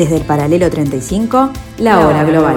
Desde 0.00 0.16
el 0.16 0.24
paralelo 0.24 0.70
35, 0.70 1.50
la, 1.80 2.00
hora 2.00 2.24
global. 2.24 2.56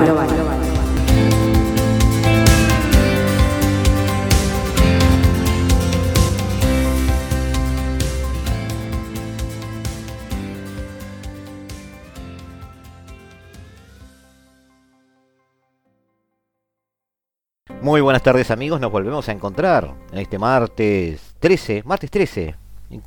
Muy 17.81 17.99
buenas 17.99 18.23
tardes 18.23 18.51
amigos, 18.51 18.79
nos 18.79 18.89
volvemos 18.89 19.27
a 19.27 19.33
encontrar 19.33 19.93
en 20.13 20.19
este 20.19 20.39
martes 20.39 21.35
13, 21.41 21.83
martes 21.83 22.09
13, 22.09 22.62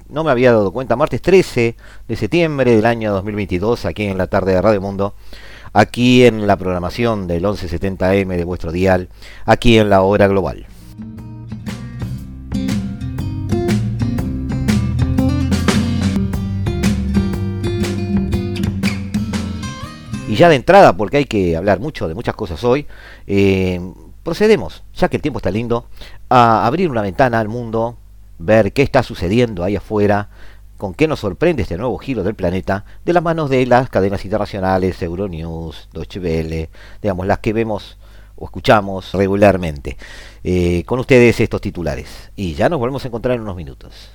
no 0.09 0.25
me 0.25 0.31
había 0.31 0.53
dado 0.53 0.73
cuenta, 0.73 0.97
martes 0.97 1.23
13 1.23 1.77
de 2.09 2.17
septiembre 2.17 2.75
del 2.75 2.87
año 2.87 3.13
2022, 3.13 3.85
aquí 3.85 4.05
en 4.05 4.19
la 4.19 4.27
tarde 4.27 4.53
de 4.53 4.63
Radio 4.63 4.81
Mundo, 4.81 5.15
aquí 5.73 6.25
en 6.25 6.47
la 6.47 6.57
programación 6.57 7.27
del 7.27 7.45
1170M 7.45 8.37
de 8.37 8.45
vuestro 8.45 8.73
dial, 8.73 9.09
aquí 9.45 9.79
en 9.79 9.91
la 9.91 10.03
hora 10.03 10.27
global. 10.27 10.67
Y 20.29 20.35
ya 20.35 20.49
de 20.49 20.57
entrada, 20.57 20.97
porque 20.97 21.19
hay 21.19 21.25
que 21.25 21.57
hablar 21.57 21.79
mucho 21.79 22.09
de 22.09 22.15
muchas 22.15 22.35
cosas 22.35 22.65
hoy, 22.65 22.87
eh, 23.29 23.81
procedemos, 24.25 24.83
ya 24.95 25.09
que 25.09 25.17
el 25.17 25.23
tiempo 25.23 25.39
está 25.39 25.53
lindo, 25.53 25.87
a 26.29 26.67
abrir 26.67 26.91
una 26.91 27.01
ventana 27.01 27.39
al 27.39 27.49
mundo, 27.49 27.97
ver 28.39 28.73
qué 28.73 28.83
está 28.83 29.03
sucediendo 29.03 29.65
ahí 29.65 29.77
afuera, 29.77 30.31
con 30.77 30.95
qué 30.95 31.09
nos 31.09 31.21
sorprende 31.21 31.63
este 31.63 31.79
nuevo 31.79 31.97
giro 31.99 32.23
del 32.23 32.35
planeta, 32.35 32.85
de 33.05 33.13
las 33.13 33.23
manos 33.23 33.51
de 33.51 33.65
las 33.67 33.89
cadenas 33.89 34.25
internacionales, 34.25 35.01
Euronews, 35.03 35.89
Deutsche 35.93 36.21
Welle, 36.21 36.71
digamos, 37.01 37.27
las 37.27 37.39
que 37.39 37.53
vemos 37.53 37.97
o 38.37 38.45
escuchamos 38.45 39.13
regularmente. 39.15 39.97
Eh, 40.45 40.85
con 40.85 40.99
ustedes 40.99 41.41
estos 41.41 41.61
titulares. 41.61 42.31
Y 42.37 42.55
ya 42.55 42.69
nos 42.69 42.79
volvemos 42.79 43.05
a 43.05 43.09
encontrar 43.09 43.37
en 43.37 43.43
unos 43.43 43.57
minutos. 43.57 44.11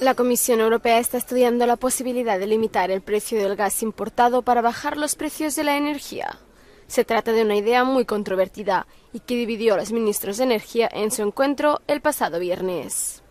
La 0.00 0.14
Comisión 0.14 0.60
Europea 0.60 0.98
está 0.98 1.18
estudiando 1.18 1.66
la 1.66 1.76
posibilidad 1.76 2.38
de 2.38 2.46
limitar 2.46 2.90
el 2.90 3.02
precio 3.02 3.42
del 3.42 3.56
gas 3.56 3.82
importado 3.82 4.42
para 4.42 4.62
bajar 4.62 4.96
los 4.96 5.14
precios 5.16 5.56
de 5.56 5.64
la 5.64 5.76
energía. 5.76 6.38
Se 6.88 7.04
trata 7.04 7.32
de 7.32 7.42
una 7.42 7.54
idea 7.54 7.84
muy 7.84 8.04
controvertida 8.06 8.86
y 9.12 9.20
que 9.20 9.36
dividió 9.36 9.74
a 9.74 9.76
los 9.76 9.92
ministros 9.92 10.38
de 10.38 10.44
Energía 10.44 10.88
en 10.90 11.10
su 11.10 11.22
encuentro 11.22 11.80
el 11.86 12.00
pasado 12.00 12.40
viernes. 12.40 13.22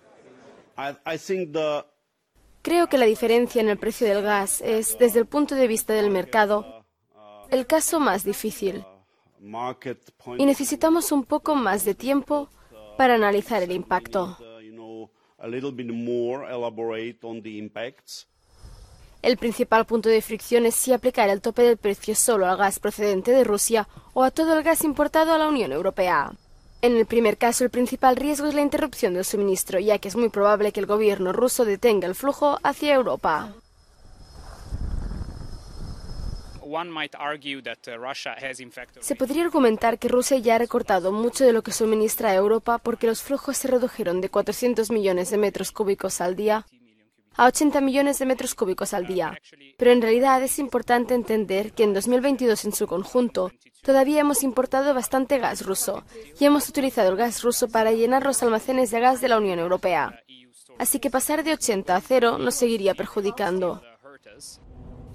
Creo 2.61 2.87
que 2.87 2.97
la 2.97 3.05
diferencia 3.05 3.61
en 3.61 3.69
el 3.69 3.77
precio 3.77 4.07
del 4.07 4.21
gas 4.21 4.61
es, 4.61 4.97
desde 4.99 5.19
el 5.19 5.25
punto 5.25 5.55
de 5.55 5.67
vista 5.67 5.93
del 5.93 6.11
mercado, 6.11 6.85
el 7.49 7.65
caso 7.65 7.99
más 7.99 8.23
difícil. 8.23 8.85
Y 10.37 10.45
necesitamos 10.45 11.11
un 11.11 11.23
poco 11.23 11.55
más 11.55 11.83
de 11.83 11.95
tiempo 11.95 12.49
para 12.97 13.15
analizar 13.15 13.63
el 13.63 13.71
impacto. 13.71 14.37
El 19.21 19.37
principal 19.37 19.85
punto 19.85 20.09
de 20.09 20.21
fricción 20.21 20.65
es 20.65 20.75
si 20.75 20.93
aplicar 20.93 21.29
el 21.29 21.41
tope 21.41 21.63
del 21.63 21.77
precio 21.77 22.15
solo 22.15 22.45
al 22.45 22.57
gas 22.57 22.79
procedente 22.79 23.31
de 23.31 23.43
Rusia 23.43 23.87
o 24.13 24.23
a 24.23 24.31
todo 24.31 24.57
el 24.57 24.63
gas 24.63 24.83
importado 24.83 25.33
a 25.33 25.37
la 25.37 25.47
Unión 25.47 25.71
Europea. 25.71 26.31
En 26.83 26.95
el 26.95 27.07
primer 27.07 27.37
caso, 27.37 27.63
el 27.63 27.71
principal 27.71 28.15
riesgo 28.15 28.47
es 28.47 28.53
la 28.53 28.61
interrupción 28.61 29.15
del 29.15 29.25
suministro, 29.25 29.79
ya 29.79 29.97
que 29.97 30.07
es 30.07 30.15
muy 30.15 30.29
probable 30.29 30.71
que 30.71 30.79
el 30.79 30.85
gobierno 30.85 31.33
ruso 31.33 31.65
detenga 31.65 32.07
el 32.07 32.13
flujo 32.13 32.59
hacia 32.61 32.93
Europa. 32.93 33.53
Se 38.99 39.15
podría 39.15 39.43
argumentar 39.43 39.97
que 39.97 40.09
Rusia 40.09 40.37
ya 40.37 40.55
ha 40.55 40.59
recortado 40.59 41.11
mucho 41.11 41.43
de 41.43 41.53
lo 41.53 41.63
que 41.63 41.71
suministra 41.71 42.29
a 42.29 42.35
Europa 42.35 42.77
porque 42.77 43.07
los 43.07 43.23
flujos 43.23 43.57
se 43.57 43.69
redujeron 43.69 44.21
de 44.21 44.29
400 44.29 44.91
millones 44.91 45.31
de 45.31 45.37
metros 45.37 45.71
cúbicos 45.71 46.21
al 46.21 46.35
día 46.35 46.65
a 47.37 47.45
80 47.45 47.79
millones 47.81 48.19
de 48.19 48.25
metros 48.25 48.55
cúbicos 48.55 48.93
al 48.93 49.05
día. 49.05 49.39
Pero 49.77 49.91
en 49.91 50.01
realidad 50.01 50.41
es 50.43 50.59
importante 50.59 51.13
entender 51.13 51.71
que 51.73 51.83
en 51.83 51.93
2022 51.93 52.65
en 52.65 52.73
su 52.73 52.87
conjunto 52.87 53.51
todavía 53.83 54.21
hemos 54.21 54.43
importado 54.43 54.93
bastante 54.93 55.37
gas 55.37 55.65
ruso 55.65 56.03
y 56.39 56.45
hemos 56.45 56.67
utilizado 56.67 57.11
el 57.11 57.15
gas 57.15 57.43
ruso 57.43 57.69
para 57.69 57.91
llenar 57.91 58.25
los 58.25 58.41
almacenes 58.43 58.91
de 58.91 58.99
gas 58.99 59.21
de 59.21 59.29
la 59.29 59.37
Unión 59.37 59.59
Europea. 59.59 60.19
Así 60.79 60.99
que 60.99 61.09
pasar 61.09 61.43
de 61.43 61.53
80 61.53 61.95
a 61.95 62.01
cero 62.01 62.37
nos 62.37 62.55
seguiría 62.55 62.95
perjudicando. 62.95 63.81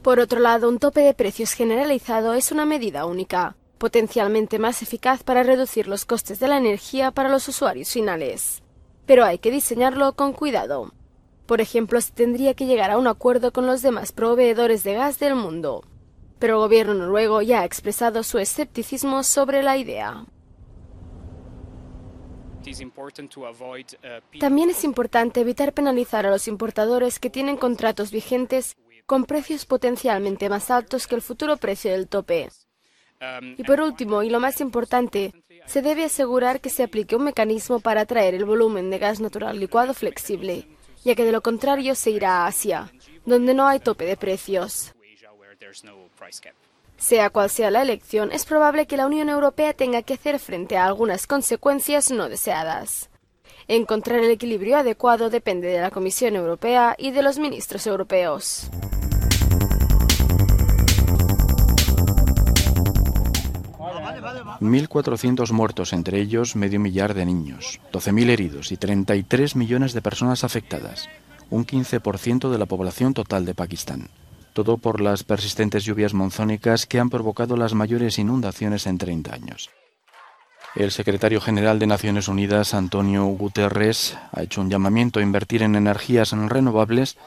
Por 0.03 0.19
otro 0.19 0.41
lado, 0.41 0.69
un 0.69 0.79
tope 0.79 1.01
de 1.01 1.15
precios 1.15 1.53
generalizado 1.53 2.35
es 2.35 2.51
una 2.51 2.65
medida 2.65 3.07
única, 3.07 3.57
potencialmente 3.79 4.59
más 4.59 4.83
eficaz 4.83 5.23
para 5.23 5.43
reducir 5.43 5.87
los 5.87 6.05
costes 6.05 6.41
de 6.41 6.49
la 6.49 6.57
energía 6.57 7.11
para 7.11 7.29
los 7.29 7.47
usuarios 7.49 7.91
finales. 7.91 8.63
Pero 9.07 9.25
hay 9.25 9.39
que 9.39 9.51
diseñarlo 9.51 10.15
con 10.15 10.33
cuidado. 10.33 10.93
Por 11.47 11.61
ejemplo, 11.61 12.01
se 12.01 12.13
tendría 12.13 12.55
que 12.55 12.67
llegar 12.67 12.91
a 12.91 12.99
un 12.99 13.07
acuerdo 13.07 13.53
con 13.53 13.67
los 13.67 13.83
demás 13.83 14.13
proveedores 14.13 14.85
de 14.85 14.95
gas 14.95 15.19
del 15.19 15.35
mundo. 15.35 15.83
Pero 16.39 16.55
el 16.55 16.61
gobierno 16.61 16.95
noruego 16.95 17.43
ya 17.43 17.61
ha 17.61 17.65
expresado 17.65 18.23
su 18.23 18.39
escepticismo 18.39 19.23
sobre 19.23 19.63
la 19.63 19.77
idea. 19.77 20.25
También 24.39 24.71
es 24.71 24.85
importante 24.85 25.41
evitar 25.41 25.73
penalizar 25.73 26.27
a 26.27 26.31
los 26.31 26.47
importadores 26.49 27.19
que 27.19 27.31
tienen 27.31 27.57
contratos 27.57 28.11
vigentes 28.11 28.77
con 29.07 29.25
precios 29.25 29.67
potencialmente 29.67 30.49
más 30.49 30.71
altos 30.71 31.07
que 31.07 31.17
el 31.17 31.23
futuro 31.23 31.57
precio 31.57 31.91
del 31.91 32.09
tope. 32.09 32.49
Y 33.57 33.63
por 33.65 33.81
último, 33.81 34.23
y 34.23 34.31
lo 34.31 34.41
más 34.41 34.61
importante, 34.61 35.33
se 35.67 35.83
debe 35.83 36.05
asegurar 36.05 36.61
que 36.61 36.71
se 36.71 36.83
aplique 36.83 37.15
un 37.15 37.25
mecanismo 37.25 37.81
para 37.81 38.03
atraer 38.03 38.35
el 38.35 38.45
volumen 38.45 38.91
de 38.91 38.99
gas 38.99 39.21
natural 39.21 39.59
licuado 39.59 39.95
flexible, 39.95 40.67
ya 41.05 41.15
que 41.15 41.25
de 41.25 41.33
lo 41.33 41.43
contrario 41.43 41.95
se 41.95 42.11
irá 42.11 42.39
a 42.39 42.47
Asia, 42.47 42.93
donde 43.25 43.55
no 43.55 43.67
hay 43.67 43.81
tope 43.81 44.05
de 44.05 44.17
precios. 44.17 44.95
Sea 46.97 47.31
cual 47.31 47.51
sea 47.51 47.71
la 47.71 47.83
elección, 47.83 48.31
es 48.31 48.45
probable 48.45 48.87
que 48.87 48.97
la 48.97 49.07
Unión 49.07 49.29
Europea 49.29 49.73
tenga 49.73 50.03
que 50.03 50.15
hacer 50.15 50.39
frente 50.39 50.77
a 50.77 50.87
algunas 50.87 51.27
consecuencias 51.27 52.11
no 52.11 52.29
deseadas. 52.29 53.11
Encontrar 53.69 54.21
el 54.21 54.31
equilibrio 54.31 54.77
adecuado 54.77 55.31
depende 55.31 55.69
de 55.69 55.81
la 55.81 55.91
Comisión 55.91 56.37
Europea 56.37 56.95
y 56.99 57.11
de 57.11 57.23
los 57.23 57.39
ministros 57.39 57.87
europeos. 57.87 58.71
1.400 64.61 65.53
muertos, 65.53 65.93
entre 65.93 66.21
ellos 66.21 66.57
medio 66.57 66.81
millar 66.81 67.15
de 67.15 67.27
niños, 67.27 67.81
12.000 67.93 68.31
heridos 68.31 68.73
y 68.73 68.77
33 68.77 69.57
millones 69.57 69.93
de 69.93 70.03
personas 70.03 70.45
afectadas, 70.45 71.09
un 71.51 71.67
15% 71.67 72.51
de 72.51 72.59
la 72.59 72.67
población 72.67 73.15
total 73.15 73.45
de 73.45 73.55
Pakistán. 73.55 74.09
Todo 74.53 74.79
por 74.79 75.01
las 75.01 75.25
persistentes 75.25 75.85
lluvias 75.85 76.15
monzónicas 76.15 76.87
que 76.87 77.01
han 77.01 77.11
provocado 77.11 77.57
las 77.57 77.75
mayores 77.75 78.19
inundaciones 78.19 78.87
en 78.87 78.99
30 78.99 79.35
años. 79.35 79.71
El 80.75 80.91
secretario 80.91 81.41
general 81.41 81.79
de 81.79 81.87
Naciones 81.87 82.29
Unidas, 82.29 82.73
Antonio 82.73 83.25
Guterres, 83.27 84.17
ha 84.33 84.43
hecho 84.43 84.61
un 84.63 84.71
llamamiento 84.71 85.21
a 85.21 85.23
invertir 85.23 85.63
en 85.63 85.75
energías 85.75 86.33
renovables 86.33 87.19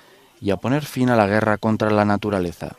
y 0.41 0.49
a 0.49 0.57
poner 0.57 0.85
fin 0.85 1.09
a 1.09 1.15
la 1.15 1.27
guerra 1.27 1.57
contra 1.57 1.91
la 1.91 2.05
naturaleza. 2.05 2.75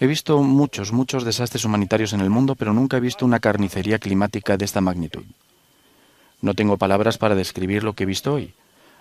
He 0.00 0.06
visto 0.06 0.42
muchos, 0.42 0.92
muchos 0.92 1.24
desastres 1.24 1.64
humanitarios 1.64 2.12
en 2.12 2.20
el 2.20 2.30
mundo, 2.30 2.54
pero 2.54 2.72
nunca 2.72 2.96
he 2.96 3.00
visto 3.00 3.24
una 3.24 3.40
carnicería 3.40 3.98
climática 3.98 4.56
de 4.56 4.64
esta 4.64 4.80
magnitud. 4.80 5.24
No 6.40 6.54
tengo 6.54 6.76
palabras 6.78 7.18
para 7.18 7.34
describir 7.34 7.84
lo 7.84 7.94
que 7.94 8.04
he 8.04 8.06
visto 8.06 8.34
hoy. 8.34 8.54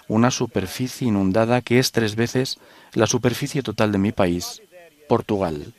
Una 0.08 0.32
superficie 0.32 1.08
inundada 1.08 1.62
que 1.62 1.80
es 1.80 1.92
tres 1.92 2.16
veces 2.16 2.60
la 2.94 3.08
superficie 3.08 3.62
total 3.62 3.92
de 3.92 3.98
mi 3.98 4.12
país, 4.12 4.62
Portugal. 5.08 5.74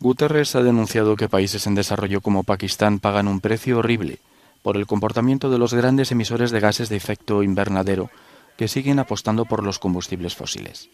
Guterres 0.00 0.56
ha 0.56 0.62
denunciado 0.62 1.16
que 1.16 1.28
países 1.28 1.66
en 1.66 1.74
desarrollo 1.74 2.20
como 2.20 2.42
Pakistán 2.42 2.98
pagan 2.98 3.28
un 3.28 3.40
precio 3.40 3.78
horrible 3.78 4.18
por 4.64 4.78
el 4.78 4.86
comportamiento 4.86 5.50
de 5.50 5.58
los 5.58 5.74
grandes 5.74 6.10
emisores 6.10 6.50
de 6.50 6.58
gases 6.58 6.88
de 6.88 6.96
efecto 6.96 7.42
invernadero 7.42 8.08
que 8.56 8.66
siguen 8.66 8.98
apostando 8.98 9.44
por 9.44 9.62
los 9.62 9.78
combustibles 9.78 10.34
fósiles. 10.34 10.88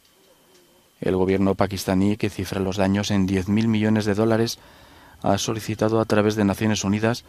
El 1.00 1.14
gobierno 1.14 1.55
pakistaní, 1.55 2.17
que 2.17 2.31
cifra 2.31 2.61
los 2.61 2.76
daños 2.76 3.12
en 3.12 3.28
10.000 3.28 3.69
millones 3.69 4.06
de 4.06 4.14
dólares, 4.14 4.58
ha 5.22 5.38
solicitado 5.38 6.00
a 6.00 6.05
través 6.05 6.34
de 6.34 6.44
Naciones 6.44 6.82
Unidas 6.82 7.25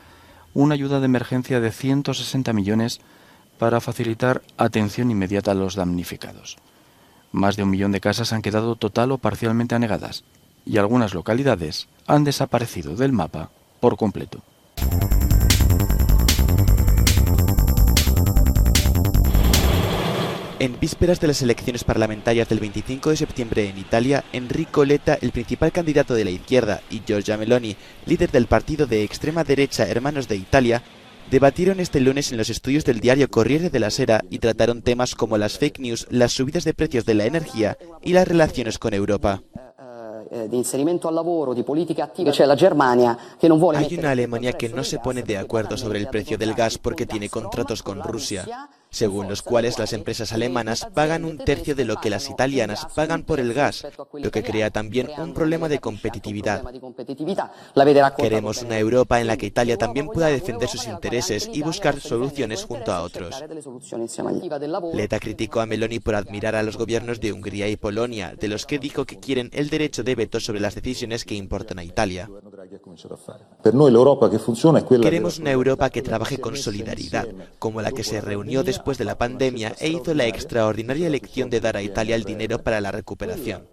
una 0.56 0.74
ayuda 0.74 1.00
de 1.00 1.06
emergencia 1.06 1.60
de 1.60 1.72
160 1.72 2.54
millones 2.54 3.02
para 3.60 3.80
facilitar 3.80 4.42
atención 4.58 5.12
inmediata 5.12 5.52
a 5.52 5.56
los 5.56 5.76
damnificados. 5.76 6.58
Más 7.32 7.56
de 7.56 7.62
un 7.62 7.70
millón 7.70 7.92
de 7.92 8.02
casas 8.02 8.34
han 8.34 8.42
quedado 8.42 8.76
total 8.78 9.12
o 9.12 9.20
parcialmente 9.20 9.76
anegadas 9.76 10.24
y 10.66 10.80
algunas 10.80 11.14
localidades 11.14 11.88
han 12.08 12.24
desaparecido 12.24 12.96
del 12.96 13.12
mapa 13.12 13.52
por 13.80 13.96
completo. 13.96 14.42
En 20.62 20.80
vísperas 20.80 21.20
de 21.20 21.26
las 21.26 21.42
elecciones 21.42 21.84
parlamentarias 21.84 22.48
del 22.48 22.60
25 22.60 23.10
de 23.10 23.18
septiembre 23.18 23.68
en 23.68 23.80
Italia, 23.80 24.24
Enrico 24.32 24.86
Letta, 24.86 25.18
el 25.20 25.32
principal 25.32 25.72
candidato 25.72 26.14
de 26.14 26.24
la 26.24 26.30
izquierda, 26.30 26.82
y 26.92 27.02
Giorgia 27.04 27.36
Meloni, 27.36 27.76
líder 28.06 28.30
del 28.30 28.46
partido 28.46 28.86
de 28.86 29.02
extrema 29.02 29.44
derecha 29.44 29.88
Hermanos 29.88 30.28
de 30.28 30.36
Italia, 30.36 30.84
debatieron 31.32 31.80
este 31.80 32.00
lunes 32.00 32.32
en 32.32 32.38
los 32.38 32.52
estudios 32.52 32.86
del 32.86 33.00
diario 33.00 33.28
Corriere 33.28 33.72
della 33.72 33.90
Sera 33.90 34.22
y 34.30 34.38
trataron 34.38 34.84
temas 34.84 35.16
como 35.16 35.36
las 35.40 35.58
fake 35.58 35.80
news, 35.80 36.06
las 36.12 36.34
subidas 36.34 36.64
de 36.64 36.76
precios 36.76 37.06
de 37.08 37.16
la 37.16 37.26
energía 37.26 37.76
y 38.04 38.14
las 38.14 38.28
relaciones 38.28 38.78
con 38.78 38.94
Europa. 38.94 39.42
Eh, 40.30 40.48
Hay 43.80 43.98
una 43.98 44.12
Alemania 44.12 44.54
que 44.54 44.70
no 44.70 44.84
se 44.84 45.00
pone 45.00 45.24
de 45.24 45.38
acuerdo 45.38 45.76
sobre 45.76 45.98
el 45.98 46.08
precio 46.08 46.38
del 46.38 46.54
gas 46.54 46.78
porque 46.78 47.08
tiene 47.08 47.30
contratos 47.30 47.82
con 47.82 48.04
Rusia 48.04 48.46
según 48.92 49.30
los 49.30 49.42
cuales 49.42 49.80
las 49.80 49.94
empresas 49.94 50.34
alemanas 50.34 50.86
pagan 50.94 51.24
un 51.24 51.38
tercio 51.38 51.76
de 51.76 51.86
lo 51.86 51.96
que 52.02 52.10
las 52.10 52.30
italianas 52.30 52.86
pagan 52.94 53.24
por 53.24 53.40
el 53.40 53.54
gas, 53.54 53.88
lo 54.14 54.32
que 54.32 54.44
crea 54.44 54.70
también 54.70 55.10
un 55.18 55.34
problema 55.34 55.70
de 55.70 55.80
competitividad. 55.80 56.62
Queremos 58.18 58.62
una 58.62 58.78
Europa 58.78 59.22
en 59.22 59.28
la 59.28 59.38
que 59.38 59.46
Italia 59.46 59.78
también 59.78 60.08
pueda 60.08 60.28
defender 60.28 60.68
sus 60.68 60.88
intereses 60.88 61.50
y 61.54 61.64
buscar 61.64 62.02
soluciones 62.02 62.66
junto 62.66 62.92
a 62.92 63.02
otros. 63.02 63.42
Leta 64.94 65.20
criticó 65.20 65.62
a 65.62 65.66
Meloni 65.66 66.00
por 66.00 66.16
admirar 66.16 66.56
a 66.56 66.64
los 66.64 66.76
gobiernos 66.76 67.22
de 67.22 67.32
Hungría 67.32 67.70
y 67.70 67.78
Polonia, 67.78 68.36
de 68.38 68.50
los 68.50 68.66
que 68.66 68.78
dijo 68.78 69.06
que 69.06 69.20
quieren 69.20 69.50
el 69.54 69.70
derecho 69.70 70.04
de 70.04 70.16
veto 70.16 70.42
sobre 70.42 70.60
las 70.60 70.76
decisiones 70.76 71.24
que 71.24 71.36
importan 71.36 71.80
a 71.80 71.84
Italia. 71.86 72.30
Queremos 75.02 75.40
una 75.40 75.52
Europa 75.52 75.90
que 75.90 76.02
trabaje 76.02 76.40
con 76.42 76.58
solidaridad, 76.58 77.28
como 77.58 77.82
la 77.82 77.94
que 77.94 78.04
se 78.04 78.20
reunió 78.20 78.64
después 78.64 78.81
después 78.82 78.98
de 78.98 79.06
la 79.06 79.16
pandemia 79.16 79.76
e 79.80 79.90
hizo 79.90 80.16
la 80.16 80.26
extraordinaria 80.26 81.06
elección 81.06 81.52
de 81.52 81.60
dar 81.60 81.78
a 81.78 81.84
Italia 81.84 82.16
el 82.16 82.24
dinero 82.24 82.64
para 82.64 82.82
la 82.82 82.92
recuperación. 82.92 83.68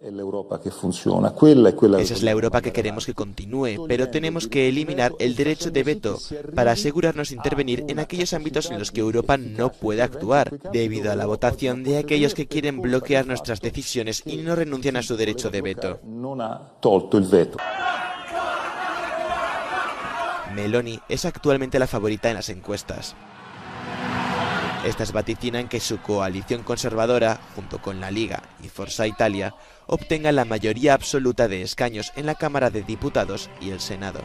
Esa 1.99 2.15
es 2.15 2.23
la 2.23 2.31
Europa 2.31 2.61
que 2.61 2.75
queremos 2.75 3.07
que 3.07 3.15
continúe, 3.15 3.87
pero 3.89 4.11
tenemos 4.11 4.49
que 4.49 4.69
eliminar 4.69 5.15
el 5.19 5.35
derecho 5.35 5.71
de 5.71 5.83
veto 5.83 6.19
para 6.55 6.73
asegurarnos 6.73 7.31
de 7.31 7.37
intervenir 7.37 7.87
en 7.89 8.01
aquellos 8.01 8.35
ámbitos 8.35 8.71
en 8.71 8.79
los 8.79 8.93
que 8.93 9.01
Europa 9.01 9.39
no 9.39 9.73
puede 9.73 10.03
actuar, 10.03 10.59
debido 10.73 11.11
a 11.11 11.17
la 11.17 11.25
votación 11.25 11.85
de 11.85 11.97
aquellos 11.97 12.35
que 12.35 12.47
quieren 12.47 12.83
bloquear 12.83 13.27
nuestras 13.27 13.63
decisiones 13.63 14.23
y 14.27 14.37
no 14.37 14.57
renuncian 14.57 14.97
a 14.97 15.03
su 15.03 15.17
derecho 15.17 15.49
de 15.49 15.63
veto. 15.63 16.01
Meloni 20.55 21.01
es 21.09 21.25
actualmente 21.25 21.79
la 21.79 21.87
favorita 21.87 22.29
en 22.29 22.35
las 22.35 22.51
encuestas. 22.51 23.17
Estas 24.85 25.13
vaticinan 25.13 25.69
que 25.69 25.81
su 25.81 25.99
coalición 25.99 26.63
conservadora, 26.63 27.41
junto 27.57 27.83
con 27.83 28.01
la 28.01 28.11
Liga 28.11 28.43
y 28.63 28.69
Forza 28.69 29.07
Italia, 29.07 29.55
obtenga 29.87 30.31
la 30.31 30.45
mayoría 30.45 30.95
absoluta 30.95 31.49
de 31.49 31.63
escaños 31.63 32.13
en 32.15 32.27
la 32.27 32.37
Cámara 32.37 32.71
de 32.71 32.83
Diputados 32.83 33.51
y 33.61 33.71
el 33.71 33.81
Senado. 33.81 34.21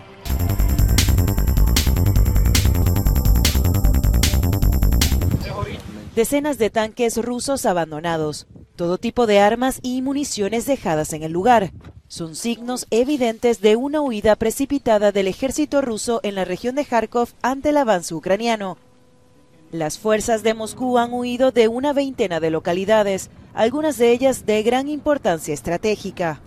Decenas 6.16 6.60
de 6.60 6.70
tanques 6.70 7.18
rusos 7.18 7.66
abandonados, 7.66 8.46
todo 8.76 9.00
tipo 9.00 9.26
de 9.26 9.40
armas 9.40 9.80
y 9.82 10.04
municiones 10.04 10.68
dejadas 10.68 11.14
en 11.14 11.24
el 11.24 11.32
lugar. 11.32 11.72
Son 12.08 12.36
signos 12.36 12.86
evidentes 12.92 13.60
de 13.62 13.76
una 13.76 14.02
huida 14.02 14.36
precipitada 14.36 15.12
del 15.12 15.28
ejército 15.28 15.82
ruso 15.82 16.20
en 16.22 16.36
la 16.36 16.46
región 16.46 16.76
de 16.76 16.86
Kharkov 16.86 17.30
ante 17.42 17.70
el 17.70 17.78
avance 17.78 18.14
ucraniano. 18.14 18.78
Las 19.74 19.98
fuerzas 19.98 20.44
de 20.44 20.54
Moscú 20.54 21.00
han 21.00 21.12
huido 21.12 21.52
de 21.52 21.68
una 21.68 21.94
veintena 21.94 22.40
de 22.40 22.52
localidades, 22.52 23.32
algunas 23.56 23.98
de 23.98 24.12
ellas 24.12 24.46
de 24.46 24.62
gran 24.62 24.88
importancia 24.88 25.52
estratégica. 25.52 26.42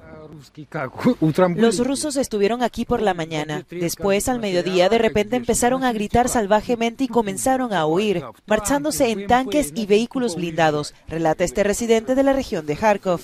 Los 1.57 1.85
rusos 1.85 2.17
estuvieron 2.17 2.63
aquí 2.63 2.85
por 2.85 3.03
la 3.03 3.15
mañana. 3.15 3.67
Después, 3.69 4.29
al 4.29 4.39
mediodía, 4.39 4.89
de 4.89 4.99
repente 4.99 5.35
empezaron 5.35 5.83
a 5.83 5.93
gritar 5.93 6.29
salvajemente 6.29 7.03
y 7.03 7.09
comenzaron 7.09 7.73
a 7.73 7.85
huir, 7.85 8.23
marchándose 8.47 9.11
en 9.11 9.27
tanques 9.27 9.73
y 9.75 9.87
vehículos 9.87 10.37
blindados, 10.37 10.95
relata 11.09 11.43
este 11.43 11.65
residente 11.65 12.15
de 12.15 12.23
la 12.23 12.33
región 12.33 12.65
de 12.65 12.77
Kharkov. 12.77 13.23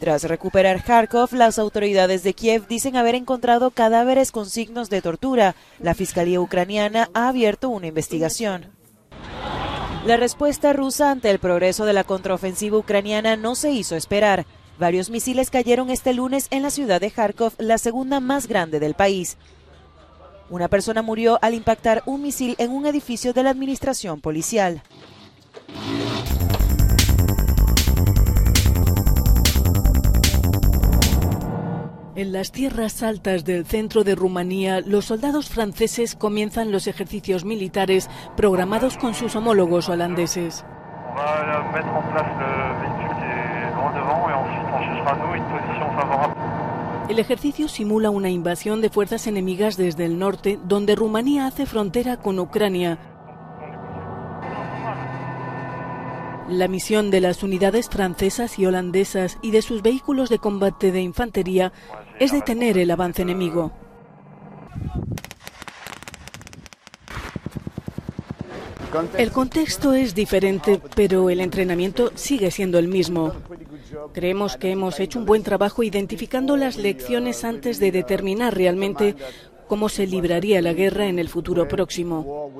Tras 0.00 0.24
recuperar 0.24 0.82
Kharkov, 0.82 1.32
las 1.34 1.60
autoridades 1.60 2.24
de 2.24 2.34
Kiev 2.34 2.66
dicen 2.66 2.96
haber 2.96 3.14
encontrado 3.14 3.70
cadáveres 3.70 4.32
con 4.32 4.50
signos 4.50 4.90
de 4.90 5.00
tortura. 5.00 5.54
La 5.78 5.94
Fiscalía 5.94 6.40
ucraniana 6.40 7.08
ha 7.14 7.28
abierto 7.28 7.68
una 7.68 7.86
investigación. 7.86 8.77
La 10.06 10.16
respuesta 10.16 10.72
rusa 10.72 11.10
ante 11.10 11.30
el 11.30 11.38
progreso 11.38 11.84
de 11.84 11.92
la 11.92 12.04
contraofensiva 12.04 12.78
ucraniana 12.78 13.36
no 13.36 13.54
se 13.54 13.72
hizo 13.72 13.94
esperar. 13.96 14.46
Varios 14.78 15.10
misiles 15.10 15.50
cayeron 15.50 15.90
este 15.90 16.14
lunes 16.14 16.46
en 16.50 16.62
la 16.62 16.70
ciudad 16.70 17.00
de 17.00 17.10
Kharkov, 17.10 17.52
la 17.58 17.78
segunda 17.78 18.20
más 18.20 18.46
grande 18.46 18.80
del 18.80 18.94
país. 18.94 19.36
Una 20.50 20.68
persona 20.68 21.02
murió 21.02 21.38
al 21.42 21.52
impactar 21.52 22.02
un 22.06 22.22
misil 22.22 22.54
en 22.58 22.70
un 22.70 22.86
edificio 22.86 23.32
de 23.32 23.42
la 23.42 23.50
administración 23.50 24.20
policial. 24.20 24.82
En 32.18 32.32
las 32.32 32.50
tierras 32.50 33.04
altas 33.04 33.44
del 33.44 33.64
centro 33.64 34.02
de 34.02 34.16
Rumanía, 34.16 34.80
los 34.80 35.04
soldados 35.04 35.48
franceses 35.50 36.16
comienzan 36.16 36.72
los 36.72 36.88
ejercicios 36.88 37.44
militares 37.44 38.10
programados 38.36 38.98
con 38.98 39.14
sus 39.14 39.36
homólogos 39.36 39.88
holandeses. 39.88 40.64
El 47.08 47.20
ejercicio 47.20 47.68
simula 47.68 48.10
una 48.10 48.30
invasión 48.30 48.80
de 48.80 48.90
fuerzas 48.90 49.28
enemigas 49.28 49.76
desde 49.76 50.04
el 50.04 50.18
norte, 50.18 50.58
donde 50.64 50.96
Rumanía 50.96 51.46
hace 51.46 51.66
frontera 51.66 52.16
con 52.16 52.40
Ucrania, 52.40 52.98
La 56.48 56.66
misión 56.66 57.10
de 57.10 57.20
las 57.20 57.42
unidades 57.42 57.90
francesas 57.90 58.58
y 58.58 58.64
holandesas 58.64 59.36
y 59.42 59.50
de 59.50 59.60
sus 59.60 59.82
vehículos 59.82 60.30
de 60.30 60.38
combate 60.38 60.92
de 60.92 61.02
infantería 61.02 61.74
es 62.18 62.32
detener 62.32 62.78
el 62.78 62.90
avance 62.90 63.22
enemigo. 63.22 63.72
El 69.16 69.30
contexto 69.32 69.92
es 69.92 70.14
diferente, 70.14 70.80
pero 70.96 71.28
el 71.30 71.40
entrenamiento 71.40 72.10
sigue 72.14 72.50
siendo 72.50 72.78
el 72.78 72.88
mismo. 72.88 73.34
Creemos 74.12 74.56
que 74.56 74.70
hemos 74.70 74.98
hecho 74.98 75.18
un 75.18 75.26
buen 75.26 75.42
trabajo 75.42 75.82
identificando 75.82 76.56
las 76.56 76.76
lecciones 76.76 77.44
antes 77.44 77.78
de 77.78 77.92
determinar 77.92 78.56
realmente 78.56 79.14
cómo 79.68 79.88
se 79.88 80.06
libraría 80.06 80.60
la 80.60 80.72
guerra 80.72 81.06
en 81.06 81.18
el 81.18 81.28
futuro 81.28 81.68
próximo. 81.68 82.50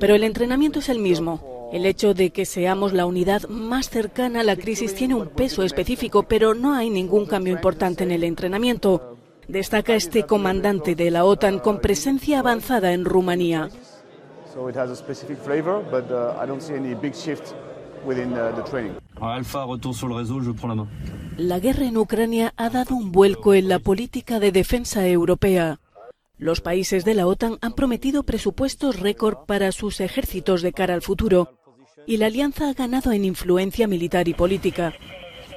Pero 0.00 0.14
el 0.14 0.24
entrenamiento 0.24 0.78
es 0.80 0.88
el 0.88 0.98
mismo. 0.98 1.70
El 1.72 1.86
hecho 1.86 2.14
de 2.14 2.30
que 2.30 2.44
seamos 2.44 2.92
la 2.92 3.06
unidad 3.06 3.48
más 3.48 3.90
cercana 3.90 4.40
a 4.40 4.44
la 4.44 4.56
crisis 4.56 4.94
tiene 4.94 5.14
un 5.14 5.28
peso 5.28 5.62
específico, 5.62 6.24
pero 6.24 6.54
no 6.54 6.74
hay 6.74 6.90
ningún 6.90 7.26
cambio 7.26 7.52
importante 7.52 8.04
en 8.04 8.10
el 8.10 8.24
entrenamiento. 8.24 9.16
Destaca 9.48 9.94
este 9.94 10.24
comandante 10.24 10.94
de 10.94 11.10
la 11.10 11.24
OTAN 11.24 11.58
con 11.58 11.80
presencia 11.80 12.38
avanzada 12.38 12.92
en 12.92 13.04
Rumanía. 13.04 13.68
La 21.36 21.58
guerra 21.58 21.86
en 21.86 21.96
Ucrania 21.96 22.52
ha 22.56 22.70
dado 22.70 22.94
un 22.94 23.12
vuelco 23.12 23.54
en 23.54 23.68
la 23.68 23.78
política 23.78 24.38
de 24.40 24.52
defensa 24.52 25.06
europea. 25.06 25.80
Los 26.38 26.60
países 26.60 27.04
de 27.04 27.14
la 27.14 27.26
OTAN 27.26 27.58
han 27.60 27.72
prometido 27.72 28.24
presupuestos 28.24 29.00
récord 29.00 29.46
para 29.46 29.72
sus 29.72 30.00
ejércitos 30.00 30.62
de 30.62 30.72
cara 30.72 30.94
al 30.94 31.02
futuro 31.02 31.58
y 32.06 32.18
la 32.18 32.26
alianza 32.26 32.68
ha 32.68 32.74
ganado 32.74 33.12
en 33.12 33.24
influencia 33.24 33.86
militar 33.86 34.28
y 34.28 34.34
política. 34.34 34.92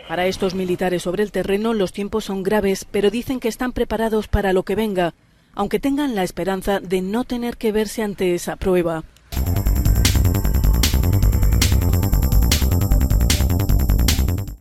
Para 0.08 0.28
estos 0.28 0.56
militares 0.56 1.04
sobre 1.04 1.24
el 1.24 1.32
terreno 1.32 1.74
los 1.74 1.92
tiempos 1.92 2.26
son 2.26 2.44
graves, 2.44 2.86
pero 2.90 3.10
dicen 3.12 3.40
que 3.40 3.50
están 3.50 3.74
preparados 3.74 4.28
para 4.28 4.54
lo 4.54 4.64
que 4.64 4.76
venga, 4.76 5.14
aunque 5.54 5.80
tengan 5.80 6.16
la 6.16 6.24
esperanza 6.24 6.80
de 6.80 7.02
no 7.02 7.24
tener 7.24 7.58
que 7.58 7.72
verse 7.72 8.04
ante 8.04 8.34
esa 8.34 8.56
prueba. 8.56 9.04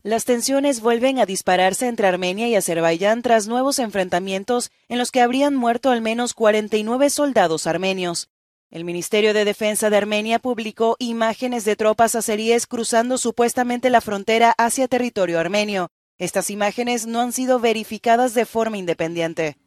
Las 0.06 0.24
tensiones 0.24 0.82
vuelven 0.82 1.18
a 1.18 1.26
dispararse 1.26 1.88
entre 1.88 2.06
Armenia 2.06 2.46
y 2.46 2.54
Azerbaiyán 2.54 3.22
tras 3.22 3.48
nuevos 3.48 3.80
enfrentamientos 3.80 4.70
en 4.88 4.98
los 4.98 5.10
que 5.10 5.20
habrían 5.20 5.56
muerto 5.56 5.90
al 5.90 6.00
menos 6.00 6.32
49 6.32 7.10
soldados 7.10 7.66
armenios. 7.66 8.30
El 8.70 8.84
Ministerio 8.84 9.34
de 9.34 9.44
Defensa 9.44 9.90
de 9.90 9.96
Armenia 9.96 10.38
publicó 10.38 10.94
imágenes 11.00 11.64
de 11.64 11.74
tropas 11.74 12.14
azeríes 12.14 12.68
cruzando 12.68 13.18
supuestamente 13.18 13.90
la 13.90 14.00
frontera 14.00 14.54
hacia 14.58 14.86
territorio 14.86 15.40
armenio. 15.40 15.90
Estas 16.18 16.48
imágenes 16.48 17.06
no 17.06 17.20
han 17.20 17.32
sido 17.32 17.60
verificadas 17.60 18.32
de 18.32 18.46
forma 18.46 18.78
independiente. 18.78 19.58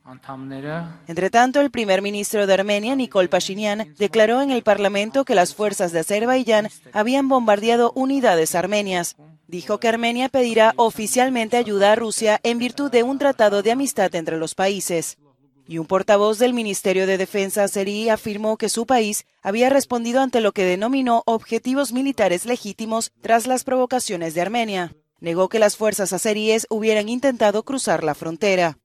Entre 1.07 1.29
tanto, 1.29 1.61
el 1.61 1.69
primer 1.69 2.01
ministro 2.01 2.47
de 2.47 2.53
Armenia, 2.55 2.95
Nikol 2.95 3.29
Pashinyan, 3.29 3.93
declaró 3.99 4.41
en 4.41 4.49
el 4.49 4.63
Parlamento 4.63 5.25
que 5.25 5.35
las 5.35 5.53
fuerzas 5.53 5.91
de 5.91 5.99
Azerbaiyán 5.99 6.69
habían 6.91 7.29
bombardeado 7.29 7.91
unidades 7.93 8.55
armenias. 8.55 9.15
Dijo 9.47 9.79
que 9.79 9.89
Armenia 9.89 10.27
pedirá 10.29 10.73
oficialmente 10.75 11.55
ayuda 11.55 11.91
a 11.91 11.95
Rusia 11.95 12.39
en 12.41 12.57
virtud 12.57 12.89
de 12.89 13.03
un 13.03 13.19
tratado 13.19 13.61
de 13.61 13.71
amistad 13.71 14.13
entre 14.15 14.37
los 14.37 14.55
países. 14.55 15.19
Y 15.67 15.77
un 15.77 15.85
portavoz 15.85 16.39
del 16.39 16.55
Ministerio 16.55 17.05
de 17.05 17.19
Defensa 17.19 17.65
azerí 17.65 18.09
afirmó 18.09 18.57
que 18.57 18.69
su 18.69 18.87
país 18.87 19.27
había 19.43 19.69
respondido 19.69 20.19
ante 20.19 20.41
lo 20.41 20.51
que 20.51 20.65
denominó 20.65 21.21
objetivos 21.27 21.93
militares 21.93 22.45
legítimos 22.45 23.11
tras 23.21 23.45
las 23.45 23.63
provocaciones 23.63 24.33
de 24.33 24.41
Armenia 24.41 24.95
negó 25.21 25.49
que 25.49 25.59
las 25.59 25.77
fuerzas 25.77 26.13
azeríes 26.13 26.67
hubieran 26.69 27.09
intentado 27.09 27.63
cruzar 27.63 28.03
la 28.03 28.15
frontera. 28.15 28.77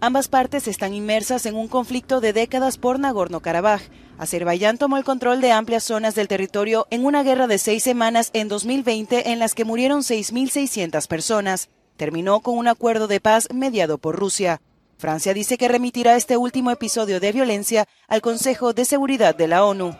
Ambas 0.00 0.28
partes 0.28 0.68
están 0.68 0.92
inmersas 0.92 1.46
en 1.46 1.54
un 1.54 1.68
conflicto 1.68 2.20
de 2.20 2.32
décadas 2.32 2.76
por 2.76 2.98
Nagorno-Karabaj. 2.98 3.80
Azerbaiyán 4.18 4.76
tomó 4.76 4.96
el 4.98 5.04
control 5.04 5.40
de 5.40 5.52
amplias 5.52 5.84
zonas 5.84 6.14
del 6.14 6.28
territorio 6.28 6.86
en 6.90 7.04
una 7.04 7.22
guerra 7.22 7.46
de 7.46 7.58
seis 7.58 7.82
semanas 7.82 8.30
en 8.34 8.48
2020 8.48 9.30
en 9.30 9.38
las 9.38 9.54
que 9.54 9.64
murieron 9.64 10.02
6.600 10.02 11.06
personas. 11.08 11.70
Terminó 11.96 12.40
con 12.40 12.58
un 12.58 12.68
acuerdo 12.68 13.06
de 13.06 13.20
paz 13.20 13.48
mediado 13.52 13.98
por 13.98 14.16
Rusia. 14.16 14.60
Francia 14.98 15.34
dice 15.34 15.56
que 15.58 15.68
remitirá 15.68 16.16
este 16.16 16.36
último 16.36 16.70
episodio 16.70 17.18
de 17.18 17.32
violencia 17.32 17.86
al 18.06 18.20
Consejo 18.20 18.72
de 18.72 18.84
Seguridad 18.84 19.34
de 19.34 19.48
la 19.48 19.64
ONU. 19.64 19.96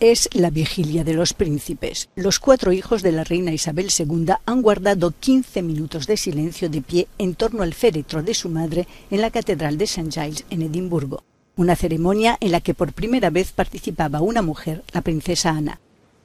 Es 0.00 0.28
la 0.32 0.50
vigilia 0.50 1.02
de 1.02 1.12
los 1.12 1.34
príncipes. 1.34 2.08
Los 2.14 2.38
cuatro 2.38 2.70
hijos 2.70 3.02
de 3.02 3.10
la 3.10 3.24
reina 3.24 3.52
Isabel 3.52 3.88
II 3.90 4.34
han 4.46 4.62
guardado 4.62 5.12
15 5.18 5.60
minutos 5.62 6.06
de 6.06 6.16
silencio 6.16 6.70
de 6.70 6.82
pie 6.82 7.08
en 7.18 7.34
torno 7.34 7.64
al 7.64 7.74
féretro 7.74 8.22
de 8.22 8.32
su 8.32 8.48
madre 8.48 8.86
en 9.10 9.20
la 9.20 9.32
Catedral 9.32 9.76
de 9.76 9.86
St. 9.86 10.12
Giles 10.12 10.44
en 10.50 10.62
Edimburgo, 10.62 11.24
una 11.56 11.74
ceremonia 11.74 12.38
en 12.40 12.52
la 12.52 12.60
que 12.60 12.74
por 12.74 12.92
primera 12.92 13.30
vez 13.30 13.50
participaba 13.50 14.20
una 14.20 14.40
mujer, 14.40 14.84
la 14.92 15.02
princesa 15.02 15.50
Ana. 15.50 15.80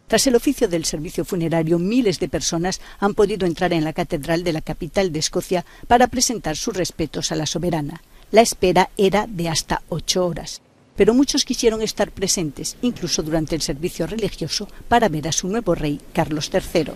Tras 0.05 0.27
el 0.27 0.35
oficio 0.35 0.67
del 0.67 0.85
servicio 0.85 1.25
funerario, 1.25 1.79
miles 1.79 2.19
de 2.19 2.29
personas 2.29 2.79
han 2.99 3.15
podido 3.15 3.47
entrar 3.47 3.73
en 3.73 3.85
la 3.85 3.93
catedral 3.93 4.43
de 4.43 4.53
la 4.53 4.61
capital 4.61 5.11
de 5.11 5.17
Escocia 5.17 5.65
para 5.87 6.05
presentar 6.09 6.57
sus 6.57 6.77
respetos 6.77 7.31
a 7.31 7.35
la 7.35 7.47
soberana. 7.47 8.03
La 8.29 8.41
espera 8.41 8.91
era 8.97 9.25
de 9.27 9.49
hasta 9.49 9.81
ocho 9.89 10.27
horas 10.27 10.61
pero 10.95 11.13
muchos 11.13 11.45
quisieron 11.45 11.81
estar 11.81 12.11
presentes, 12.11 12.77
incluso 12.81 13.23
durante 13.23 13.55
el 13.55 13.61
servicio 13.61 14.07
religioso, 14.07 14.67
para 14.87 15.09
ver 15.09 15.27
a 15.27 15.31
su 15.31 15.47
nuevo 15.47 15.75
rey, 15.75 15.99
Carlos 16.13 16.49
III. 16.53 16.93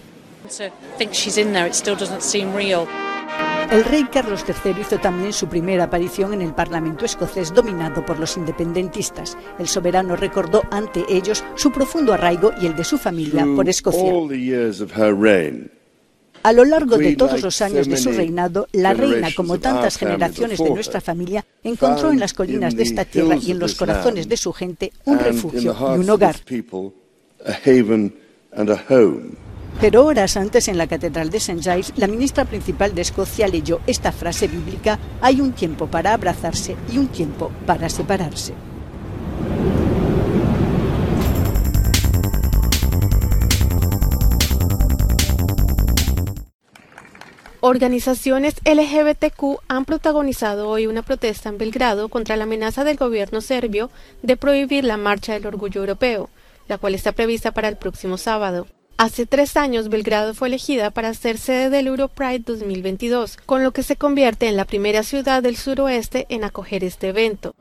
El 3.71 3.83
rey 3.83 4.05
Carlos 4.05 4.45
III 4.47 4.81
hizo 4.81 4.97
también 4.97 5.33
su 5.33 5.47
primera 5.47 5.85
aparición 5.85 6.33
en 6.33 6.41
el 6.41 6.53
Parlamento 6.53 7.03
escocés 7.03 7.53
dominado 7.53 8.05
por 8.05 8.17
los 8.17 8.37
independentistas. 8.37 9.37
El 9.59 9.67
soberano 9.67 10.15
recordó 10.15 10.63
ante 10.71 11.03
ellos 11.09 11.43
su 11.55 11.71
profundo 11.71 12.13
arraigo 12.13 12.53
y 12.61 12.65
el 12.65 12.75
de 12.77 12.85
su 12.85 12.97
familia 12.97 13.45
por 13.55 13.67
Escocia. 13.67 14.13
A 16.47 16.53
lo 16.53 16.63
largo 16.63 16.97
de 16.97 17.17
todos 17.17 17.41
los 17.41 17.61
años 17.61 17.89
de 17.89 17.97
su 17.97 18.09
reinado, 18.13 18.69
la 18.71 18.93
reina, 18.93 19.27
como 19.35 19.59
tantas 19.59 19.97
generaciones 19.97 20.59
de 20.59 20.69
nuestra 20.69 21.01
familia, 21.01 21.45
encontró 21.61 22.09
en 22.09 22.21
las 22.21 22.33
colinas 22.33 22.73
de 22.73 22.83
esta 22.83 23.03
tierra 23.03 23.35
y 23.35 23.51
en 23.51 23.59
los 23.59 23.75
corazones 23.75 24.29
de 24.29 24.37
su 24.37 24.53
gente 24.53 24.93
un 25.03 25.19
refugio 25.19 25.75
y 25.77 25.99
un 25.99 26.09
hogar. 26.09 26.37
Pero 29.81 30.05
horas 30.05 30.37
antes 30.37 30.69
en 30.69 30.77
la 30.77 30.87
Catedral 30.87 31.29
de 31.31 31.37
St. 31.39 31.61
Giles, 31.61 31.91
la 31.97 32.07
ministra 32.07 32.45
principal 32.45 32.95
de 32.95 33.01
Escocia 33.01 33.49
leyó 33.49 33.81
esta 33.85 34.13
frase 34.13 34.47
bíblica, 34.47 34.99
hay 35.19 35.41
un 35.41 35.51
tiempo 35.51 35.87
para 35.87 36.13
abrazarse 36.13 36.77
y 36.93 36.97
un 36.97 37.09
tiempo 37.09 37.51
para 37.65 37.89
separarse. 37.89 38.53
Organizaciones 47.67 48.55
LGBTQ 48.63 49.59
han 49.67 49.83
protagonizado 49.83 50.69
hoy 50.69 50.87
una 50.87 51.01
protesta 51.01 51.49
en 51.49 51.57
Belgrado 51.57 52.07
contra 52.07 52.37
la 52.37 52.45
amenaza 52.45 52.85
del 52.85 52.95
gobierno 52.95 53.41
serbio 53.41 53.91
de 54.23 54.37
prohibir 54.37 54.85
la 54.85 54.95
Marcha 54.95 55.33
del 55.33 55.47
Orgullo 55.47 55.81
Europeo, 55.81 56.29
la 56.69 56.77
cual 56.77 56.95
está 56.95 57.11
prevista 57.11 57.51
para 57.51 57.67
el 57.67 57.75
próximo 57.75 58.17
sábado. 58.17 58.67
Hace 58.99 59.27
tres 59.27 59.57
años, 59.57 59.89
Belgrado 59.89 60.33
fue 60.33 60.47
elegida 60.47 60.89
para 60.89 61.13
ser 61.13 61.37
sede 61.37 61.69
del 61.69 61.85
Europride 61.85 62.39
2022, 62.39 63.37
con 63.45 63.63
lo 63.63 63.71
que 63.71 63.83
se 63.83 63.95
convierte 63.95 64.47
en 64.47 64.57
la 64.57 64.65
primera 64.65 65.03
ciudad 65.03 65.43
del 65.43 65.55
suroeste 65.55 66.25
en 66.29 66.43
acoger 66.43 66.83
este 66.83 67.09
evento. 67.09 67.53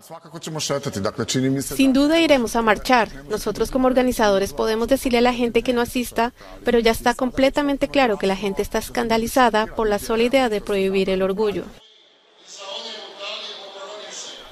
Sin 1.61 1.93
duda 1.93 2.21
iremos 2.21 2.57
a 2.57 2.62
marchar. 2.62 3.11
Nosotros 3.28 3.71
como 3.71 3.87
organizadores 3.87 4.55
podemos 4.55 4.88
decirle 4.88 5.19
a 5.19 5.23
la 5.23 5.35
gente 5.35 5.62
que 5.62 5.75
no 5.75 5.83
asista, 5.83 6.33
pero 6.64 6.78
ya 6.78 6.93
está 6.93 7.12
completamente 7.12 7.88
claro 7.88 8.16
que 8.16 8.26
la 8.26 8.37
gente 8.37 8.62
está 8.62 8.78
escandalizada 8.78 9.66
por 9.66 9.90
la 9.90 9.99
sola 9.99 10.23
idea 10.23 10.49
de 10.49 10.62
prohibir 10.62 11.11
el 11.11 11.21
orgullo. 11.21 11.64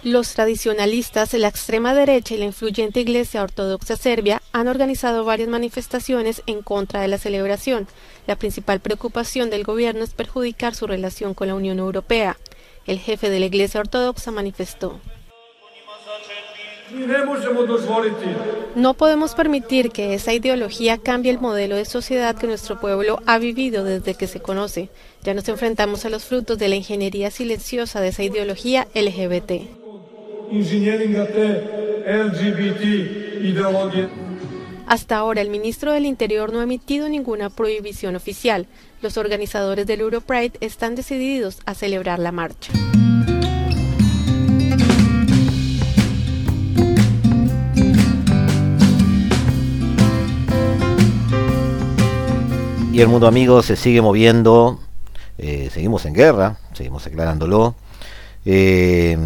Los 0.05 0.35
tradicionalistas, 0.35 1.33
la 1.33 1.49
extrema 1.49 1.95
derecha 1.95 2.35
y 2.35 2.37
la 2.37 2.45
influyente 2.45 3.01
Iglesia 3.01 3.43
Ortodoxa 3.43 3.97
Serbia 3.97 4.43
han 4.53 4.69
organizado 4.69 5.25
varias 5.25 5.49
manifestaciones 5.49 6.43
en 6.45 6.61
contra 6.61 7.01
de 7.01 7.09
la 7.09 7.17
celebración. 7.17 7.87
La 8.27 8.37
principal 8.37 8.81
preocupación 8.81 9.49
del 9.49 9.65
gobierno 9.65 10.05
es 10.05 10.13
perjudicar 10.13 10.75
su 10.75 10.87
relación 10.87 11.33
con 11.33 11.49
la 11.49 11.55
Unión 11.55 11.79
Europea. 11.79 12.37
El 12.87 12.99
jefe 12.99 13.31
de 13.31 13.41
la 13.41 13.47
Iglesia 13.47 13.81
Ortodoxa 13.81 14.31
manifestó. 14.31 15.01
No 18.77 18.93
podemos 18.93 19.35
permitir 19.35 19.91
que 19.91 20.13
esa 20.13 20.35
ideología 20.35 20.99
cambie 20.99 21.33
el 21.33 21.41
modelo 21.41 21.77
de 21.77 21.87
sociedad 21.87 22.37
que 22.37 22.47
nuestro 22.47 22.79
pueblo 22.79 23.23
ha 23.25 23.39
vivido 23.39 23.85
desde 23.85 24.15
que 24.15 24.27
se 24.27 24.41
conoce. 24.41 24.91
Ya 25.23 25.33
nos 25.33 25.49
enfrentamos 25.49 26.05
a 26.05 26.11
los 26.11 26.27
frutos 26.27 26.59
de 26.59 26.69
la 26.69 26.77
ingeniería 26.77 27.31
silenciosa 27.31 28.03
de 28.03 28.09
esa 28.09 28.23
ideología 28.23 28.87
LGBT. 28.95 29.84
Hasta 34.87 35.17
ahora, 35.17 35.41
el 35.41 35.51
ministro 35.51 35.93
del 35.93 36.05
Interior 36.05 36.53
no 36.53 36.61
ha 36.61 36.65
emitido 36.65 37.09
ninguna 37.09 37.49
prohibición 37.51 38.17
oficial. 38.17 38.67
Los 39.01 39.17
organizadores 39.17 39.87
del 39.87 40.01
Europride 40.01 40.53
están 40.61 40.95
decididos 40.95 41.61
a 41.65 41.75
celebrar 41.75 42.19
la 42.19 42.33
marcha. 42.33 42.73
Y 52.93 53.01
el 53.01 53.09
mundo, 53.09 53.27
amigo 53.27 53.63
se 53.63 53.75
sigue 53.75 54.01
moviendo. 54.01 54.79
Eh, 55.39 55.69
seguimos 55.73 56.05
en 56.07 56.15
guerra, 56.15 56.59
seguimos 56.75 57.05
aclarándolo. 57.07 57.75
Eh, 58.45 59.19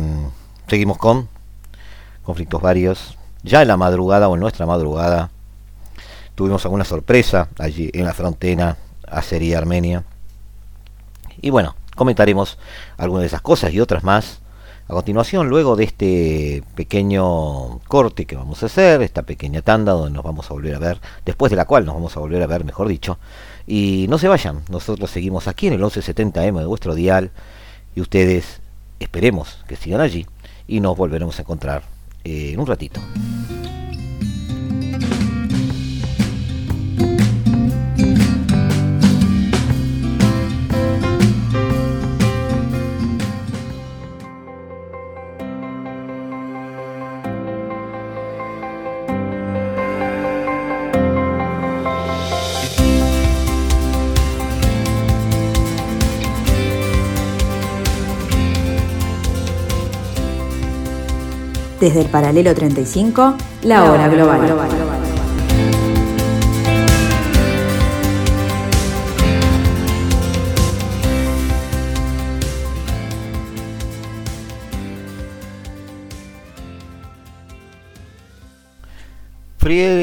Seguimos 0.69 0.99
con 0.99 1.29
conflictos 2.23 2.61
varios. 2.61 3.17
Ya 3.43 3.63
en 3.63 3.69
la 3.69 3.79
madrugada 3.79 4.29
o 4.29 4.35
en 4.35 4.41
nuestra 4.41 4.67
madrugada 4.67 5.31
tuvimos 6.35 6.63
alguna 6.67 6.85
sorpresa 6.85 7.49
allí 7.59 7.91
en 7.95 8.05
la 8.05 8.13
frontera 8.13 8.77
Azería-Armenia. 9.07 10.05
Y 11.41 11.49
bueno, 11.49 11.75
comentaremos 11.97 12.59
algunas 12.99 13.23
de 13.23 13.29
esas 13.29 13.41
cosas 13.41 13.73
y 13.73 13.81
otras 13.81 14.05
más 14.05 14.41
a 14.89 14.93
continuación, 14.93 15.49
luego 15.49 15.75
de 15.75 15.85
este 15.85 16.63
pequeño 16.75 17.79
corte 17.89 18.27
que 18.27 18.37
vamos 18.37 18.63
a 18.63 18.67
hacer, 18.67 19.01
esta 19.03 19.23
pequeña 19.23 19.63
tanda 19.63 19.93
donde 19.93 20.11
nos 20.11 20.25
vamos 20.25 20.51
a 20.51 20.55
volver 20.55 20.75
a 20.75 20.79
ver, 20.79 21.01
después 21.25 21.51
de 21.51 21.57
la 21.57 21.67
cual 21.67 21.87
nos 21.87 21.95
vamos 21.95 22.17
a 22.17 22.21
volver 22.21 22.43
a 22.43 22.47
ver, 22.47 22.65
mejor 22.65 22.89
dicho. 22.89 23.19
Y 23.67 24.07
no 24.09 24.19
se 24.19 24.29
vayan, 24.29 24.63
nosotros 24.71 25.11
seguimos 25.11 25.47
aquí 25.47 25.67
en 25.67 25.75
el 25.75 25.81
1170M 25.81 26.59
de 26.59 26.67
vuestro 26.67 26.95
dial 26.95 27.31
y 27.95 28.01
ustedes 28.01 28.61
esperemos 28.99 29.59
que 29.67 29.77
sigan 29.77 30.01
allí 30.01 30.27
y 30.69 30.79
nos 30.81 30.97
volveremos 30.97 31.39
a 31.39 31.43
encontrar 31.43 31.83
eh, 32.23 32.53
en 32.53 32.61
un 32.61 32.67
ratito. 32.67 33.01
Desde 61.81 62.01
el 62.01 62.07
paralelo 62.09 62.55
35, 62.55 63.37
la 63.63 63.91
hora 63.91 64.09
global. 64.09 64.47
global. 64.47 64.69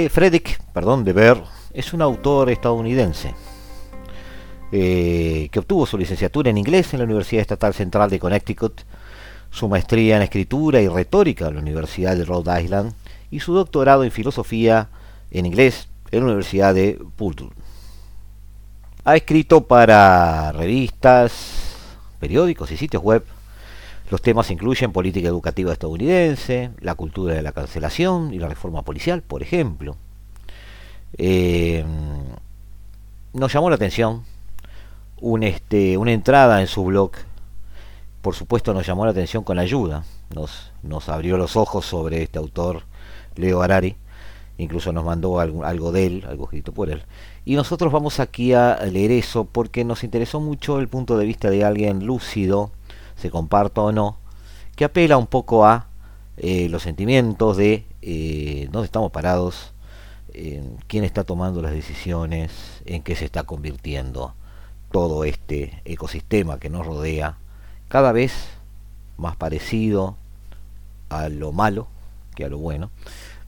Frederick 0.09 0.61
perdón, 0.71 1.03
de 1.03 1.13
Ver 1.13 1.41
es 1.73 1.93
un 1.93 2.01
autor 2.01 2.49
estadounidense 2.49 3.33
eh, 4.71 5.49
que 5.51 5.59
obtuvo 5.59 5.85
su 5.85 5.97
licenciatura 5.97 6.49
en 6.49 6.57
inglés 6.57 6.93
en 6.93 6.99
la 6.99 7.05
Universidad 7.05 7.41
Estatal 7.41 7.73
Central 7.73 8.09
de 8.09 8.19
Connecticut 8.19 8.81
su 9.55 9.69
maestría 9.69 10.17
en 10.17 10.21
escritura 10.21 10.81
y 10.81 10.89
retórica 10.89 11.47
en 11.47 11.55
la 11.55 11.61
Universidad 11.61 12.17
de 12.17 12.25
Rhode 12.25 12.61
Island 12.61 12.93
y 13.31 13.39
su 13.39 13.53
doctorado 13.53 14.03
en 14.03 14.11
filosofía 14.11 14.89
en 15.31 15.45
inglés 15.45 15.87
en 16.11 16.19
la 16.19 16.25
Universidad 16.25 16.75
de 16.75 16.99
Purdue. 17.15 17.51
Ha 19.05 19.15
escrito 19.15 19.65
para 19.65 20.51
revistas, 20.51 21.77
periódicos 22.19 22.69
y 22.71 22.77
sitios 22.77 23.01
web. 23.01 23.23
Los 24.11 24.21
temas 24.21 24.51
incluyen 24.51 24.91
política 24.91 25.29
educativa 25.29 25.71
estadounidense, 25.71 26.71
la 26.81 26.95
cultura 26.95 27.33
de 27.33 27.41
la 27.41 27.53
cancelación 27.53 28.33
y 28.33 28.39
la 28.39 28.49
reforma 28.49 28.81
policial, 28.81 29.21
por 29.21 29.41
ejemplo. 29.41 29.95
Eh, 31.17 31.85
nos 33.31 33.53
llamó 33.53 33.69
la 33.69 33.77
atención 33.77 34.23
un, 35.21 35.43
este, 35.43 35.97
una 35.97 36.11
entrada 36.11 36.59
en 36.59 36.67
su 36.67 36.83
blog. 36.83 37.11
Por 38.25 38.33
supuesto 38.33 38.73
nos 38.73 38.87
llamó 38.87 39.05
la 39.05 39.11
atención 39.11 39.43
con 39.43 39.59
ayuda. 39.59 40.03
Nos, 40.33 40.71
nos 40.81 41.09
abrió 41.09 41.37
los 41.37 41.55
ojos 41.55 41.85
sobre 41.85 42.23
este 42.23 42.39
autor, 42.39 42.81
Leo 43.35 43.61
Harari. 43.61 43.97
Incluso 44.57 44.91
nos 44.91 45.05
mandó 45.05 45.39
algo, 45.39 45.63
algo 45.63 45.91
de 45.91 46.07
él, 46.07 46.25
algo 46.27 46.45
escrito 46.45 46.71
por 46.71 46.89
él. 46.89 47.03
Y 47.45 47.53
nosotros 47.53 47.93
vamos 47.93 48.19
aquí 48.19 48.53
a 48.53 48.77
leer 48.77 49.11
eso 49.11 49.45
porque 49.45 49.85
nos 49.85 50.03
interesó 50.03 50.39
mucho 50.39 50.79
el 50.79 50.87
punto 50.87 51.19
de 51.19 51.25
vista 51.27 51.51
de 51.51 51.63
alguien 51.63 52.07
lúcido, 52.07 52.71
se 53.15 53.29
comparta 53.29 53.81
o 53.81 53.91
no, 53.91 54.17
que 54.75 54.85
apela 54.85 55.17
un 55.17 55.27
poco 55.27 55.63
a 55.63 55.85
eh, 56.37 56.67
los 56.67 56.81
sentimientos 56.81 57.57
de 57.57 57.85
eh, 58.01 58.67
dónde 58.71 58.87
estamos 58.87 59.11
parados, 59.11 59.71
quién 60.87 61.03
está 61.03 61.25
tomando 61.25 61.61
las 61.61 61.73
decisiones, 61.73 62.81
en 62.85 63.03
qué 63.03 63.15
se 63.15 63.25
está 63.25 63.43
convirtiendo 63.43 64.33
todo 64.89 65.25
este 65.25 65.83
ecosistema 65.85 66.57
que 66.57 66.71
nos 66.71 66.87
rodea, 66.87 67.37
cada 67.95 68.11
vez 68.11 68.33
más 69.15 69.37
parecido 69.37 70.17
a 71.07 71.29
lo 71.29 71.53
malo 71.53 71.87
que 72.35 72.43
a 72.43 72.49
lo 72.49 72.57
bueno. 72.57 72.91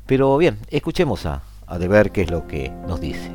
Pero 0.05 0.37
bien, 0.37 0.57
escuchemos 0.69 1.25
a, 1.25 1.41
a 1.65 1.77
de 1.77 1.89
ver 1.89 2.13
qué 2.13 2.21
es 2.21 2.31
lo 2.31 2.47
que 2.47 2.69
nos 2.87 3.01
dice. 3.01 3.29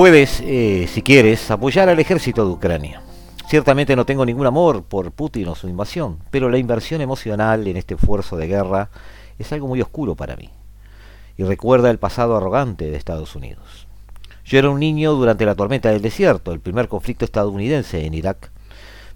Puedes, 0.00 0.40
eh, 0.46 0.88
si 0.90 1.02
quieres, 1.02 1.50
apoyar 1.50 1.90
al 1.90 2.00
ejército 2.00 2.46
de 2.46 2.52
Ucrania. 2.52 3.02
Ciertamente 3.50 3.94
no 3.94 4.06
tengo 4.06 4.24
ningún 4.24 4.46
amor 4.46 4.82
por 4.82 5.12
Putin 5.12 5.48
o 5.48 5.54
su 5.54 5.68
invasión, 5.68 6.20
pero 6.30 6.48
la 6.48 6.56
inversión 6.56 7.02
emocional 7.02 7.68
en 7.68 7.76
este 7.76 7.96
esfuerzo 7.96 8.38
de 8.38 8.46
guerra 8.46 8.88
es 9.38 9.52
algo 9.52 9.68
muy 9.68 9.82
oscuro 9.82 10.14
para 10.14 10.36
mí. 10.36 10.48
Y 11.36 11.44
recuerda 11.44 11.90
el 11.90 11.98
pasado 11.98 12.34
arrogante 12.34 12.90
de 12.90 12.96
Estados 12.96 13.36
Unidos. 13.36 13.86
Yo 14.42 14.58
era 14.58 14.70
un 14.70 14.80
niño 14.80 15.12
durante 15.12 15.44
la 15.44 15.54
tormenta 15.54 15.90
del 15.90 16.00
desierto, 16.00 16.54
el 16.54 16.60
primer 16.60 16.88
conflicto 16.88 17.26
estadounidense 17.26 18.06
en 18.06 18.14
Irak. 18.14 18.50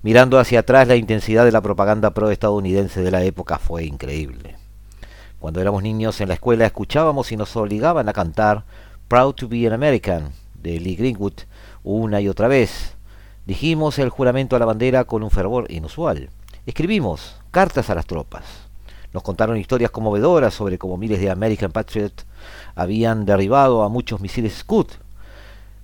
Mirando 0.02 0.38
hacia 0.38 0.60
atrás, 0.60 0.86
la 0.86 0.96
intensidad 0.96 1.46
de 1.46 1.52
la 1.52 1.62
propaganda 1.62 2.10
pro-estadounidense 2.12 3.00
de 3.00 3.10
la 3.10 3.24
época 3.24 3.56
fue 3.56 3.86
increíble. 3.86 4.56
Cuando 5.40 5.62
éramos 5.62 5.82
niños 5.82 6.20
en 6.20 6.28
la 6.28 6.34
escuela 6.34 6.66
escuchábamos 6.66 7.32
y 7.32 7.38
nos 7.38 7.56
obligaban 7.56 8.06
a 8.10 8.12
cantar 8.12 8.66
Proud 9.08 9.32
to 9.32 9.48
be 9.48 9.66
an 9.66 9.72
American 9.72 10.43
de 10.64 10.81
Lee 10.81 10.96
Greenwood 10.96 11.35
una 11.85 12.20
y 12.20 12.29
otra 12.29 12.48
vez. 12.48 12.96
Dijimos 13.46 13.98
el 13.98 14.09
juramento 14.09 14.57
a 14.57 14.59
la 14.59 14.64
bandera 14.64 15.05
con 15.05 15.22
un 15.22 15.31
fervor 15.31 15.70
inusual. 15.70 16.31
Escribimos 16.66 17.37
cartas 17.50 17.90
a 17.90 17.94
las 17.94 18.07
tropas. 18.07 18.44
Nos 19.12 19.22
contaron 19.22 19.59
historias 19.59 19.90
conmovedoras 19.90 20.55
sobre 20.55 20.79
cómo 20.79 20.96
miles 20.96 21.20
de 21.20 21.31
American 21.31 21.70
Patriots 21.70 22.27
habían 22.74 23.27
derribado 23.27 23.83
a 23.85 23.88
muchos 23.90 24.20
misiles 24.20 24.55
Scud. 24.55 24.87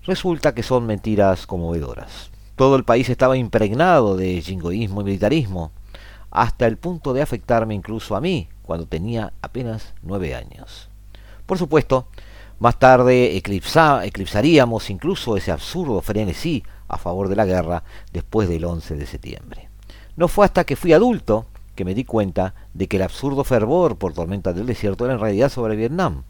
Resulta 0.05 0.55
que 0.55 0.63
son 0.63 0.87
mentiras 0.87 1.47
conmovedoras. 1.47 2.31
Todo 2.57 2.77
el 2.77 2.85
país 2.85 3.09
estaba 3.11 3.37
impregnado 3.37 4.17
de 4.17 4.41
jingoísmo 4.41 5.03
y 5.03 5.05
militarismo, 5.05 5.73
hasta 6.31 6.67
el 6.67 6.79
punto 6.79 7.13
de 7.13 7.23
afectarme 7.23 7.75
incluso 7.75 8.17
a 8.17 8.21
mí, 8.21 8.49
cuando 8.63 8.87
tenía 8.87 9.33
apenas 9.43 9.93
nueve 10.03 10.35
años. 10.35 10.89
Por 11.45 11.59
supuesto, 11.59 12.07
más 12.61 12.79
tarde 12.79 13.37
eclipsaríamos 13.37 14.91
incluso 14.91 15.37
ese 15.37 15.51
absurdo 15.51 16.01
frenesí 16.03 16.63
a 16.89 16.99
favor 16.99 17.29
de 17.29 17.37
la 17.37 17.47
guerra 17.47 17.83
después 18.13 18.49
del 18.49 18.67
11 18.67 18.97
de 18.97 19.07
septiembre. 19.07 19.71
No 20.17 20.29
fue 20.29 20.45
hasta 20.45 20.65
que 20.65 20.77
fui 20.77 20.93
adulto 20.93 21.47
que 21.75 21.87
me 21.87 21.95
di 21.95 22.05
cuenta 22.05 22.55
de 22.75 22.87
que 22.87 22.99
el 22.99 23.03
absurdo 23.03 23.45
fervor 23.45 23.97
por 23.97 24.13
tormenta 24.13 24.53
del 24.53 24.67
desierto 24.67 25.07
era 25.07 25.15
en 25.15 25.21
realidad 25.21 25.49
sobre 25.49 25.77
Vietnam. 25.77 26.25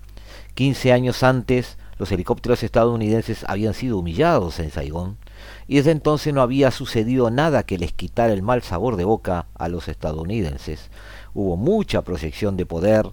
15 0.54 0.92
años 0.92 1.24
antes, 1.24 1.76
los 1.98 2.12
helicópteros 2.12 2.62
estadounidenses 2.62 3.44
habían 3.48 3.74
sido 3.74 3.98
humillados 3.98 4.60
en 4.60 4.70
Saigón 4.70 5.18
y 5.66 5.76
desde 5.76 5.90
entonces 5.90 6.32
no 6.32 6.42
había 6.42 6.70
sucedido 6.70 7.30
nada 7.30 7.64
que 7.64 7.78
les 7.78 7.92
quitara 7.92 8.32
el 8.32 8.42
mal 8.42 8.62
sabor 8.62 8.94
de 8.94 9.04
boca 9.04 9.46
a 9.54 9.68
los 9.68 9.88
estadounidenses. 9.88 10.90
Hubo 11.34 11.56
mucha 11.56 12.02
proyección 12.02 12.56
de 12.56 12.66
poder 12.66 13.10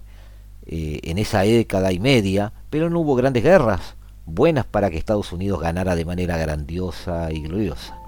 eh, 0.66 1.00
en 1.02 1.18
esa 1.18 1.40
década 1.40 1.92
y 1.92 1.98
media, 1.98 2.52
pero 2.70 2.90
no 2.90 3.00
hubo 3.00 3.14
grandes 3.14 3.42
guerras 3.42 3.96
buenas 4.26 4.66
para 4.66 4.90
que 4.90 4.98
Estados 4.98 5.32
Unidos 5.32 5.60
ganara 5.60 5.96
de 5.96 6.04
manera 6.04 6.36
grandiosa 6.36 7.32
y 7.32 7.40
gloriosa, 7.42 7.98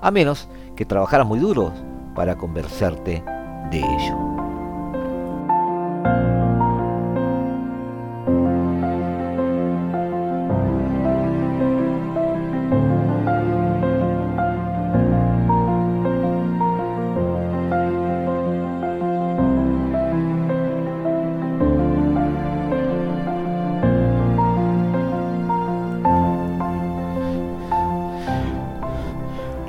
a 0.00 0.10
menos 0.10 0.48
que 0.76 0.84
trabajaras 0.84 1.26
muy 1.26 1.38
duro 1.38 1.72
para 2.14 2.36
convencerte 2.36 3.22
de 3.70 3.78
ello. 3.78 4.28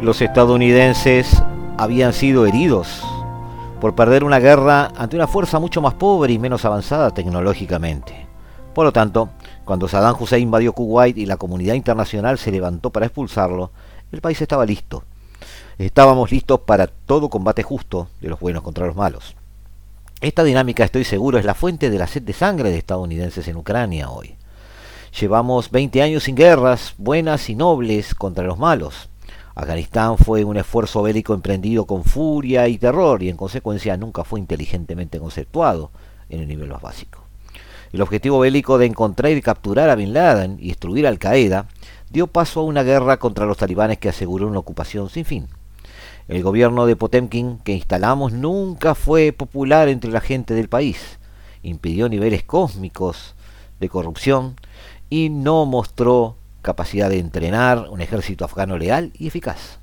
Los 0.10 0.24
estadounidenses 0.24 1.44
habían 1.78 2.14
sido 2.14 2.48
heridos 2.48 3.04
por 3.80 3.94
perder 3.94 4.24
una 4.24 4.40
guerra 4.40 4.92
ante 4.98 5.16
una 5.16 5.28
fuerza 5.28 5.60
mucho 5.60 5.84
más 5.84 5.94
pobre 5.94 6.34
y 6.34 6.40
menos 6.40 6.66
avanzada 6.66 7.12
tecnológicamente. 7.12 8.26
Por 8.74 8.86
lo 8.86 8.92
tanto, 8.92 9.30
cuando 9.66 9.88
Saddam 9.88 10.16
Hussein 10.20 10.42
invadió 10.42 10.74
Kuwait 10.74 11.16
y 11.16 11.28
la 11.28 11.38
comunidad 11.38 11.76
internacional 11.76 12.40
se 12.40 12.52
levantó 12.52 12.90
para 12.90 13.06
expulsarlo, 13.06 13.70
el 14.12 14.20
país 14.20 14.42
estaba 14.42 14.66
listo. 14.66 15.04
Estábamos 15.78 16.32
listos 16.32 16.62
para 16.62 16.88
todo 16.88 17.30
combate 17.30 17.62
justo 17.62 18.08
de 18.20 18.30
los 18.30 18.40
buenos 18.40 18.64
contra 18.64 18.88
los 18.88 18.96
malos. 18.96 19.36
Esta 20.22 20.44
dinámica, 20.44 20.84
estoy 20.84 21.04
seguro, 21.04 21.38
es 21.38 21.46
la 21.46 21.54
fuente 21.54 21.92
de 21.92 22.00
la 22.00 22.08
sed 22.08 22.24
de 22.24 22.34
sangre 22.34 22.72
de 22.72 22.80
estadounidenses 22.80 23.48
en 23.48 23.58
Ucrania 23.58 24.10
hoy. 24.10 24.38
Llevamos 25.20 25.70
20 25.70 26.02
años 26.02 26.24
sin 26.24 26.34
guerras 26.34 26.96
buenas 26.98 27.48
y 27.52 27.54
nobles 27.54 28.16
contra 28.16 28.44
los 28.44 28.58
malos. 28.58 29.08
Afganistán 29.60 30.18
fue 30.18 30.46
un 30.46 30.56
esfuerzo 30.56 31.02
bélico 31.02 31.34
emprendido 31.34 31.86
con 31.86 32.06
furia 32.06 32.70
y 32.70 32.78
terror 32.78 33.22
y 33.22 33.28
en 33.28 33.36
consecuencia 33.36 33.98
nunca 33.98 34.24
fue 34.24 34.40
inteligentemente 34.40 35.20
conceptuado 35.20 35.92
en 36.30 36.40
el 36.40 36.48
nivel 36.48 36.70
más 36.70 36.82
básico. 36.82 37.26
El 37.92 38.02
objetivo 38.02 38.40
bélico 38.40 38.78
de 38.78 38.86
encontrar 38.86 39.34
y 39.34 39.42
capturar 39.42 39.90
a 39.90 39.96
Bin 39.96 40.14
Laden 40.14 40.60
y 40.62 40.70
destruir 40.70 41.06
Al 41.06 41.20
Qaeda 41.20 41.68
dio 42.10 42.28
paso 42.28 42.62
a 42.62 42.64
una 42.64 42.84
guerra 42.84 43.18
contra 43.18 43.46
los 43.46 43.58
talibanes 43.58 43.98
que 43.98 44.08
aseguró 44.08 44.48
una 44.48 44.60
ocupación 44.60 45.10
sin 45.10 45.26
fin. 45.26 45.48
El 46.30 46.42
gobierno 46.42 46.86
de 46.86 46.96
Potemkin 46.96 47.58
que 47.58 47.74
instalamos 47.74 48.32
nunca 48.32 48.96
fue 48.96 49.34
popular 49.34 49.90
entre 49.90 50.10
la 50.10 50.22
gente 50.22 50.54
del 50.54 50.70
país, 50.70 51.20
impidió 51.64 52.08
niveles 52.08 52.44
cósmicos 52.44 53.36
de 53.82 53.90
corrupción 53.90 54.56
y 55.10 55.30
no 55.30 55.66
mostró 55.66 56.38
capacidad 56.62 57.10
de 57.10 57.20
entrenar 57.20 57.88
un 57.90 58.02
ejército 58.02 58.46
afgano 58.46 58.78
leal 58.78 59.12
y 59.18 59.28
eficaz. 59.28 59.80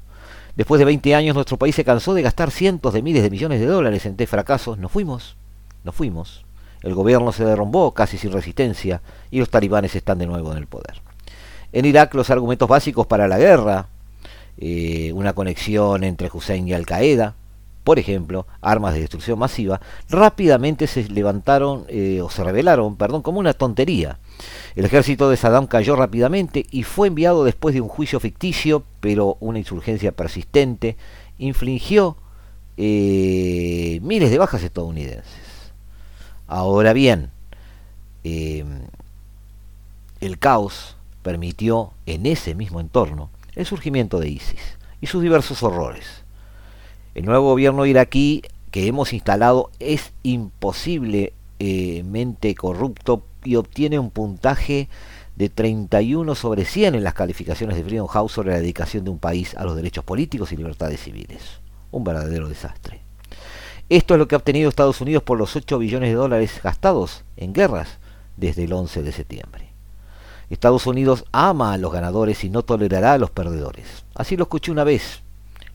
Después 0.56 0.78
de 0.78 0.86
20 0.86 1.14
años 1.14 1.34
nuestro 1.34 1.58
país 1.58 1.74
se 1.74 1.84
cansó 1.84 2.14
de 2.14 2.22
gastar 2.22 2.50
cientos 2.50 2.94
de 2.94 3.02
miles 3.02 3.22
de 3.22 3.30
millones 3.30 3.60
de 3.60 3.66
dólares 3.66 4.06
en 4.06 4.16
té 4.16 4.26
fracasos. 4.26 4.78
Nos 4.78 4.90
fuimos, 4.90 5.36
nos 5.84 5.94
fuimos. 5.94 6.44
El 6.82 6.94
gobierno 6.94 7.32
se 7.32 7.44
derrumbó 7.44 7.92
casi 7.92 8.16
sin 8.16 8.32
resistencia 8.32 9.02
y 9.30 9.38
los 9.38 9.50
talibanes 9.50 9.94
están 9.94 10.18
de 10.18 10.26
nuevo 10.26 10.52
en 10.52 10.58
el 10.58 10.66
poder. 10.66 11.02
En 11.72 11.84
Irak 11.84 12.14
los 12.14 12.30
argumentos 12.30 12.68
básicos 12.68 13.06
para 13.06 13.28
la 13.28 13.38
guerra, 13.38 13.88
eh, 14.56 15.12
una 15.12 15.34
conexión 15.34 16.04
entre 16.04 16.30
Hussein 16.32 16.66
y 16.68 16.72
Al 16.72 16.86
Qaeda, 16.86 17.34
por 17.84 17.98
ejemplo, 17.98 18.46
armas 18.62 18.94
de 18.94 19.00
destrucción 19.00 19.38
masiva, 19.38 19.80
rápidamente 20.08 20.86
se 20.86 21.08
levantaron 21.08 21.84
eh, 21.88 22.20
o 22.22 22.30
se 22.30 22.42
revelaron, 22.42 22.96
perdón, 22.96 23.22
como 23.22 23.38
una 23.38 23.52
tontería. 23.52 24.18
El 24.74 24.84
ejército 24.84 25.30
de 25.30 25.36
Saddam 25.36 25.66
cayó 25.66 25.96
rápidamente 25.96 26.66
y 26.70 26.82
fue 26.82 27.08
enviado 27.08 27.44
después 27.44 27.74
de 27.74 27.80
un 27.80 27.88
juicio 27.88 28.20
ficticio, 28.20 28.84
pero 29.00 29.36
una 29.40 29.58
insurgencia 29.58 30.12
persistente 30.12 30.96
infligió 31.38 32.16
eh, 32.76 33.98
miles 34.02 34.30
de 34.30 34.38
bajas 34.38 34.62
estadounidenses. 34.62 35.72
Ahora 36.46 36.92
bien, 36.92 37.30
em, 38.22 38.82
el 40.20 40.38
caos 40.38 40.96
permitió 41.22 41.92
en 42.04 42.26
ese 42.26 42.54
mismo 42.54 42.80
entorno 42.80 43.30
el 43.54 43.64
surgimiento 43.66 44.20
de 44.20 44.28
ISIS 44.28 44.76
y 45.00 45.06
sus 45.06 45.22
diversos 45.22 45.62
horrores. 45.62 46.24
El 47.14 47.24
nuevo 47.24 47.48
gobierno 47.48 47.86
iraquí 47.86 48.42
que 48.70 48.86
hemos 48.86 49.14
instalado 49.14 49.70
es 49.78 50.12
imposiblemente 50.22 52.54
corrupto 52.54 53.24
y 53.46 53.56
obtiene 53.56 53.98
un 53.98 54.10
puntaje 54.10 54.88
de 55.36 55.48
31 55.48 56.34
sobre 56.34 56.64
100 56.64 56.94
en 56.94 57.04
las 57.04 57.14
calificaciones 57.14 57.76
de 57.76 57.84
Freedom 57.84 58.06
House 58.08 58.32
sobre 58.32 58.52
la 58.52 58.58
dedicación 58.58 59.04
de 59.04 59.10
un 59.10 59.18
país 59.18 59.54
a 59.56 59.64
los 59.64 59.76
derechos 59.76 60.04
políticos 60.04 60.52
y 60.52 60.56
libertades 60.56 61.00
civiles. 61.00 61.60
Un 61.90 62.04
verdadero 62.04 62.48
desastre. 62.48 63.00
Esto 63.88 64.14
es 64.14 64.18
lo 64.18 64.26
que 64.26 64.34
ha 64.34 64.38
obtenido 64.38 64.68
Estados 64.68 65.00
Unidos 65.00 65.22
por 65.22 65.38
los 65.38 65.54
8 65.54 65.78
billones 65.78 66.10
de 66.10 66.16
dólares 66.16 66.60
gastados 66.62 67.24
en 67.36 67.52
guerras 67.52 67.98
desde 68.36 68.64
el 68.64 68.72
11 68.72 69.02
de 69.02 69.12
septiembre. 69.12 69.68
Estados 70.50 70.86
Unidos 70.86 71.24
ama 71.32 71.72
a 71.72 71.78
los 71.78 71.92
ganadores 71.92 72.42
y 72.44 72.50
no 72.50 72.62
tolerará 72.62 73.12
a 73.12 73.18
los 73.18 73.30
perdedores. 73.30 74.04
Así 74.14 74.36
lo 74.36 74.44
escuché 74.44 74.72
una 74.72 74.84
vez 74.84 75.22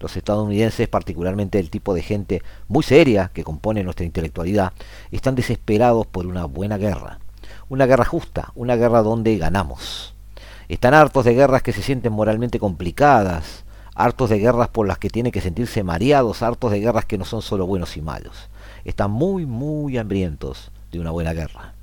los 0.01 0.17
estadounidenses, 0.17 0.87
particularmente 0.87 1.59
el 1.59 1.69
tipo 1.69 1.93
de 1.93 2.01
gente 2.01 2.41
muy 2.67 2.83
seria 2.83 3.31
que 3.33 3.43
compone 3.43 3.83
nuestra 3.83 4.05
intelectualidad, 4.05 4.73
están 5.11 5.35
desesperados 5.35 6.07
por 6.07 6.25
una 6.25 6.45
buena 6.45 6.77
guerra. 6.77 7.19
Una 7.71 7.85
guerra 7.85 8.03
justa, 8.03 8.51
una 8.55 8.75
guerra 8.75 9.01
donde 9.01 9.37
ganamos. 9.37 10.13
Están 10.67 10.93
hartos 10.93 11.23
de 11.23 11.33
guerras 11.33 11.63
que 11.63 11.71
se 11.71 11.81
sienten 11.81 12.11
moralmente 12.11 12.59
complicadas, 12.59 13.63
hartos 13.95 14.29
de 14.29 14.39
guerras 14.39 14.67
por 14.67 14.85
las 14.85 14.97
que 14.97 15.09
tienen 15.09 15.31
que 15.31 15.39
sentirse 15.39 15.81
mareados, 15.81 16.41
hartos 16.41 16.73
de 16.73 16.81
guerras 16.81 17.05
que 17.05 17.17
no 17.17 17.23
son 17.23 17.41
solo 17.41 17.65
buenos 17.65 17.95
y 17.95 18.01
malos. 18.01 18.49
Están 18.83 19.11
muy, 19.11 19.45
muy 19.45 19.97
hambrientos 19.97 20.69
de 20.91 20.99
una 20.99 21.11
buena 21.11 21.31
guerra. 21.31 21.73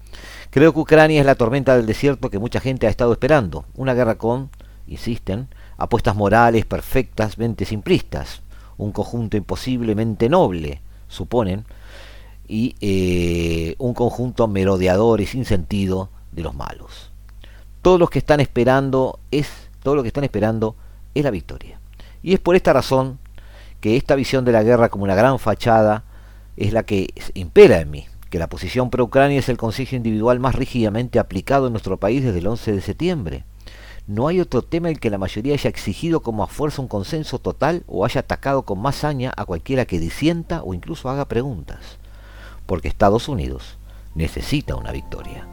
Creo 0.51 0.75
que 0.75 0.81
Ucrania 0.81 1.21
es 1.21 1.27
la 1.27 1.37
tormenta 1.37 1.75
del 1.75 1.87
desierto 1.87 2.29
que 2.29 2.39
mucha 2.39 2.61
gente 2.61 2.87
ha 2.87 2.91
estado 2.91 3.13
esperando. 3.13 3.65
Una 3.75 3.95
guerra 3.95 4.17
con, 4.17 4.51
insisten, 4.89 5.49
apuestas 5.79 6.15
morales 6.15 6.67
perfectamente 6.67 7.65
simplistas, 7.65 8.43
un 8.77 8.93
conjunto 8.93 9.39
imposiblemente 9.39 10.29
noble, 10.29 10.83
suponen, 11.09 11.65
y 12.49 12.75
eh, 12.81 13.75
un 13.79 13.95
conjunto 13.95 14.49
merodeador 14.49 15.21
y 15.21 15.27
sin 15.27 15.45
sentido 15.45 16.11
de 16.33 16.43
los 16.43 16.55
malos. 16.55 17.13
Todos 17.83 18.01
los 18.01 18.11
que 18.11 18.19
están 18.19 18.41
esperando 18.41 19.21
es, 19.31 19.49
todo 19.83 19.95
lo 19.95 20.03
que 20.03 20.09
están 20.09 20.25
esperando 20.25 20.75
es 21.15 21.25
la 21.25 21.31
victoria. 21.31 21.81
Y 22.23 22.33
es 22.33 22.41
por 22.41 22.57
esta 22.57 22.73
razón 22.73 23.19
que 23.81 23.97
esta 23.97 24.17
visión 24.17 24.45
de 24.45 24.53
la 24.53 24.63
guerra 24.63 24.89
como 24.89 25.05
una 25.05 25.15
gran 25.15 25.39
fachada 25.39 26.05
es 26.57 26.73
la 26.73 26.83
que 26.83 27.15
impera 27.35 27.81
en 27.81 27.91
mí, 27.91 28.07
que 28.31 28.39
la 28.39 28.49
posición 28.49 28.91
pro-Ucrania 28.91 29.39
es 29.39 29.49
el 29.49 29.57
consejo 29.57 29.95
individual 29.95 30.41
más 30.41 30.55
rígidamente 30.55 31.19
aplicado 31.19 31.67
en 31.67 31.73
nuestro 31.73 31.99
país 31.99 32.25
desde 32.25 32.41
el 32.41 32.47
11 32.49 32.73
de 32.73 32.81
septiembre 32.81 33.45
no 34.09 34.27
hay 34.27 34.41
otro 34.41 34.63
tema 34.63 34.89
en 34.89 34.95
el 34.95 35.01
que 35.01 35.11
la 35.11 35.19
mayoría 35.19 35.53
haya 35.53 35.69
exigido 35.69 36.21
como 36.21 36.43
a 36.43 36.47
fuerza 36.47 36.81
un 36.81 36.89
consenso 36.89 37.39
total 37.39 37.85
o 37.87 38.07
haya 38.07 38.23
atacado 38.23 38.63
con 38.63 38.81
más 38.81 38.97
saña 38.97 39.35
a 39.37 39.45
cualquiera 39.45 39.85
que 39.85 40.01
disienta 40.01 40.63
o 40.63 40.73
incluso 40.73 41.11
haga 41.11 41.27
preguntas. 41.27 41.99
Porque 42.69 42.87
Estados 42.87 43.31
Unidos 43.31 43.79
necesita 44.15 44.77
una 44.77 44.93
victoria. 44.93 45.47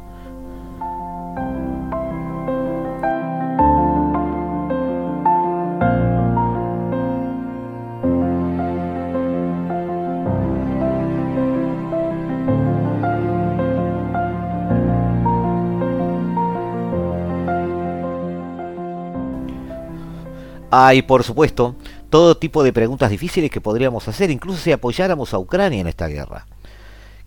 Hay, 20.70 21.02
por 21.04 21.24
supuesto, 21.24 21.78
todo 22.10 22.36
tipo 22.36 22.62
de 22.62 22.74
preguntas 22.74 23.10
difíciles 23.10 23.50
que 23.50 23.62
podríamos 23.62 24.06
hacer, 24.10 24.30
incluso 24.32 24.60
si 24.60 24.74
apoyáramos 24.74 25.34
a 25.34 25.40
Ucrania 25.40 25.80
en 25.80 25.88
esta 25.88 26.08
guerra. 26.08 26.46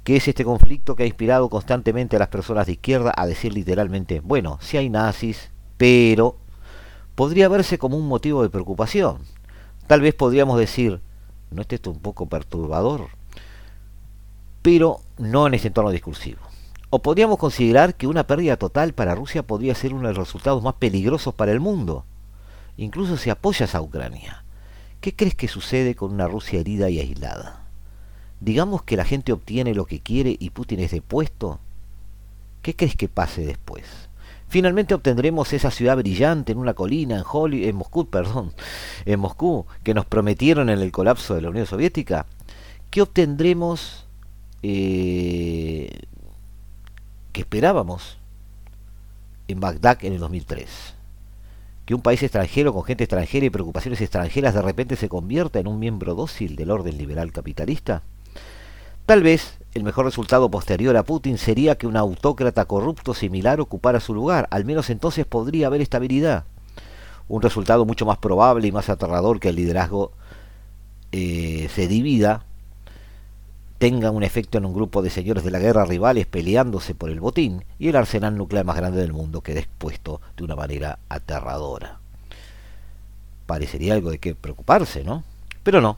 ¿Qué 0.08 0.16
es 0.16 0.26
este 0.26 0.42
conflicto 0.42 0.96
que 0.96 1.02
ha 1.02 1.06
inspirado 1.06 1.50
constantemente 1.50 2.16
a 2.16 2.18
las 2.18 2.28
personas 2.28 2.64
de 2.64 2.72
izquierda 2.72 3.12
a 3.14 3.26
decir 3.26 3.52
literalmente, 3.52 4.20
bueno, 4.20 4.56
si 4.62 4.78
hay 4.78 4.88
nazis, 4.88 5.50
pero 5.76 6.38
podría 7.14 7.46
verse 7.50 7.76
como 7.76 7.98
un 7.98 8.08
motivo 8.08 8.42
de 8.42 8.48
preocupación? 8.48 9.18
Tal 9.86 10.00
vez 10.00 10.14
podríamos 10.14 10.58
decir, 10.58 11.02
¿no 11.50 11.60
es 11.60 11.68
esto 11.68 11.90
un 11.90 12.00
poco 12.00 12.26
perturbador? 12.26 13.08
Pero 14.62 15.00
no 15.18 15.46
en 15.46 15.52
ese 15.52 15.68
entorno 15.68 15.90
discursivo. 15.90 16.40
O 16.88 17.02
podríamos 17.02 17.36
considerar 17.36 17.94
que 17.94 18.06
una 18.06 18.26
pérdida 18.26 18.56
total 18.56 18.94
para 18.94 19.14
Rusia 19.14 19.42
podría 19.42 19.74
ser 19.74 19.92
uno 19.92 20.08
de 20.08 20.14
los 20.14 20.26
resultados 20.26 20.62
más 20.62 20.76
peligrosos 20.76 21.34
para 21.34 21.52
el 21.52 21.60
mundo 21.60 22.06
incluso 22.78 23.18
si 23.18 23.28
apoyas 23.28 23.74
a 23.74 23.82
Ucrania, 23.82 24.42
¿qué 25.02 25.14
crees 25.14 25.34
que 25.34 25.48
sucede 25.48 25.94
con 25.94 26.14
una 26.14 26.28
Rusia 26.28 26.60
herida 26.60 26.88
y 26.88 26.98
aislada? 26.98 27.57
Digamos 28.40 28.82
que 28.82 28.96
la 28.96 29.04
gente 29.04 29.32
obtiene 29.32 29.74
lo 29.74 29.86
que 29.86 30.00
quiere 30.00 30.36
y 30.38 30.50
Putin 30.50 30.80
es 30.80 30.92
depuesto. 30.92 31.58
¿Qué 32.62 32.74
crees 32.74 32.96
que 32.96 33.08
pase 33.08 33.44
después? 33.44 33.84
Finalmente 34.48 34.94
obtendremos 34.94 35.52
esa 35.52 35.70
ciudad 35.70 35.96
brillante 35.96 36.52
en 36.52 36.58
una 36.58 36.74
colina 36.74 37.22
en, 37.22 37.54
en 37.54 37.76
Moscú, 37.76 38.06
perdón, 38.10 38.52
en 39.04 39.20
Moscú, 39.20 39.66
que 39.82 39.94
nos 39.94 40.06
prometieron 40.06 40.70
en 40.70 40.80
el 40.80 40.92
colapso 40.92 41.34
de 41.34 41.42
la 41.42 41.50
Unión 41.50 41.66
Soviética. 41.66 42.26
¿Qué 42.90 43.02
obtendremos 43.02 44.06
eh, 44.62 46.00
que 47.32 47.40
esperábamos 47.40 48.18
en 49.48 49.60
Bagdad 49.60 49.98
en 50.04 50.14
el 50.14 50.20
2003? 50.20 50.94
que 51.88 51.94
un 51.94 52.02
país 52.02 52.22
extranjero 52.22 52.74
con 52.74 52.84
gente 52.84 53.04
extranjera 53.04 53.46
y 53.46 53.50
preocupaciones 53.50 54.02
extranjeras 54.02 54.52
de 54.52 54.60
repente 54.60 54.94
se 54.94 55.08
convierta 55.08 55.58
en 55.58 55.66
un 55.66 55.78
miembro 55.78 56.14
dócil 56.14 56.54
del 56.54 56.70
orden 56.70 56.98
liberal 56.98 57.32
capitalista? 57.32 58.02
Tal 59.08 59.22
vez 59.22 59.56
el 59.72 59.84
mejor 59.84 60.04
resultado 60.04 60.50
posterior 60.50 60.94
a 60.98 61.02
Putin 61.02 61.38
sería 61.38 61.78
que 61.78 61.86
un 61.86 61.96
autócrata 61.96 62.66
corrupto 62.66 63.14
similar 63.14 63.58
ocupara 63.58 64.00
su 64.00 64.12
lugar, 64.12 64.46
al 64.50 64.66
menos 64.66 64.90
entonces 64.90 65.24
podría 65.24 65.68
haber 65.68 65.80
estabilidad. 65.80 66.44
Un 67.26 67.40
resultado 67.40 67.86
mucho 67.86 68.04
más 68.04 68.18
probable 68.18 68.68
y 68.68 68.72
más 68.72 68.90
aterrador 68.90 69.40
que 69.40 69.48
el 69.48 69.56
liderazgo 69.56 70.12
eh, 71.12 71.70
se 71.74 71.88
divida 71.88 72.44
tenga 73.78 74.10
un 74.10 74.24
efecto 74.24 74.58
en 74.58 74.66
un 74.66 74.74
grupo 74.74 75.00
de 75.00 75.08
señores 75.08 75.42
de 75.42 75.52
la 75.52 75.58
guerra 75.58 75.86
rivales 75.86 76.26
peleándose 76.26 76.94
por 76.94 77.08
el 77.08 77.20
botín 77.20 77.64
y 77.78 77.88
el 77.88 77.96
arsenal 77.96 78.36
nuclear 78.36 78.66
más 78.66 78.76
grande 78.76 79.00
del 79.00 79.14
mundo 79.14 79.40
quede 79.40 79.60
expuesto 79.60 80.20
de 80.36 80.44
una 80.44 80.54
manera 80.54 80.98
aterradora. 81.08 81.98
Parecería 83.46 83.94
algo 83.94 84.10
de 84.10 84.18
qué 84.18 84.34
preocuparse, 84.34 85.02
¿no? 85.02 85.24
Pero 85.62 85.80
no. 85.80 85.96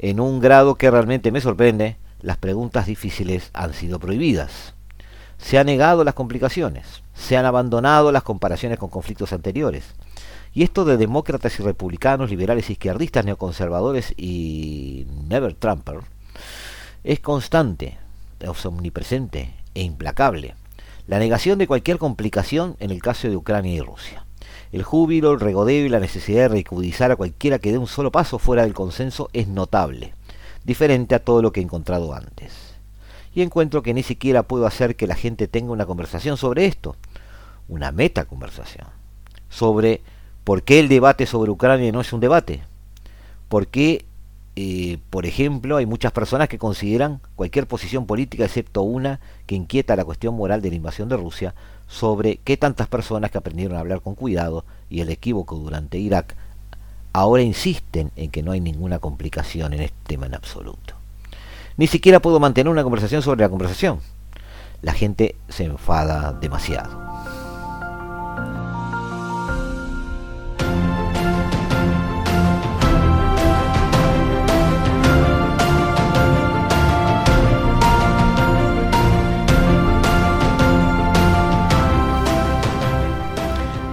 En 0.00 0.18
un 0.18 0.40
grado 0.40 0.74
que 0.74 0.90
realmente 0.90 1.30
me 1.30 1.40
sorprende, 1.40 1.98
las 2.22 2.36
preguntas 2.36 2.86
difíciles 2.86 3.50
han 3.52 3.74
sido 3.74 3.98
prohibidas. 3.98 4.74
Se 5.38 5.58
han 5.58 5.66
negado 5.66 6.04
las 6.04 6.14
complicaciones, 6.14 7.02
se 7.14 7.36
han 7.36 7.44
abandonado 7.44 8.12
las 8.12 8.22
comparaciones 8.22 8.78
con 8.78 8.90
conflictos 8.90 9.32
anteriores. 9.32 9.84
Y 10.54 10.62
esto 10.62 10.84
de 10.84 10.96
demócratas 10.96 11.58
y 11.58 11.62
republicanos, 11.62 12.30
liberales, 12.30 12.70
izquierdistas, 12.70 13.24
neoconservadores 13.24 14.14
y 14.16 15.06
never 15.28 15.54
Trumper, 15.54 16.00
es 17.02 17.20
constante, 17.20 17.98
es 18.38 18.66
omnipresente 18.66 19.54
e 19.74 19.82
implacable. 19.82 20.54
La 21.08 21.18
negación 21.18 21.58
de 21.58 21.66
cualquier 21.66 21.98
complicación 21.98 22.76
en 22.78 22.90
el 22.90 23.02
caso 23.02 23.28
de 23.28 23.36
Ucrania 23.36 23.74
y 23.74 23.80
Rusia. 23.80 24.24
El 24.70 24.84
júbilo, 24.84 25.32
el 25.32 25.40
regodeo 25.40 25.84
y 25.84 25.88
la 25.88 26.00
necesidad 26.00 26.42
de 26.42 26.56
recudizar 26.56 27.10
a 27.10 27.16
cualquiera 27.16 27.58
que 27.58 27.72
dé 27.72 27.78
un 27.78 27.86
solo 27.86 28.12
paso 28.12 28.38
fuera 28.38 28.62
del 28.62 28.74
consenso 28.74 29.28
es 29.32 29.48
notable, 29.48 30.14
diferente 30.64 31.14
a 31.14 31.18
todo 31.24 31.42
lo 31.42 31.52
que 31.52 31.60
he 31.60 31.62
encontrado 31.62 32.14
antes. 32.14 32.52
Y 33.34 33.42
encuentro 33.42 33.82
que 33.82 33.94
ni 33.94 34.02
siquiera 34.02 34.42
puedo 34.42 34.66
hacer 34.66 34.96
que 34.96 35.06
la 35.06 35.14
gente 35.14 35.48
tenga 35.48 35.72
una 35.72 35.86
conversación 35.86 36.36
sobre 36.36 36.66
esto, 36.66 36.96
una 37.68 37.92
meta 37.92 38.24
conversación, 38.24 38.86
sobre 39.48 40.02
por 40.44 40.62
qué 40.62 40.80
el 40.80 40.88
debate 40.88 41.26
sobre 41.26 41.50
Ucrania 41.50 41.92
no 41.92 42.00
es 42.00 42.12
un 42.12 42.20
debate, 42.20 42.62
por 43.48 43.68
qué 43.68 44.04
eh, 44.54 44.98
por 45.08 45.24
ejemplo, 45.24 45.78
hay 45.78 45.86
muchas 45.86 46.12
personas 46.12 46.48
que 46.48 46.58
consideran 46.58 47.20
cualquier 47.36 47.66
posición 47.66 48.06
política, 48.06 48.44
excepto 48.44 48.82
una 48.82 49.18
que 49.46 49.54
inquieta 49.54 49.96
la 49.96 50.04
cuestión 50.04 50.34
moral 50.34 50.60
de 50.60 50.68
la 50.68 50.76
invasión 50.76 51.08
de 51.08 51.16
Rusia, 51.16 51.54
sobre 51.86 52.36
qué 52.38 52.56
tantas 52.56 52.88
personas 52.88 53.30
que 53.30 53.38
aprendieron 53.38 53.76
a 53.76 53.80
hablar 53.80 54.02
con 54.02 54.14
cuidado 54.14 54.64
y 54.90 55.00
el 55.00 55.08
equívoco 55.08 55.56
durante 55.56 55.98
Irak 55.98 56.36
ahora 57.12 57.42
insisten 57.42 58.10
en 58.16 58.30
que 58.30 58.42
no 58.42 58.52
hay 58.52 58.60
ninguna 58.60 58.98
complicación 58.98 59.74
en 59.74 59.82
este 59.82 59.98
tema 60.04 60.26
en 60.26 60.34
absoluto. 60.34 60.94
Ni 61.76 61.86
siquiera 61.86 62.20
puedo 62.20 62.40
mantener 62.40 62.70
una 62.70 62.82
conversación 62.82 63.22
sobre 63.22 63.42
la 63.42 63.48
conversación. 63.48 64.00
La 64.82 64.92
gente 64.92 65.36
se 65.48 65.64
enfada 65.64 66.32
demasiado. 66.32 67.00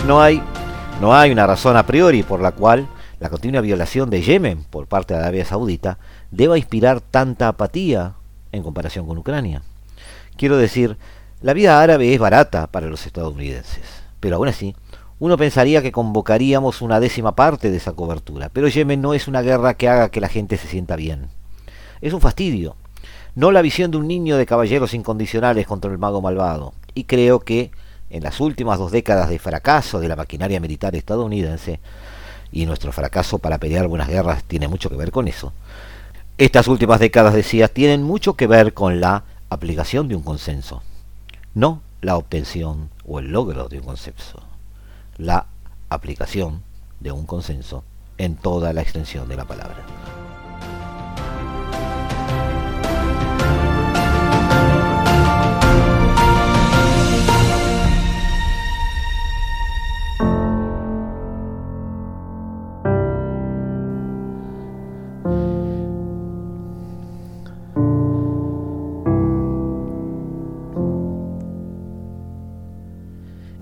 No 0.05 0.19
hay, 0.23 0.41
no 0.99 1.15
hay 1.15 1.31
una 1.31 1.45
razón 1.45 1.77
a 1.77 1.85
priori 1.85 2.23
por 2.23 2.41
la 2.41 2.51
cual 2.51 2.87
la 3.19 3.29
continua 3.29 3.61
violación 3.61 4.09
de 4.09 4.21
Yemen 4.21 4.63
por 4.63 4.87
parte 4.87 5.13
de 5.13 5.19
Arabia 5.19 5.45
Saudita 5.45 5.97
deba 6.31 6.57
inspirar 6.57 7.01
tanta 7.01 7.49
apatía 7.49 8.13
en 8.51 8.63
comparación 8.63 9.05
con 9.05 9.17
Ucrania. 9.17 9.61
Quiero 10.37 10.57
decir, 10.57 10.97
la 11.41 11.53
vida 11.53 11.81
árabe 11.81 12.13
es 12.13 12.19
barata 12.19 12.67
para 12.67 12.87
los 12.87 13.05
estadounidenses, 13.05 13.83
pero 14.19 14.37
aún 14.37 14.47
así, 14.47 14.75
uno 15.19 15.37
pensaría 15.37 15.81
que 15.81 15.91
convocaríamos 15.91 16.81
una 16.81 17.01
décima 17.01 17.35
parte 17.35 17.69
de 17.69 17.77
esa 17.77 17.91
cobertura, 17.91 18.49
pero 18.53 18.69
Yemen 18.69 19.01
no 19.01 19.13
es 19.13 19.27
una 19.27 19.41
guerra 19.41 19.73
que 19.73 19.89
haga 19.89 20.09
que 20.09 20.21
la 20.21 20.29
gente 20.29 20.55
se 20.57 20.67
sienta 20.67 20.95
bien. 20.95 21.27
Es 21.99 22.13
un 22.13 22.21
fastidio, 22.21 22.77
no 23.35 23.51
la 23.51 23.61
visión 23.61 23.91
de 23.91 23.97
un 23.97 24.07
niño 24.07 24.37
de 24.37 24.45
caballeros 24.45 24.93
incondicionales 24.93 25.67
contra 25.67 25.91
el 25.91 25.97
mago 25.97 26.21
malvado, 26.21 26.73
y 26.93 27.03
creo 27.03 27.41
que 27.41 27.71
en 28.09 28.23
las 28.23 28.39
últimas 28.39 28.79
dos 28.79 28.93
décadas 28.93 29.29
de 29.29 29.39
fracaso 29.39 29.99
de 29.99 30.07
la 30.07 30.15
maquinaria 30.15 30.61
militar 30.61 30.95
estadounidense, 30.95 31.81
y 32.51 32.65
nuestro 32.65 32.91
fracaso 32.91 33.39
para 33.39 33.57
pelear 33.57 33.87
buenas 33.87 34.07
guerras 34.07 34.43
tiene 34.43 34.67
mucho 34.67 34.89
que 34.89 34.95
ver 34.95 35.11
con 35.11 35.27
eso. 35.27 35.53
Estas 36.37 36.67
últimas 36.67 36.99
décadas, 36.99 37.33
decía, 37.33 37.67
tienen 37.67 38.03
mucho 38.03 38.35
que 38.35 38.47
ver 38.47 38.73
con 38.73 38.99
la 38.99 39.23
aplicación 39.49 40.07
de 40.07 40.15
un 40.15 40.23
consenso, 40.23 40.81
no 41.53 41.81
la 42.01 42.15
obtención 42.15 42.89
o 43.05 43.19
el 43.19 43.31
logro 43.31 43.67
de 43.67 43.79
un 43.79 43.85
consenso, 43.85 44.41
la 45.17 45.47
aplicación 45.89 46.63
de 46.99 47.11
un 47.11 47.25
consenso 47.25 47.83
en 48.17 48.35
toda 48.35 48.73
la 48.73 48.81
extensión 48.81 49.27
de 49.27 49.35
la 49.35 49.45
palabra. 49.45 50.18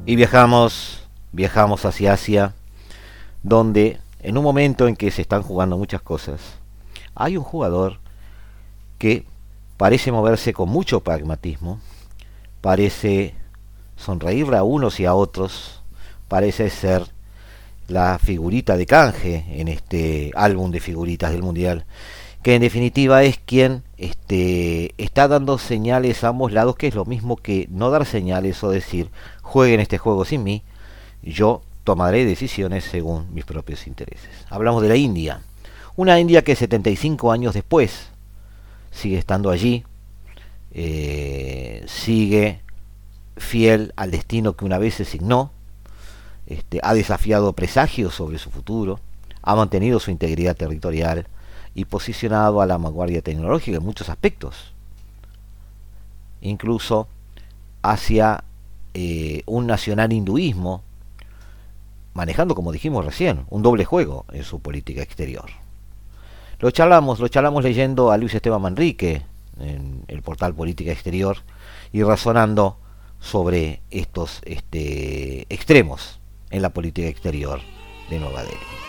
Y 0.07 0.15
viajamos, 0.15 1.01
viajamos 1.33 1.83
hacia 1.83 2.13
Asia, 2.13 2.53
donde 3.43 3.99
en 4.21 4.37
un 4.37 4.43
momento 4.45 4.87
en 4.87 4.95
que 4.95 5.11
se 5.11 5.21
están 5.21 5.43
jugando 5.43 5.77
muchas 5.77 6.01
cosas, 6.01 6.39
hay 7.13 7.35
un 7.35 7.43
jugador 7.43 7.99
que 8.99 9.25
parece 9.75 10.13
moverse 10.13 10.53
con 10.53 10.69
mucho 10.69 11.01
pragmatismo, 11.01 11.81
parece 12.61 13.33
sonreír 13.97 14.55
a 14.55 14.63
unos 14.63 14.97
y 15.01 15.05
a 15.05 15.13
otros, 15.13 15.81
parece 16.29 16.69
ser 16.69 17.03
la 17.89 18.17
figurita 18.17 18.77
de 18.77 18.85
canje 18.85 19.43
en 19.59 19.67
este 19.67 20.31
álbum 20.35 20.71
de 20.71 20.79
figuritas 20.79 21.33
del 21.33 21.43
Mundial, 21.43 21.83
que 22.43 22.55
en 22.55 22.61
definitiva 22.61 23.23
es 23.23 23.39
quien 23.39 23.83
este, 23.97 24.93
está 24.97 25.27
dando 25.27 25.57
señales 25.57 26.23
a 26.23 26.29
ambos 26.29 26.53
lados, 26.53 26.77
que 26.77 26.87
es 26.87 26.95
lo 26.95 27.03
mismo 27.03 27.35
que 27.35 27.67
no 27.69 27.89
dar 27.89 28.05
señales 28.05 28.63
o 28.63 28.69
decir, 28.69 29.09
jueguen 29.47 29.79
este 29.79 29.97
juego 29.97 30.25
sin 30.25 30.43
mí, 30.43 30.61
yo 31.23 31.61
tomaré 31.85 32.25
decisiones 32.25 32.83
según 32.83 33.33
mis 33.33 33.45
propios 33.45 33.87
intereses. 33.87 34.29
Hablamos 34.49 34.83
de 34.83 34.89
la 34.89 34.97
India, 34.97 35.41
una 35.95 36.19
India 36.19 36.43
que 36.43 36.55
75 36.55 37.31
años 37.31 37.53
después 37.53 38.09
sigue 38.91 39.17
estando 39.17 39.49
allí, 39.49 39.85
eh, 40.71 41.85
sigue 41.87 42.59
fiel 43.37 43.93
al 43.95 44.11
destino 44.11 44.53
que 44.57 44.65
una 44.65 44.79
vez 44.79 44.95
se 44.95 45.05
signó, 45.05 45.51
este, 46.45 46.81
ha 46.83 46.93
desafiado 46.93 47.53
presagios 47.53 48.15
sobre 48.15 48.39
su 48.39 48.49
futuro, 48.49 48.99
ha 49.41 49.55
mantenido 49.55 50.01
su 50.01 50.11
integridad 50.11 50.57
territorial 50.57 51.25
y 51.73 51.85
posicionado 51.85 52.59
a 52.59 52.65
la 52.65 52.77
vanguardia 52.77 53.21
tecnológica 53.21 53.77
en 53.77 53.83
muchos 53.83 54.09
aspectos, 54.09 54.73
incluso 56.41 57.07
hacia 57.81 58.43
eh, 58.99 59.43
un 59.45 59.67
nacional 59.67 60.11
hinduismo, 60.11 60.81
manejando, 62.15 62.55
como 62.55 62.71
dijimos 62.71 63.05
recién, 63.05 63.45
un 63.51 63.61
doble 63.61 63.85
juego 63.85 64.25
en 64.31 64.43
su 64.43 64.59
política 64.59 65.03
exterior. 65.03 65.51
Lo 66.57 66.71
charlamos, 66.71 67.19
lo 67.19 67.27
charlamos 67.27 67.63
leyendo 67.63 68.11
a 68.11 68.17
Luis 68.17 68.33
Esteban 68.33 68.59
Manrique 68.59 69.21
en 69.59 70.03
el 70.07 70.23
portal 70.23 70.55
Política 70.55 70.91
Exterior 70.91 71.37
y 71.93 72.01
razonando 72.01 72.79
sobre 73.19 73.81
estos 73.91 74.41
este, 74.45 75.45
extremos 75.53 76.19
en 76.49 76.63
la 76.63 76.69
política 76.71 77.07
exterior 77.07 77.59
de 78.09 78.19
Nueva 78.19 78.41
Delhi. 78.41 78.86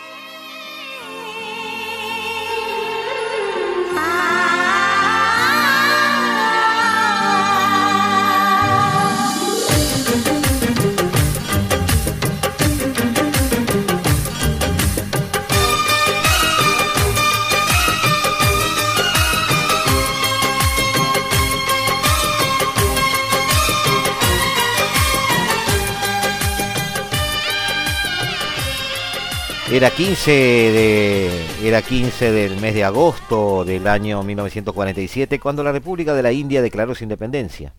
Era 29.71 29.91
15, 29.91 30.31
de, 30.31 31.45
era 31.63 31.83
15 31.83 32.31
del 32.31 32.59
mes 32.59 32.73
de 32.73 32.83
agosto 32.83 33.63
del 33.63 33.87
año 33.87 34.23
1947 34.23 35.39
cuando 35.39 35.63
la 35.63 35.71
República 35.71 36.15
de 36.15 36.23
la 36.23 36.31
India 36.31 36.63
declaró 36.63 36.95
su 36.95 37.03
independencia. 37.03 37.75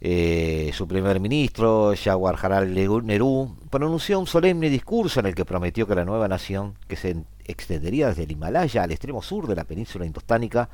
Eh, 0.00 0.72
su 0.74 0.88
primer 0.88 1.20
ministro, 1.20 1.94
Jawaharlal 1.96 2.74
Nehru, 2.74 3.56
pronunció 3.70 4.18
un 4.18 4.26
solemne 4.26 4.68
discurso 4.68 5.20
en 5.20 5.26
el 5.26 5.34
que 5.36 5.44
prometió 5.44 5.86
que 5.86 5.94
la 5.94 6.04
nueva 6.04 6.26
nación, 6.26 6.74
que 6.88 6.96
se 6.96 7.24
extendería 7.44 8.08
desde 8.08 8.24
el 8.24 8.32
Himalaya 8.32 8.82
al 8.82 8.90
extremo 8.90 9.22
sur 9.22 9.46
de 9.46 9.54
la 9.54 9.62
península 9.62 10.06
indostánica, 10.06 10.68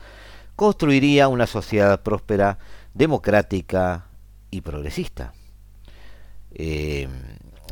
construiría 0.56 1.28
una 1.28 1.46
sociedad 1.46 2.02
próspera, 2.02 2.58
democrática 2.94 4.06
y 4.50 4.62
progresista. 4.62 5.34
Eh, 6.54 7.06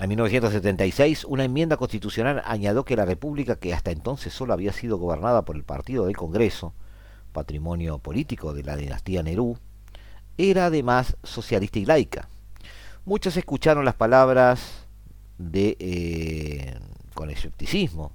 en 0.01 0.09
1976, 0.09 1.27
una 1.27 1.45
enmienda 1.45 1.77
constitucional 1.77 2.43
añadió 2.47 2.87
que 2.87 2.97
la 2.97 3.05
República, 3.05 3.57
que 3.57 3.75
hasta 3.75 3.91
entonces 3.91 4.33
solo 4.33 4.55
había 4.55 4.73
sido 4.73 4.97
gobernada 4.97 5.43
por 5.45 5.57
el 5.57 5.63
Partido 5.63 6.07
del 6.07 6.17
Congreso, 6.17 6.73
patrimonio 7.33 7.99
político 7.99 8.55
de 8.55 8.63
la 8.63 8.77
dinastía 8.77 9.23
Nerú, 9.23 9.59
era 10.39 10.67
además 10.67 11.17
socialista 11.23 11.79
y 11.79 11.85
laica. 11.85 12.29
Muchos 13.05 13.37
escucharon 13.37 13.85
las 13.85 13.95
palabras 13.95 14.87
de 15.37 15.77
eh, 15.79 16.79
con 17.13 17.29
escepticismo. 17.29 18.11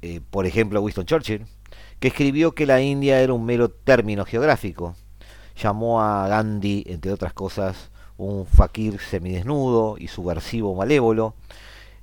Eh, 0.00 0.22
por 0.30 0.46
ejemplo, 0.46 0.80
Winston 0.80 1.04
Churchill, 1.04 1.44
que 2.00 2.08
escribió 2.08 2.54
que 2.54 2.64
la 2.64 2.80
India 2.80 3.20
era 3.20 3.34
un 3.34 3.44
mero 3.44 3.68
término 3.68 4.24
geográfico. 4.24 4.96
Llamó 5.62 6.02
a 6.02 6.26
Gandhi, 6.26 6.84
entre 6.86 7.12
otras 7.12 7.34
cosas, 7.34 7.90
un 8.18 8.46
fakir 8.46 8.98
semidesnudo 9.00 9.96
y 9.98 10.08
subversivo 10.08 10.74
malévolo. 10.74 11.34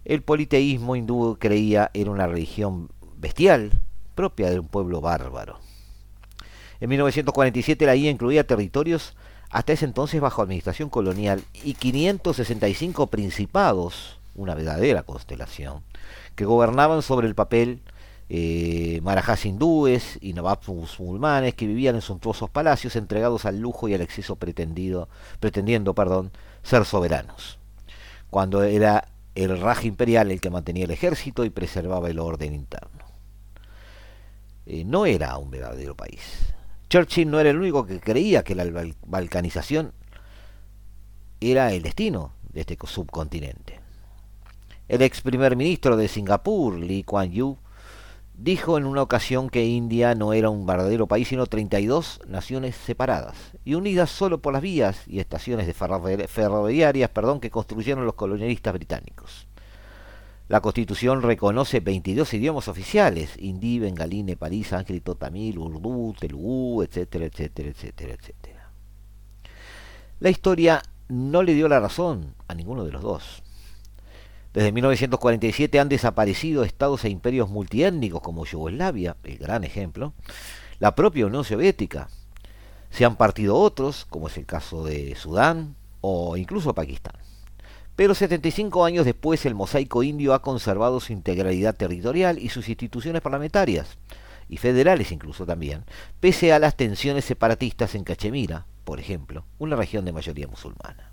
El 0.06 0.22
politeísmo 0.22 0.96
hindú 0.96 1.38
creía 1.40 1.90
era 1.94 2.12
una 2.12 2.28
religión 2.28 2.90
bestial, 3.18 3.72
propia 4.16 4.50
de 4.50 4.60
un 4.60 4.68
pueblo 4.68 5.02
bárbaro. 5.02 5.60
En 6.80 6.90
1947 6.90 7.86
la 7.86 7.96
India 7.96 8.12
incluía 8.12 8.46
territorios 8.46 9.16
hasta 9.50 9.74
ese 9.74 9.86
entonces 9.86 10.20
bajo 10.20 10.42
administración 10.42 10.90
colonial 10.90 11.44
y 11.64 11.76
565 11.76 13.08
principados, 13.08 14.20
una 14.36 14.56
verdadera 14.56 15.04
constelación, 15.04 15.84
que 16.36 16.46
gobernaban 16.46 17.02
sobre 17.02 17.28
el 17.28 17.36
papel 17.36 17.82
eh, 18.36 19.00
marajás 19.04 19.46
hindúes 19.46 20.18
y 20.20 20.34
nababs 20.34 20.68
musulmanes 20.68 21.54
que 21.54 21.68
vivían 21.68 21.94
en 21.94 22.02
suntuosos 22.02 22.50
palacios 22.50 22.96
entregados 22.96 23.46
al 23.46 23.60
lujo 23.60 23.88
y 23.88 23.94
al 23.94 24.02
exceso 24.02 24.38
pretendido, 24.38 25.08
pretendiendo 25.40 25.94
perdón, 25.94 26.32
ser 26.64 26.84
soberanos. 26.84 27.60
Cuando 28.32 28.64
era 28.64 29.08
el 29.36 29.62
Raj 29.62 29.86
imperial 29.86 30.32
el 30.32 30.42
que 30.42 30.50
mantenía 30.50 30.86
el 30.86 30.90
ejército 30.90 31.46
y 31.46 31.52
preservaba 31.52 32.10
el 32.10 32.18
orden 32.18 32.56
interno. 32.56 33.06
Eh, 34.66 34.84
no 34.84 35.06
era 35.06 35.38
un 35.38 35.52
verdadero 35.52 35.96
país. 35.96 36.56
Churchill 36.90 37.30
no 37.30 37.40
era 37.40 37.52
el 37.52 37.58
único 37.60 37.86
que 37.86 38.00
creía 38.00 38.44
que 38.44 38.56
la 38.56 38.66
balcanización 39.06 39.94
era 41.40 41.72
el 41.72 41.84
destino 41.84 42.34
de 42.52 42.62
este 42.62 42.80
subcontinente. 42.84 43.80
El 44.88 45.04
ex 45.04 45.22
primer 45.22 45.56
ministro 45.56 45.98
de 45.98 46.08
Singapur, 46.08 46.80
Lee 46.80 47.04
Kuan 47.04 47.32
Yew, 47.32 47.60
dijo 48.36 48.78
en 48.78 48.86
una 48.86 49.02
ocasión 49.02 49.50
que 49.50 49.66
India 49.66 50.16
no 50.16 50.34
era 50.34 50.50
un 50.50 50.66
verdadero 50.66 51.08
país, 51.08 51.28
sino 51.28 51.46
32 51.46 52.22
naciones 52.28 52.76
separadas 52.76 53.36
y 53.64 53.76
unidas 53.76 54.10
solo 54.10 54.42
por 54.42 54.54
las 54.54 54.62
vías 54.62 55.04
y 55.08 55.20
estaciones 55.20 55.68
de 55.68 55.74
ferroviarias 55.74 57.10
perdón, 57.10 57.40
que 57.40 57.52
construyeron 57.52 58.06
los 58.06 58.16
colonialistas 58.16 58.74
británicos. 58.74 59.48
La 60.50 60.62
Constitución 60.62 61.22
reconoce 61.22 61.80
22 61.80 62.34
idiomas 62.34 62.68
oficiales, 62.68 63.38
hindi, 63.40 63.80
bengalí, 63.80 64.24
nepalí, 64.24 64.64
sánscrito, 64.64 65.16
tamil, 65.16 65.58
urdu, 65.58 66.14
telugu, 66.20 66.84
etcétera, 66.84 67.26
etcétera, 67.26 67.70
etcétera, 67.70 68.14
etcétera. 68.14 68.70
La 70.20 70.30
historia 70.30 70.82
no 71.08 71.44
le 71.44 71.54
dio 71.54 71.68
la 71.68 71.80
razón 71.80 72.36
a 72.48 72.56
ninguno 72.56 72.84
de 72.84 72.92
los 72.92 73.02
dos. 73.02 73.43
Desde 74.54 74.72
1947 74.72 75.80
han 75.80 75.90
desaparecido 75.90 76.64
estados 76.64 77.04
e 77.06 77.10
imperios 77.10 77.50
multiétnicos 77.50 78.22
como 78.22 78.46
Yugoslavia, 78.46 79.18
el 79.24 79.38
gran 79.40 79.64
ejemplo, 79.64 80.14
la 80.80 80.94
propia 80.94 81.26
Unión 81.26 81.44
Soviética. 81.44 82.08
Se 82.92 83.04
han 83.04 83.16
partido 83.16 83.56
otros, 83.56 84.06
como 84.06 84.28
es 84.28 84.38
el 84.38 84.46
caso 84.46 84.86
de 84.86 85.16
Sudán 85.16 85.76
o 86.02 86.38
incluso 86.38 86.76
Pakistán. 86.76 87.16
Pero 87.96 88.14
75 88.14 88.86
años 88.86 89.06
después 89.06 89.44
el 89.48 89.56
mosaico 89.56 90.04
indio 90.04 90.36
ha 90.36 90.44
conservado 90.44 91.00
su 91.00 91.14
integralidad 91.14 91.76
territorial 91.76 92.38
y 92.38 92.50
sus 92.50 92.70
instituciones 92.70 93.24
parlamentarias, 93.24 93.98
y 94.50 94.58
federales 94.58 95.12
incluso 95.12 95.48
también, 95.48 95.84
pese 96.20 96.54
a 96.54 96.60
las 96.60 96.76
tensiones 96.76 97.26
separatistas 97.26 97.96
en 97.96 98.04
Cachemira, 98.04 98.68
por 98.84 99.00
ejemplo, 99.00 99.46
una 99.58 99.76
región 99.76 100.06
de 100.06 100.12
mayoría 100.12 100.48
musulmana. 100.48 101.13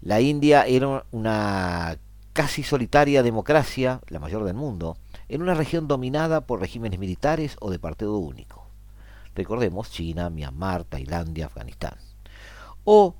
La 0.00 0.20
India 0.20 0.64
era 0.66 1.04
una 1.10 1.98
casi 2.32 2.62
solitaria 2.62 3.22
democracia, 3.22 4.00
la 4.08 4.20
mayor 4.20 4.44
del 4.44 4.54
mundo, 4.54 4.96
en 5.28 5.42
una 5.42 5.54
región 5.54 5.88
dominada 5.88 6.42
por 6.42 6.60
regímenes 6.60 7.00
militares 7.00 7.56
o 7.60 7.70
de 7.70 7.80
partido 7.80 8.16
único. 8.16 8.64
Recordemos 9.34 9.90
China, 9.90 10.30
Myanmar, 10.30 10.84
Tailandia, 10.84 11.46
Afganistán. 11.46 11.96
O 12.84 13.16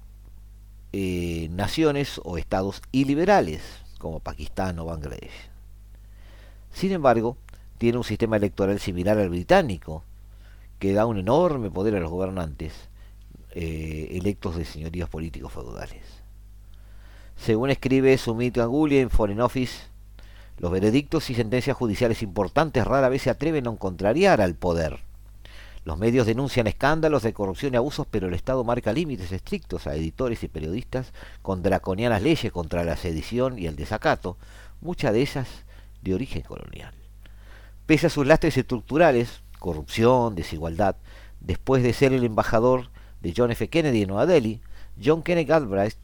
eh, 0.92 1.48
naciones 1.50 2.20
o 2.24 2.38
estados 2.38 2.80
iliberales, 2.92 3.62
como 3.98 4.20
Pakistán 4.20 4.78
o 4.78 4.84
Bangladesh. 4.84 5.50
Sin 6.72 6.92
embargo, 6.92 7.36
tiene 7.78 7.98
un 7.98 8.04
sistema 8.04 8.36
electoral 8.36 8.78
similar 8.78 9.18
al 9.18 9.30
británico, 9.30 10.04
que 10.78 10.92
da 10.92 11.06
un 11.06 11.18
enorme 11.18 11.70
poder 11.70 11.96
a 11.96 12.00
los 12.00 12.10
gobernantes 12.10 12.72
eh, 13.50 14.10
electos 14.12 14.56
de 14.56 14.64
señorías 14.64 15.08
políticos 15.08 15.52
feudales. 15.52 16.02
Según 17.38 17.70
escribe 17.70 18.18
Sumit 18.18 18.56
Ganguly 18.56 18.98
en 18.98 19.10
Foreign 19.10 19.40
Office, 19.40 19.84
los 20.58 20.72
veredictos 20.72 21.30
y 21.30 21.34
sentencias 21.34 21.76
judiciales 21.76 22.22
importantes 22.22 22.84
rara 22.84 23.08
vez 23.08 23.22
se 23.22 23.30
atreven 23.30 23.68
a 23.68 23.76
contrariar 23.76 24.40
al 24.40 24.54
poder. 24.54 24.98
Los 25.84 25.96
medios 25.96 26.26
denuncian 26.26 26.66
escándalos 26.66 27.22
de 27.22 27.32
corrupción 27.32 27.72
y 27.72 27.76
abusos, 27.76 28.06
pero 28.10 28.26
el 28.26 28.34
Estado 28.34 28.64
marca 28.64 28.92
límites 28.92 29.32
estrictos 29.32 29.86
a 29.86 29.94
editores 29.94 30.42
y 30.42 30.48
periodistas 30.48 31.14
con 31.40 31.62
draconianas 31.62 32.22
leyes 32.22 32.52
contra 32.52 32.84
la 32.84 32.96
sedición 32.96 33.58
y 33.58 33.66
el 33.66 33.76
desacato, 33.76 34.36
muchas 34.80 35.12
de 35.12 35.20
ellas 35.20 35.48
de 36.02 36.14
origen 36.14 36.42
colonial. 36.42 36.92
Pese 37.86 38.08
a 38.08 38.10
sus 38.10 38.26
lastres 38.26 38.58
estructurales, 38.58 39.42
corrupción, 39.60 40.34
desigualdad, 40.34 40.96
después 41.40 41.82
de 41.82 41.94
ser 41.94 42.12
el 42.12 42.24
embajador 42.24 42.90
de 43.22 43.32
John 43.34 43.52
F. 43.52 43.68
Kennedy 43.68 44.02
en 44.02 44.08
Nueva 44.08 44.26
Delhi, 44.26 44.60
John 45.02 45.22
Kennedy 45.22 45.46
Galbraith 45.46 45.96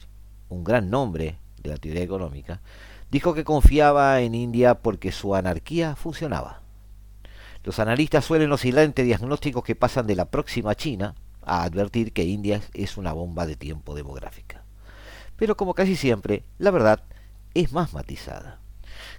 un 0.49 0.65
gran 0.65 0.91
nombre 0.91 1.39
de 1.63 1.71
la 1.71 1.77
teoría 1.77 2.03
económica, 2.03 2.61
dijo 3.11 3.35
que 3.35 3.45
confiaba 3.45 4.21
en 4.21 4.35
India 4.35 4.75
porque 4.75 5.13
su 5.13 5.35
anarquía 5.35 5.97
funcionaba. 5.97 6.63
Los 7.63 7.79
analistas 7.79 8.25
suelen 8.25 8.53
oscilar 8.53 8.85
entre 8.85 9.05
diagnósticos 9.05 9.65
que 9.65 9.75
pasan 9.75 10.07
de 10.07 10.17
la 10.17 10.27
próxima 10.27 10.75
China 10.75 11.15
a 11.43 11.63
advertir 11.63 12.13
que 12.13 12.25
India 12.25 12.61
es 12.75 12.97
una 12.97 13.13
bomba 13.13 13.47
de 13.47 13.57
tiempo 13.57 13.95
demográfica. 13.95 14.65
Pero 15.37 15.57
como 15.57 15.75
casi 15.75 15.97
siempre, 15.97 16.45
la 16.59 16.71
verdad 16.71 17.03
es 17.55 17.73
más 17.73 17.93
matizada. 17.93 18.61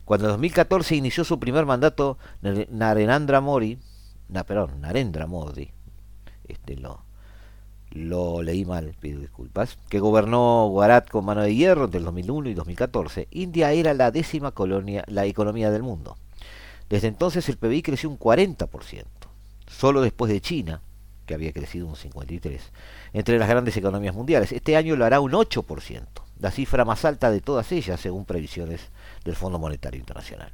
Cuando 0.06 0.28
en 0.28 0.34
2014 0.34 0.96
inició 0.96 1.24
su 1.24 1.40
primer 1.40 1.66
mandato, 1.66 2.18
Narendra 2.42 3.42
Modi, 3.42 3.80
perdón, 4.46 4.82
Narendra 4.82 5.26
Modi, 5.26 5.72
este 6.48 6.76
lo, 6.76 7.05
lo 7.96 8.42
leí 8.42 8.66
mal, 8.66 8.94
pido 9.00 9.22
disculpas, 9.22 9.80
que 9.90 10.00
gobernó 10.00 10.68
Guarat 10.68 11.10
con 11.10 11.24
mano 11.24 11.42
de 11.42 11.56
hierro 11.56 11.86
entre 11.86 12.00
el 12.00 12.06
2001 12.06 12.50
y 12.50 12.54
2014, 12.54 13.28
India 13.32 13.72
era 13.72 13.94
la 13.94 14.12
décima 14.12 14.52
colonia, 14.52 15.06
la 15.08 15.26
economía 15.26 15.72
del 15.72 15.82
mundo. 15.82 16.18
Desde 16.90 17.08
entonces 17.08 17.48
el 17.48 17.58
PBI 17.58 17.82
creció 17.82 18.10
un 18.10 18.20
40%, 18.20 19.06
solo 19.68 20.02
después 20.02 20.30
de 20.30 20.42
China, 20.42 20.82
que 21.26 21.34
había 21.34 21.54
crecido 21.54 21.88
un 21.88 21.96
53%, 21.96 22.60
entre 23.14 23.40
las 23.40 23.48
grandes 23.48 23.78
economías 23.78 24.14
mundiales. 24.14 24.52
Este 24.52 24.76
año 24.76 24.98
lo 24.98 25.06
hará 25.06 25.22
un 25.22 25.32
8%, 25.32 26.06
la 26.40 26.52
cifra 26.52 26.84
más 26.84 27.06
alta 27.06 27.32
de 27.32 27.40
todas 27.40 27.72
ellas 27.72 28.02
según 28.02 28.26
previsiones 28.26 28.82
del 29.24 29.38
Fondo 29.38 29.58
Monetario 29.58 30.00
Internacional. 30.02 30.52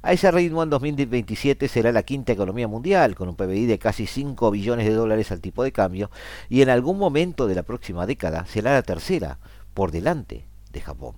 A 0.00 0.12
ese 0.12 0.30
ritmo, 0.30 0.62
en 0.62 0.70
2027 0.70 1.66
será 1.66 1.90
la 1.90 2.04
quinta 2.04 2.32
economía 2.32 2.68
mundial, 2.68 3.16
con 3.16 3.28
un 3.28 3.34
PBI 3.34 3.66
de 3.66 3.80
casi 3.80 4.06
5 4.06 4.50
billones 4.52 4.86
de 4.86 4.94
dólares 4.94 5.32
al 5.32 5.40
tipo 5.40 5.64
de 5.64 5.72
cambio, 5.72 6.10
y 6.48 6.62
en 6.62 6.70
algún 6.70 6.98
momento 6.98 7.48
de 7.48 7.56
la 7.56 7.64
próxima 7.64 8.06
década 8.06 8.46
será 8.46 8.72
la 8.72 8.82
tercera, 8.82 9.38
por 9.74 9.90
delante 9.90 10.44
de 10.72 10.80
Japón. 10.80 11.16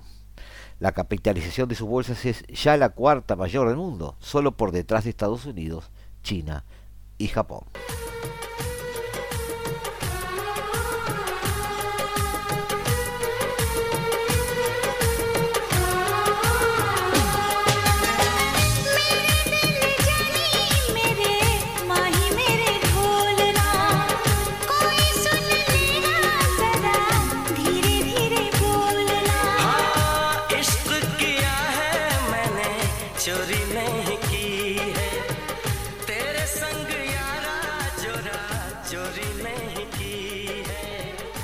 La 0.79 0.93
capitalización 0.93 1.69
de 1.69 1.75
sus 1.75 1.89
bolsas 1.89 2.25
es 2.25 2.43
ya 2.47 2.79
la 2.79 2.89
cuarta 2.89 3.37
mayor 3.37 3.69
del 3.69 3.77
mundo, 3.77 4.17
solo 4.19 4.57
por 4.57 4.73
detrás 4.73 5.05
de 5.05 5.11
Estados 5.11 5.45
Unidos, 5.45 5.91
China 6.23 6.65
y 7.19 7.29
Japón. 7.29 7.65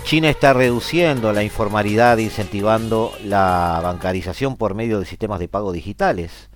China 0.06 0.30
está 0.30 0.52
reduciendo 0.52 1.32
la 1.32 1.42
informalidad 1.42 2.20
e 2.20 2.22
incentivando 2.22 3.12
la 3.24 3.80
bancarización 3.82 4.56
por 4.56 4.76
medio 4.76 5.00
de 5.00 5.04
sistemas 5.04 5.40
de 5.40 5.48
pago 5.48 5.72
digitales 5.72 6.48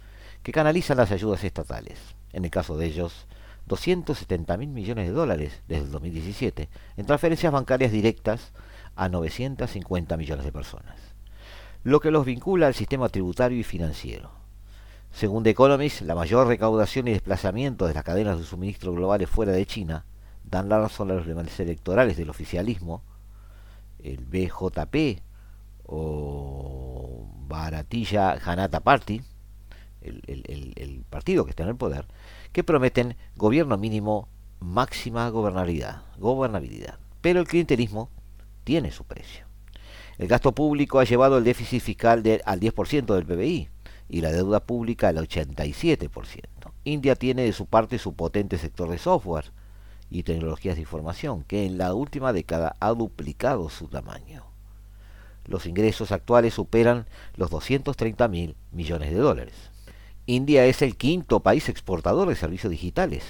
que 0.44 0.52
canalizan 0.52 0.98
las 0.98 1.10
ayudas 1.10 1.42
estatales. 1.42 1.98
En 2.32 2.44
el 2.44 2.52
caso 2.52 2.76
de 2.76 2.86
ellos, 2.86 3.26
270 3.66 4.56
mil 4.56 4.68
millones 4.68 5.08
de 5.08 5.12
dólares 5.12 5.62
desde 5.66 5.86
el 5.86 5.90
2017 5.90 6.68
en 6.96 7.06
transferencias 7.06 7.52
bancarias 7.52 7.90
directas 7.90 8.52
a 8.94 9.08
950 9.08 10.16
millones 10.16 10.44
de 10.44 10.52
personas, 10.52 11.00
lo 11.82 11.98
que 11.98 12.12
los 12.12 12.24
vincula 12.24 12.68
al 12.68 12.74
sistema 12.74 13.08
tributario 13.08 13.58
y 13.58 13.64
financiero. 13.64 14.30
Según 15.10 15.42
The 15.42 15.50
Economist, 15.50 16.02
la 16.02 16.14
mayor 16.14 16.46
recaudación 16.46 17.08
y 17.08 17.14
desplazamiento 17.14 17.88
de 17.88 17.94
las 17.94 18.04
cadenas 18.04 18.38
de 18.38 18.44
suministro 18.44 18.92
globales 18.92 19.28
fuera 19.28 19.50
de 19.50 19.66
China 19.66 20.04
dan 20.44 20.68
la 20.68 20.78
razón 20.78 21.10
a 21.10 21.14
los 21.14 21.26
demás 21.26 21.58
electorales 21.58 22.16
del 22.16 22.30
oficialismo 22.30 23.02
el 24.04 24.24
BJP 24.24 25.22
o 25.86 27.26
Baratilla 27.48 28.38
Janata 28.38 28.80
Party, 28.80 29.22
el, 30.02 31.04
partido 31.10 31.44
que 31.44 31.50
está 31.50 31.64
en 31.64 31.70
el 31.70 31.76
poder, 31.76 32.06
que 32.52 32.64
prometen 32.64 33.16
gobierno 33.36 33.76
mínimo, 33.76 34.28
máxima 34.60 35.28
gobernabilidad, 35.30 36.02
gobernabilidad. 36.18 36.98
Pero 37.20 37.40
el 37.40 37.46
clientelismo 37.46 38.08
tiene 38.64 38.92
su 38.92 39.04
precio. 39.04 39.46
El 40.18 40.28
gasto 40.28 40.52
público 40.52 41.00
ha 41.00 41.04
llevado 41.04 41.38
el 41.38 41.44
déficit 41.44 41.82
fiscal 41.82 42.22
al 42.44 42.60
10% 42.60 43.14
del 43.14 43.26
PBI 43.26 43.68
y 44.08 44.20
la 44.20 44.32
deuda 44.32 44.60
pública 44.60 45.08
al 45.08 45.16
87%. 45.16 46.10
India 46.84 47.14
tiene 47.14 47.42
de 47.42 47.52
su 47.52 47.66
parte 47.66 47.98
su 47.98 48.14
potente 48.14 48.58
sector 48.58 48.90
de 48.90 48.98
software, 48.98 49.52
y 50.10 50.24
tecnologías 50.24 50.74
de 50.74 50.82
información, 50.82 51.44
que 51.44 51.64
en 51.64 51.78
la 51.78 51.94
última 51.94 52.32
década 52.32 52.76
ha 52.80 52.90
duplicado 52.90 53.68
su 53.70 53.88
tamaño. 53.88 54.44
los 55.46 55.66
ingresos 55.66 56.12
actuales 56.12 56.54
superan 56.54 57.06
los 57.34 57.50
230 57.50 58.28
mil 58.28 58.56
millones 58.70 59.10
de 59.10 59.16
dólares. 59.16 59.70
India 60.26 60.64
es 60.66 60.80
el 60.82 60.96
quinto 60.96 61.40
país 61.40 61.68
exportador 61.68 62.28
de 62.28 62.36
servicios 62.36 62.70
digitales, 62.70 63.24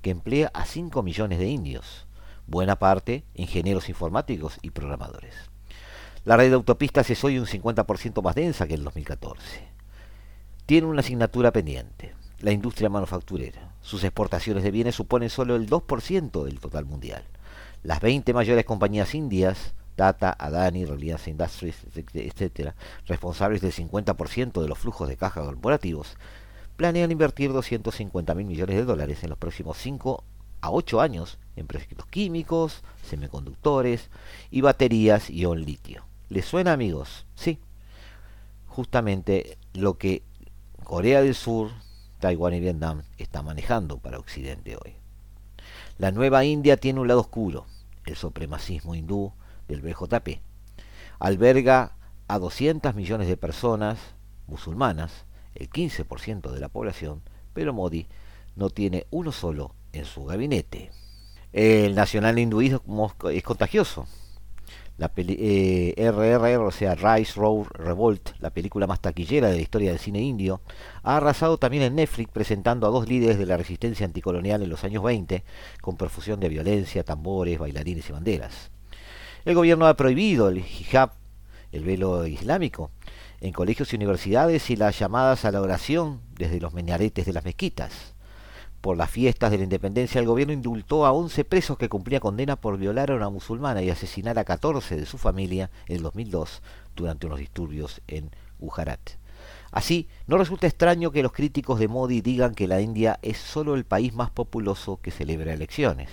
que 0.00 0.10
emplea 0.10 0.50
a 0.54 0.64
5 0.64 1.02
millones 1.02 1.38
de 1.38 1.46
indios, 1.46 2.06
buena 2.46 2.76
parte 2.76 3.24
ingenieros 3.34 3.88
informáticos 3.88 4.58
y 4.62 4.70
programadores. 4.70 5.34
La 6.24 6.36
red 6.36 6.48
de 6.48 6.54
autopistas 6.54 7.10
es 7.10 7.22
hoy 7.24 7.38
un 7.38 7.46
50% 7.46 8.22
más 8.22 8.34
densa 8.34 8.66
que 8.66 8.74
en 8.74 8.80
el 8.80 8.84
2014. 8.84 9.68
Tiene 10.66 10.86
una 10.86 11.00
asignatura 11.00 11.52
pendiente, 11.52 12.14
la 12.42 12.52
industria 12.52 12.90
manufacturera. 12.90 13.72
Sus 13.80 14.04
exportaciones 14.04 14.62
de 14.62 14.70
bienes 14.70 14.96
suponen 14.96 15.30
solo 15.30 15.56
el 15.56 15.68
2% 15.68 16.44
del 16.44 16.60
total 16.60 16.84
mundial. 16.84 17.24
Las 17.82 18.00
20 18.00 18.34
mayores 18.34 18.64
compañías 18.64 19.14
indias 19.14 19.74
Data, 19.96 20.34
Adani, 20.38 20.84
Reliance 20.84 21.30
Industries, 21.30 21.76
etcétera, 21.94 22.74
responsables 23.06 23.60
del 23.60 23.72
50% 23.72 24.60
de 24.60 24.68
los 24.68 24.78
flujos 24.78 25.08
de 25.08 25.16
caja 25.16 25.42
corporativos, 25.42 26.16
planean 26.76 27.10
invertir 27.10 27.52
250 27.52 28.34
mil 28.34 28.46
millones 28.46 28.76
de 28.76 28.84
dólares 28.84 29.22
en 29.22 29.30
los 29.30 29.38
próximos 29.38 29.76
5 29.78 30.24
a 30.62 30.70
8 30.70 31.00
años 31.00 31.38
en 31.56 31.66
proyectos 31.66 32.06
químicos, 32.06 32.82
semiconductores 33.02 34.08
y 34.50 34.62
baterías 34.62 35.28
ion 35.28 35.62
litio. 35.62 36.04
¿Les 36.28 36.46
suena, 36.46 36.72
amigos? 36.72 37.26
Sí. 37.34 37.58
Justamente 38.66 39.58
lo 39.74 39.98
que 39.98 40.22
Corea 40.82 41.20
del 41.20 41.34
Sur, 41.34 41.70
Taiwán 42.22 42.54
y 42.54 42.60
Vietnam 42.60 43.02
están 43.18 43.46
manejando 43.46 43.98
para 43.98 44.20
Occidente 44.20 44.76
hoy. 44.76 44.94
La 45.98 46.12
nueva 46.12 46.44
India 46.44 46.76
tiene 46.76 47.00
un 47.00 47.08
lado 47.08 47.18
oscuro, 47.18 47.66
el 48.06 48.14
supremacismo 48.14 48.94
hindú, 48.94 49.32
del 49.66 49.82
BJP. 49.82 50.40
Alberga 51.18 51.96
a 52.28 52.38
200 52.38 52.94
millones 52.94 53.26
de 53.26 53.36
personas 53.36 53.98
musulmanas, 54.46 55.24
el 55.56 55.68
15% 55.68 56.52
de 56.52 56.60
la 56.60 56.68
población, 56.68 57.22
pero 57.54 57.72
Modi 57.72 58.06
no 58.54 58.70
tiene 58.70 59.08
uno 59.10 59.32
solo 59.32 59.74
en 59.92 60.04
su 60.04 60.24
gabinete. 60.24 60.92
El 61.52 61.96
nacional 61.96 62.38
hinduismo 62.38 63.12
es 63.32 63.42
contagioso. 63.42 64.06
La 65.02 65.08
peli 65.08 65.92
RRR, 65.96 66.48
eh, 66.48 66.56
o 66.58 66.70
sea, 66.70 66.94
Rise, 66.94 67.32
Road, 67.34 67.66
Revolt, 67.74 68.38
la 68.38 68.50
película 68.50 68.86
más 68.86 69.00
taquillera 69.00 69.48
de 69.48 69.56
la 69.56 69.60
historia 69.60 69.90
del 69.90 69.98
cine 69.98 70.20
indio, 70.20 70.60
ha 71.02 71.16
arrasado 71.16 71.58
también 71.58 71.82
en 71.82 71.96
Netflix 71.96 72.30
presentando 72.30 72.86
a 72.86 72.90
dos 72.90 73.08
líderes 73.08 73.36
de 73.36 73.44
la 73.44 73.56
resistencia 73.56 74.06
anticolonial 74.06 74.62
en 74.62 74.70
los 74.70 74.84
años 74.84 75.02
20, 75.02 75.42
con 75.80 75.96
perfusión 75.96 76.38
de 76.38 76.48
violencia, 76.48 77.02
tambores, 77.02 77.58
bailarines 77.58 78.08
y 78.08 78.12
banderas. 78.12 78.70
El 79.44 79.56
gobierno 79.56 79.88
ha 79.88 79.96
prohibido 79.96 80.48
el 80.48 80.58
hijab, 80.58 81.14
el 81.72 81.82
velo 81.82 82.24
islámico, 82.24 82.92
en 83.40 83.52
colegios 83.52 83.92
y 83.92 83.96
universidades 83.96 84.70
y 84.70 84.76
las 84.76 84.96
llamadas 85.00 85.44
a 85.44 85.50
la 85.50 85.62
oración 85.62 86.20
desde 86.36 86.60
los 86.60 86.74
minaretes 86.74 87.26
de 87.26 87.32
las 87.32 87.44
mezquitas. 87.44 88.11
Por 88.82 88.96
las 88.96 89.10
fiestas 89.10 89.50
de 89.50 89.58
la 89.58 89.64
independencia, 89.64 90.18
el 90.18 90.26
gobierno 90.26 90.52
indultó 90.52 91.06
a 91.06 91.12
11 91.12 91.44
presos 91.44 91.78
que 91.78 91.88
cumplían 91.88 92.20
condena 92.20 92.56
por 92.56 92.76
violar 92.76 93.10
a 93.10 93.14
una 93.14 93.30
musulmana 93.30 93.80
y 93.80 93.88
asesinar 93.88 94.38
a 94.38 94.44
14 94.44 94.96
de 94.96 95.06
su 95.06 95.16
familia 95.16 95.70
en 95.86 95.96
el 95.96 96.02
2002 96.02 96.62
durante 96.94 97.26
unos 97.26 97.38
disturbios 97.38 98.02
en 98.08 98.30
Gujarat. 98.58 99.00
Así, 99.70 100.08
no 100.26 100.36
resulta 100.36 100.66
extraño 100.66 101.12
que 101.12 101.22
los 101.22 101.32
críticos 101.32 101.78
de 101.78 101.88
Modi 101.88 102.20
digan 102.20 102.54
que 102.54 102.66
la 102.68 102.80
India 102.80 103.18
es 103.22 103.38
solo 103.38 103.74
el 103.76 103.84
país 103.84 104.12
más 104.12 104.30
populoso 104.30 104.98
que 105.00 105.12
celebra 105.12 105.54
elecciones 105.54 106.10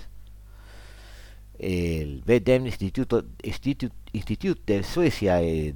el 1.59 2.22
BDM 2.26 2.67
Instituto, 2.67 3.26
Institute, 3.43 4.61
de 4.65 4.84
Suecia, 4.84 5.41
eh, 5.41 5.74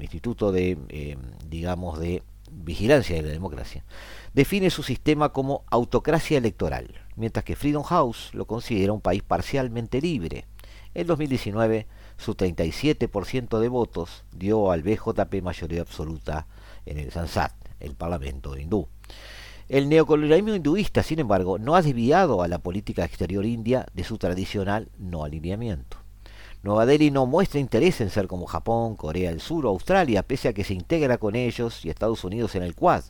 Instituto 0.00 0.52
de, 0.52 0.78
eh, 0.88 1.16
digamos, 1.48 1.98
de 1.98 2.22
Vigilancia 2.64 3.16
de 3.16 3.22
la 3.22 3.28
Democracia, 3.28 3.84
define 4.34 4.70
su 4.70 4.82
sistema 4.82 5.32
como 5.32 5.64
autocracia 5.70 6.38
electoral, 6.38 7.00
mientras 7.16 7.44
que 7.44 7.56
Freedom 7.56 7.82
House 7.82 8.30
lo 8.32 8.46
considera 8.46 8.92
un 8.92 9.00
país 9.00 9.22
parcialmente 9.22 10.00
libre. 10.00 10.46
En 10.94 11.06
2019, 11.06 11.86
su 12.16 12.34
37% 12.34 13.58
de 13.58 13.68
votos 13.68 14.24
dio 14.32 14.70
al 14.70 14.82
BJP 14.82 15.42
mayoría 15.42 15.82
absoluta 15.82 16.46
en 16.86 16.98
el 16.98 17.12
Sansat, 17.12 17.52
el 17.78 17.94
Parlamento 17.94 18.56
hindú. 18.56 18.88
El 19.68 19.88
neocolonialismo 19.88 20.54
hinduista, 20.54 21.04
sin 21.04 21.20
embargo, 21.20 21.58
no 21.58 21.76
ha 21.76 21.82
desviado 21.82 22.42
a 22.42 22.48
la 22.48 22.58
política 22.58 23.04
exterior 23.04 23.46
india 23.46 23.86
de 23.94 24.02
su 24.02 24.18
tradicional 24.18 24.90
no 24.98 25.22
alineamiento. 25.22 25.99
Nueva 26.62 26.84
Delhi 26.84 27.10
no 27.10 27.24
muestra 27.24 27.58
interés 27.58 28.02
en 28.02 28.10
ser 28.10 28.26
como 28.26 28.44
Japón, 28.44 28.94
Corea 28.94 29.30
del 29.30 29.40
Sur 29.40 29.64
o 29.64 29.70
Australia, 29.70 30.22
pese 30.22 30.48
a 30.48 30.52
que 30.52 30.62
se 30.62 30.74
integra 30.74 31.16
con 31.16 31.34
ellos 31.34 31.86
y 31.86 31.88
Estados 31.88 32.22
Unidos 32.22 32.54
en 32.54 32.62
el 32.62 32.74
Quad, 32.74 33.02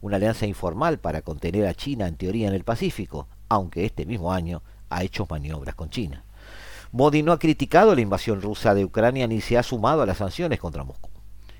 una 0.00 0.16
alianza 0.16 0.44
informal 0.44 0.98
para 0.98 1.22
contener 1.22 1.68
a 1.68 1.74
China 1.74 2.08
en 2.08 2.16
teoría 2.16 2.48
en 2.48 2.54
el 2.54 2.64
Pacífico, 2.64 3.28
aunque 3.48 3.84
este 3.84 4.06
mismo 4.06 4.32
año 4.32 4.64
ha 4.88 5.04
hecho 5.04 5.24
maniobras 5.30 5.76
con 5.76 5.88
China. 5.88 6.24
Modi 6.90 7.22
no 7.22 7.30
ha 7.30 7.38
criticado 7.38 7.94
la 7.94 8.00
invasión 8.00 8.42
rusa 8.42 8.74
de 8.74 8.84
Ucrania 8.84 9.28
ni 9.28 9.40
se 9.40 9.56
ha 9.56 9.62
sumado 9.62 10.02
a 10.02 10.06
las 10.06 10.18
sanciones 10.18 10.58
contra 10.58 10.82
Moscú. 10.82 11.10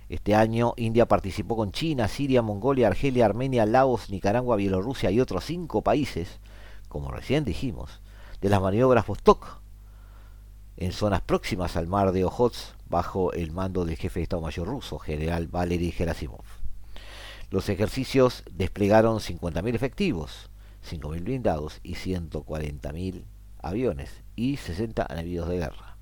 Este 0.08 0.34
año 0.34 0.74
India 0.76 1.06
participó 1.06 1.54
con 1.54 1.70
China, 1.70 2.08
Siria, 2.08 2.42
Mongolia, 2.42 2.88
Argelia, 2.88 3.26
Armenia, 3.26 3.66
Laos, 3.66 4.10
Nicaragua, 4.10 4.56
Bielorrusia 4.56 5.12
y 5.12 5.20
otros 5.20 5.44
cinco 5.44 5.82
países, 5.82 6.40
como 6.88 7.12
recién 7.12 7.44
dijimos, 7.44 8.00
de 8.40 8.48
las 8.48 8.60
maniobras 8.60 9.06
Vostok 9.06 9.59
en 10.80 10.92
zonas 10.92 11.20
próximas 11.20 11.76
al 11.76 11.86
mar 11.86 12.10
de 12.10 12.24
Ojotsk 12.24 12.74
bajo 12.88 13.32
el 13.32 13.52
mando 13.52 13.84
del 13.84 13.96
jefe 13.96 14.20
de 14.20 14.24
Estado 14.24 14.42
Mayor 14.42 14.66
ruso, 14.66 14.98
general 14.98 15.46
Valery 15.46 15.92
Gerasimov. 15.92 16.44
Los 17.50 17.68
ejercicios 17.68 18.42
desplegaron 18.50 19.18
50.000 19.18 19.74
efectivos, 19.74 20.50
5.000 20.90 21.22
blindados 21.22 21.80
y 21.82 21.94
140.000 21.94 23.24
aviones 23.62 24.22
y 24.36 24.56
60 24.56 25.06
navíos 25.14 25.48
de 25.48 25.58
guerra. 25.58 25.96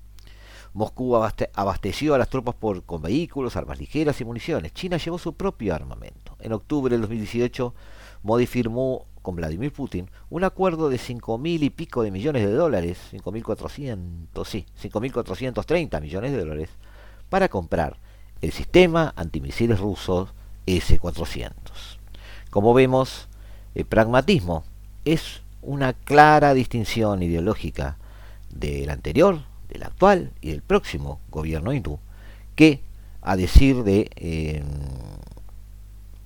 Moscú 0.73 1.15
abasteció 1.15 2.13
a 2.13 2.17
las 2.17 2.29
tropas 2.29 2.55
por, 2.55 2.83
con 2.83 3.01
vehículos, 3.01 3.55
armas 3.57 3.79
ligeras 3.79 4.21
y 4.21 4.25
municiones. 4.25 4.73
China 4.73 4.97
llevó 4.97 5.17
su 5.17 5.33
propio 5.33 5.73
armamento. 5.75 6.37
En 6.39 6.53
octubre 6.53 6.91
del 6.91 7.01
2018, 7.01 7.73
Modi 8.23 8.45
firmó 8.45 9.07
con 9.21 9.35
Vladimir 9.35 9.71
Putin 9.71 10.09
un 10.29 10.43
acuerdo 10.43 10.89
de 10.89 10.97
5.000 10.97 11.63
y 11.63 11.69
pico 11.69 12.03
de 12.03 12.11
millones 12.11 12.45
de 12.45 12.53
dólares, 12.53 12.97
5.400, 13.11 14.45
sí, 14.45 14.65
5.430 14.81 16.01
millones 16.01 16.31
de 16.31 16.39
dólares, 16.39 16.69
para 17.29 17.49
comprar 17.49 17.97
el 18.41 18.51
sistema 18.51 19.13
antimisiles 19.15 19.79
ruso 19.79 20.29
S-400. 20.65 21.51
Como 22.49 22.73
vemos, 22.73 23.27
el 23.75 23.85
pragmatismo 23.85 24.63
es 25.05 25.41
una 25.61 25.93
clara 25.93 26.53
distinción 26.53 27.21
ideológica 27.21 27.97
del 28.49 28.89
anterior 28.89 29.41
del 29.69 29.83
actual 29.83 30.31
y 30.41 30.49
del 30.51 30.61
próximo 30.61 31.19
gobierno 31.29 31.73
hindú, 31.73 31.99
que, 32.55 32.81
a 33.21 33.35
decir 33.35 33.83
de 33.83 34.09
eh, 34.15 34.63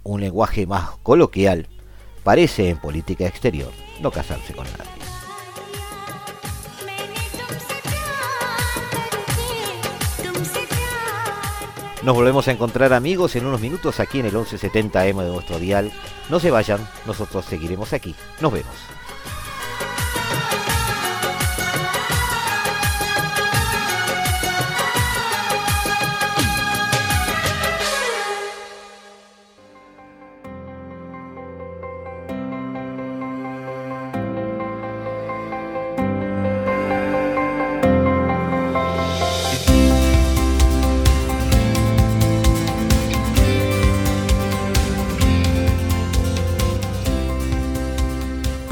un 0.04 0.22
lenguaje 0.22 0.66
más 0.66 0.92
coloquial, 1.04 1.68
parece 2.24 2.70
en 2.70 2.78
política 2.78 3.26
exterior 3.28 3.72
no 4.00 4.12
casarse 4.12 4.54
con 4.54 4.66
nadie. 4.66 5.04
Nos 12.04 12.16
volvemos 12.16 12.48
a 12.50 12.52
encontrar 12.52 12.92
amigos 12.92 13.34
en 13.38 13.46
unos 13.46 13.62
minutos 13.62 14.02
aquí 14.02 14.20
en 14.20 14.26
el 14.26 14.34
1170M 14.34 15.24
de 15.24 15.32
nuestro 15.32 15.58
dial. 15.58 15.90
No 16.30 16.40
se 16.42 16.52
vayan, 16.52 16.86
nosotros 17.06 17.46
seguiremos 17.46 17.94
aquí. 17.94 18.14
Nos 18.42 18.52
vemos. 18.52 18.76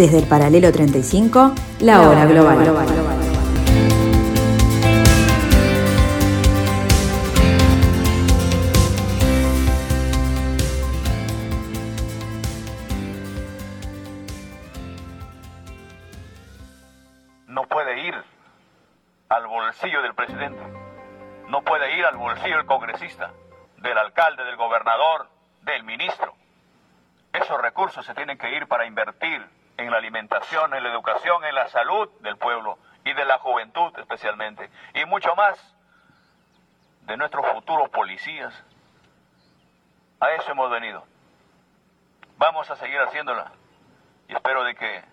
Desde 0.01 0.17
el 0.17 0.27
paralelo 0.27 0.71
35, 0.71 1.53
la 1.81 2.01
hora 2.01 2.25
global. 2.25 2.57
No 17.45 17.67
puede 17.67 18.07
ir 18.07 18.15
al 19.29 19.45
bolsillo 19.45 20.01
del 20.01 20.15
presidente. 20.15 20.63
no 21.47 21.61
puede 21.61 21.95
ir 21.95 22.05
al 22.05 22.17
bolsillo 22.17 22.57
del 22.57 22.65
congresista, 22.65 23.29
del 23.77 23.99
alcalde, 23.99 24.45
del 24.45 24.55
gobernador, 24.55 25.27
del 25.61 25.83
ministro. 25.83 26.33
Esos 27.33 27.61
recursos 27.61 28.03
se 28.03 28.15
tienen 28.15 28.39
que 28.39 28.49
ir 28.57 28.65
para 28.65 28.87
invertir 28.87 29.61
en 29.78 29.91
la 29.91 29.97
alimentación, 29.97 30.74
en 30.74 30.84
la 30.84 30.89
educación, 30.89 31.43
en 31.45 31.55
la 31.55 31.67
salud 31.69 32.09
del 32.22 32.38
pueblo 32.38 32.78
y 33.03 33.13
de 33.13 33.26
la 33.26 33.39
juventud 33.39 33.91
especialmente. 33.97 34.69
Y 34.93 35.05
mucho 35.05 35.36
más 35.36 35.57
de 37.01 37.17
nuestros 37.17 37.45
futuros 37.47 37.89
policías. 37.89 38.53
A 40.19 40.32
eso 40.32 40.51
hemos 40.51 40.69
venido. 40.69 41.03
Vamos 42.38 42.69
a 42.69 42.76
seguir 42.76 42.99
haciéndola. 42.99 43.51
Y 44.28 44.34
espero 44.34 44.63
de 44.63 44.76
que 44.76 45.03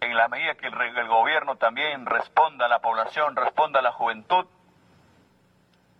en 0.00 0.16
la 0.16 0.28
medida 0.28 0.54
que 0.54 0.66
el, 0.66 1.08
gobierno 1.08 1.56
también 1.56 2.06
responda 2.06 2.66
a 2.66 2.68
la 2.68 2.80
población, 2.80 3.34
responda 3.36 3.80
a 3.80 3.82
la 3.82 3.92
juventud, 3.92 4.46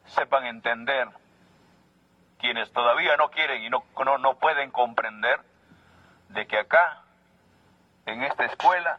sepan 0.07 0.47
entender 0.47 1.09
quienes 2.39 2.73
todavía 2.73 3.17
no 3.17 3.31
quieren 3.31 3.63
y 3.63 3.71
no, 3.71 3.85
no, 4.05 4.19
no 4.19 4.39
pueden 4.39 4.71
comprender 4.71 5.41
de 6.29 6.47
que 6.47 6.59
acá, 6.59 7.03
en 8.09 8.23
esta 8.25 8.45
escuela, 8.47 8.99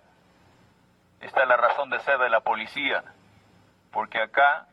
está 1.22 1.46
la 1.46 1.58
razón 1.58 1.90
de 1.90 2.00
ser 2.02 2.18
de 2.20 2.30
la 2.30 2.42
policía, 2.42 3.04
porque 3.92 4.22
acá 4.22 4.68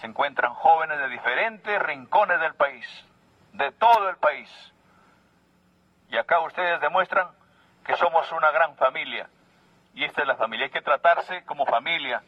se 0.00 0.06
encuentran 0.06 0.54
jóvenes 0.54 0.98
de 0.98 1.08
diferentes 1.08 1.82
rincones 1.82 2.40
del 2.40 2.54
país, 2.54 2.86
de 3.52 3.70
todo 3.72 4.08
el 4.08 4.16
país. 4.16 4.50
Y 6.08 6.16
acá 6.16 6.40
ustedes 6.40 6.80
demuestran 6.80 7.28
que 7.84 7.96
somos 7.96 8.30
una 8.32 8.50
gran 8.50 8.74
familia. 8.76 9.28
Y 9.94 10.04
esta 10.04 10.22
es 10.22 10.28
la 10.28 10.36
familia. 10.36 10.66
Hay 10.66 10.72
que 10.72 10.82
tratarse 10.82 11.44
como 11.44 11.66
familia, 11.66 12.22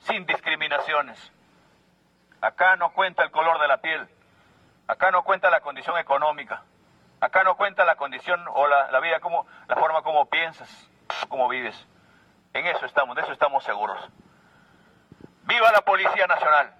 sin 0.00 0.24
discriminaciones. 0.26 1.32
Acá 2.40 2.76
no 2.76 2.92
cuenta 2.92 3.22
el 3.22 3.30
color 3.30 3.60
de 3.60 3.68
la 3.68 3.78
piel. 3.78 4.08
Acá 4.88 5.10
no 5.10 5.22
cuenta 5.22 5.50
la 5.50 5.60
condición 5.60 5.98
económica. 5.98 6.62
Acá 7.22 7.44
no 7.44 7.56
cuenta 7.56 7.84
la 7.84 7.94
condición 7.94 8.44
o 8.52 8.66
la, 8.66 8.98
vida 8.98 9.20
como, 9.20 9.46
la 9.68 9.76
forma 9.76 10.02
como 10.02 10.26
piensas, 10.26 10.68
como 11.28 11.48
vives. 11.48 11.86
En 12.52 12.66
eso 12.66 12.84
estamos, 12.84 13.14
de 13.14 13.22
eso 13.22 13.30
estamos 13.30 13.62
seguros. 13.62 14.08
¡Viva 15.44 15.70
la 15.70 15.82
Policía 15.82 16.26
Nacional! 16.26 16.74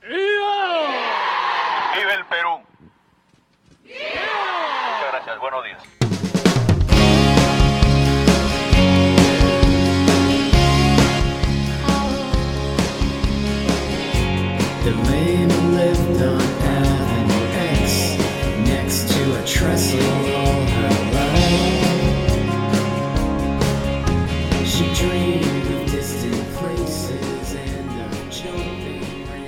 ¡Viva! 0.00 0.86
¡Viva 1.94 2.14
el 2.14 2.24
Perú! 2.24 2.64
Muchas 3.82 5.12
gracias, 5.12 5.38
buenos 5.38 5.62
días. 5.62 5.97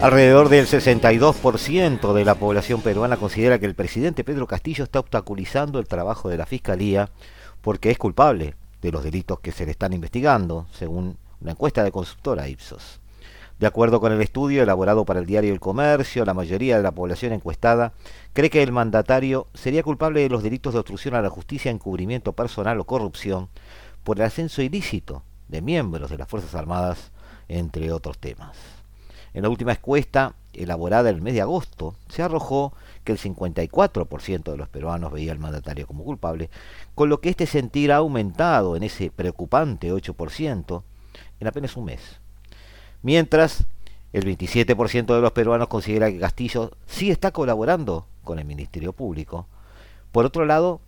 Alrededor 0.03 0.49
del 0.49 0.67
62% 0.67 2.15
de 2.15 2.25
la 2.25 2.35
población 2.35 2.81
peruana 2.81 3.19
considera 3.19 3.59
que 3.59 3.67
el 3.67 3.75
presidente 3.75 4.25
Pedro 4.25 4.47
Castillo 4.47 4.85
está 4.85 4.99
obstaculizando 4.99 5.79
el 5.79 5.87
trabajo 5.87 6.31
de 6.31 6.39
la 6.39 6.47
Fiscalía 6.47 7.11
porque 7.61 7.91
es 7.91 7.99
culpable 7.99 8.55
de 8.81 8.93
los 8.93 9.05
delitos 9.05 9.41
que 9.41 9.53
se 9.53 9.67
le 9.67 9.73
están 9.73 9.93
investigando, 9.93 10.67
según 10.73 11.19
una 11.43 11.51
encuesta 11.51 11.85
de 11.85 11.93
consultora 11.93 12.49
Ipsos. 12.49 12.99
De 13.59 13.67
acuerdo 13.67 14.01
con 14.01 14.11
el 14.11 14.23
estudio 14.23 14.63
elaborado 14.63 15.05
para 15.05 15.21
el 15.21 15.27
diario 15.27 15.53
El 15.53 15.61
Comercio, 15.61 16.25
la 16.25 16.33
mayoría 16.33 16.79
de 16.79 16.83
la 16.83 16.93
población 16.93 17.35
encuestada 17.35 17.93
cree 18.33 18.49
que 18.49 18.63
el 18.63 18.73
mandatario 18.73 19.49
sería 19.53 19.83
culpable 19.83 20.23
de 20.23 20.31
los 20.31 20.43
delitos 20.43 20.73
de 20.73 20.79
obstrucción 20.79 21.15
a 21.15 21.21
la 21.21 21.29
justicia, 21.29 21.71
encubrimiento 21.71 22.33
personal 22.33 22.81
o 22.81 22.85
corrupción 22.85 23.51
por 24.03 24.17
el 24.17 24.25
ascenso 24.25 24.63
ilícito 24.63 25.25
de 25.49 25.61
miembros 25.61 26.09
de 26.09 26.17
las 26.17 26.27
Fuerzas 26.29 26.55
Armadas, 26.55 27.13
entre 27.49 27.93
otros 27.93 28.17
temas. 28.17 28.80
En 29.33 29.43
la 29.43 29.49
última 29.49 29.73
encuesta, 29.73 30.35
elaborada 30.53 31.11
el 31.11 31.23
mes 31.23 31.35
de 31.35 31.41
agosto, 31.41 31.95
se 32.09 32.23
arrojó 32.23 32.73
que 33.05 33.13
el 33.13 33.19
54% 33.19 34.51
de 34.51 34.57
los 34.57 34.69
peruanos 34.69 35.13
veía 35.13 35.33
al 35.33 35.39
mandatario 35.39 35.87
como 35.87 36.05
culpable, 36.05 36.51
con 36.95 37.09
lo 37.09 37.21
que 37.21 37.31
este 37.31 37.47
sentir 37.47 37.93
ha 37.93 37.97
aumentado 37.97 38.77
en 38.77 38.83
ese 38.83 39.11
preocupante 39.11 39.93
8% 39.93 40.83
en 41.39 41.47
apenas 41.47 41.77
un 41.77 41.87
mes. 41.87 42.21
Mientras, 43.03 43.67
el 44.13 44.25
27% 44.25 45.15
de 45.15 45.21
los 45.21 45.33
peruanos 45.33 45.69
considera 45.69 46.11
que 46.11 46.19
Castillo 46.19 46.73
sí 46.87 47.11
está 47.11 47.31
colaborando 47.31 48.07
con 48.25 48.39
el 48.39 48.45
Ministerio 48.45 48.93
Público. 48.93 49.47
Por 50.13 50.27
otro 50.27 50.45
lado, 50.45 50.81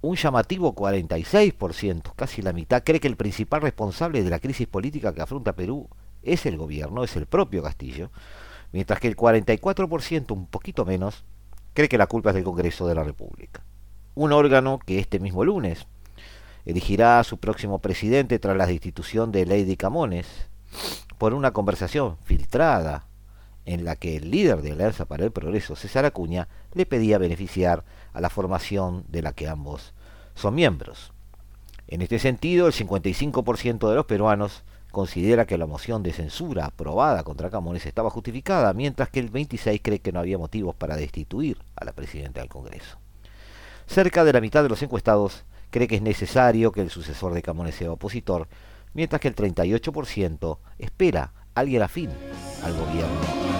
un 0.00 0.16
llamativo 0.16 0.74
46%, 0.74 2.12
casi 2.14 2.42
la 2.42 2.52
mitad, 2.52 2.82
cree 2.84 3.00
que 3.00 3.08
el 3.08 3.16
principal 3.16 3.62
responsable 3.62 4.22
de 4.22 4.30
la 4.30 4.38
crisis 4.38 4.66
política 4.66 5.12
que 5.12 5.22
afronta 5.22 5.54
Perú 5.54 5.88
es 6.22 6.46
el 6.46 6.56
gobierno, 6.56 7.04
es 7.04 7.16
el 7.16 7.26
propio 7.26 7.62
Castillo, 7.62 8.10
mientras 8.72 9.00
que 9.00 9.08
el 9.08 9.16
44%, 9.16 10.32
un 10.32 10.46
poquito 10.46 10.84
menos, 10.84 11.24
cree 11.74 11.88
que 11.88 11.98
la 11.98 12.06
culpa 12.06 12.30
es 12.30 12.34
del 12.34 12.44
Congreso 12.44 12.86
de 12.86 12.94
la 12.94 13.04
República. 13.04 13.62
Un 14.14 14.32
órgano 14.32 14.78
que 14.78 14.98
este 14.98 15.20
mismo 15.20 15.44
lunes 15.44 15.86
elegirá 16.64 17.18
a 17.18 17.24
su 17.24 17.38
próximo 17.38 17.80
presidente 17.80 18.38
tras 18.38 18.56
la 18.56 18.66
destitución 18.66 19.32
de 19.32 19.46
Lady 19.46 19.76
Camones 19.76 20.26
por 21.18 21.34
una 21.34 21.52
conversación 21.52 22.16
filtrada 22.24 23.06
en 23.64 23.84
la 23.84 23.96
que 23.96 24.16
el 24.16 24.30
líder 24.30 24.60
de 24.62 24.72
Alianza 24.72 25.04
para 25.04 25.24
el 25.24 25.30
Progreso, 25.30 25.76
César 25.76 26.04
Acuña, 26.04 26.48
le 26.72 26.86
pedía 26.86 27.18
beneficiar 27.18 27.84
a 28.12 28.20
la 28.20 28.30
formación 28.30 29.04
de 29.08 29.22
la 29.22 29.32
que 29.32 29.48
ambos 29.48 29.94
son 30.34 30.54
miembros. 30.54 31.12
En 31.86 32.02
este 32.02 32.18
sentido, 32.18 32.66
el 32.66 32.72
55% 32.72 33.88
de 33.88 33.94
los 33.94 34.06
peruanos 34.06 34.64
considera 34.92 35.46
que 35.46 35.58
la 35.58 35.66
moción 35.66 36.02
de 36.02 36.12
censura 36.12 36.66
aprobada 36.66 37.24
contra 37.24 37.50
Camones 37.50 37.86
estaba 37.86 38.10
justificada, 38.10 38.72
mientras 38.74 39.08
que 39.08 39.18
el 39.18 39.30
26 39.30 39.80
cree 39.82 39.98
que 39.98 40.12
no 40.12 40.20
había 40.20 40.38
motivos 40.38 40.76
para 40.76 40.96
destituir 40.96 41.58
a 41.74 41.84
la 41.84 41.92
presidenta 41.92 42.40
del 42.40 42.48
Congreso. 42.48 42.98
Cerca 43.86 44.22
de 44.22 44.32
la 44.32 44.40
mitad 44.40 44.62
de 44.62 44.68
los 44.68 44.82
encuestados 44.82 45.44
cree 45.70 45.88
que 45.88 45.96
es 45.96 46.02
necesario 46.02 46.70
que 46.70 46.82
el 46.82 46.90
sucesor 46.90 47.34
de 47.34 47.42
Camones 47.42 47.74
sea 47.74 47.90
opositor, 47.90 48.46
mientras 48.94 49.20
que 49.20 49.28
el 49.28 49.34
38% 49.34 50.58
espera 50.78 51.32
alguien 51.54 51.82
afín 51.82 52.10
al 52.62 52.72
gobierno. 52.74 53.51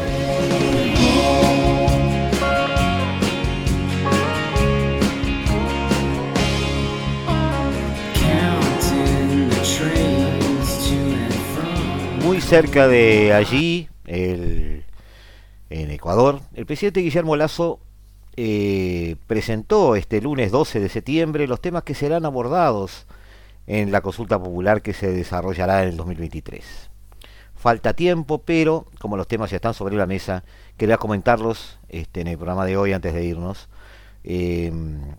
Muy 12.22 12.40
cerca 12.40 12.86
de 12.86 13.32
allí, 13.32 13.88
en 14.04 14.84
Ecuador, 15.68 16.40
el 16.54 16.66
presidente 16.66 17.00
Guillermo 17.00 17.34
Lazo 17.34 17.80
eh, 18.36 19.16
presentó 19.26 19.96
este 19.96 20.20
lunes 20.20 20.52
12 20.52 20.80
de 20.80 20.88
septiembre 20.88 21.46
los 21.46 21.60
temas 21.60 21.82
que 21.82 21.94
serán 21.94 22.24
abordados 22.24 23.06
en 23.66 23.90
la 23.90 24.00
consulta 24.00 24.40
popular 24.40 24.82
que 24.82 24.92
se 24.92 25.10
desarrollará 25.10 25.82
en 25.82 25.90
el 25.90 25.96
2023. 25.96 26.90
Falta 27.54 27.94
tiempo, 27.94 28.38
pero 28.38 28.86
como 29.00 29.16
los 29.16 29.26
temas 29.26 29.50
ya 29.50 29.56
están 29.56 29.74
sobre 29.74 29.96
la 29.96 30.06
mesa, 30.06 30.44
quería 30.76 30.98
comentarlos 30.98 31.78
este, 31.88 32.20
en 32.20 32.28
el 32.28 32.36
programa 32.36 32.66
de 32.66 32.76
hoy 32.76 32.92
antes 32.92 33.14
de 33.14 33.24
irnos. 33.24 33.68
Eh, 34.24 34.72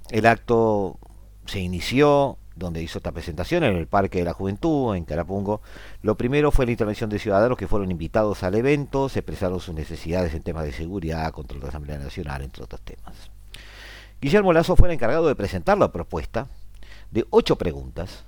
el 0.10 0.26
acto 0.26 1.00
se 1.46 1.60
inició 1.60 2.38
donde 2.56 2.82
hizo 2.82 3.00
esta 3.00 3.12
presentación 3.12 3.64
en 3.64 3.76
el 3.76 3.88
Parque 3.88 4.20
de 4.20 4.26
la 4.26 4.34
Juventud, 4.34 4.96
en 4.96 5.06
Carapungo. 5.06 5.62
Lo 6.02 6.16
primero 6.16 6.52
fue 6.52 6.66
la 6.66 6.72
intervención 6.72 7.10
de 7.10 7.20
ciudadanos 7.20 7.58
que 7.58 7.68
fueron 7.68 7.92
invitados 7.92 8.44
al 8.44 8.56
evento, 8.56 9.10
se 9.10 9.20
expresaron 9.20 9.60
sus 9.60 9.74
necesidades 9.74 10.34
en 10.34 10.44
temas 10.44 10.66
de 10.66 10.72
seguridad, 10.72 11.32
control 11.32 11.60
de 11.60 11.66
la 11.66 11.70
Asamblea 11.70 11.98
Nacional, 11.98 12.42
entre 12.42 12.64
otros 12.64 12.82
temas. 12.82 13.32
Guillermo 14.22 14.54
Lazo 14.54 14.76
fue 14.76 14.88
el 14.88 14.94
encargado 14.94 15.28
de 15.28 15.36
presentar 15.36 15.78
la 15.78 15.92
propuesta 15.92 16.48
de 17.12 17.26
ocho 17.30 17.58
preguntas 17.58 18.26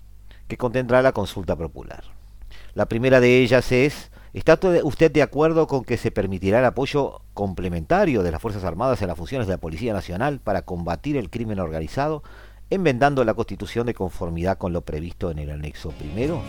que 0.47 0.57
contendrá 0.57 1.01
la 1.01 1.13
consulta 1.13 1.55
popular. 1.55 2.03
La 2.73 2.87
primera 2.87 3.19
de 3.19 3.39
ellas 3.39 3.71
es, 3.71 4.11
¿está 4.33 4.59
usted 4.83 5.11
de 5.11 5.21
acuerdo 5.21 5.67
con 5.67 5.85
que 5.85 5.97
se 5.97 6.11
permitirá 6.11 6.59
el 6.59 6.65
apoyo 6.65 7.21
complementario 7.33 8.21
de 8.23 8.31
las 8.31 8.41
Fuerzas 8.41 8.65
Armadas 8.65 9.01
en 9.01 9.07
las 9.07 9.17
funciones 9.17 9.47
de 9.47 9.53
la 9.53 9.59
Policía 9.59 9.93
Nacional 9.93 10.39
para 10.39 10.63
combatir 10.63 11.15
el 11.15 11.29
crimen 11.29 11.59
organizado 11.59 12.23
enmendando 12.69 13.23
la 13.23 13.33
Constitución 13.33 13.85
de 13.85 13.93
conformidad 13.93 14.57
con 14.57 14.73
lo 14.73 14.81
previsto 14.81 15.31
en 15.31 15.39
el 15.39 15.51
anexo 15.51 15.89
primero? 15.91 16.41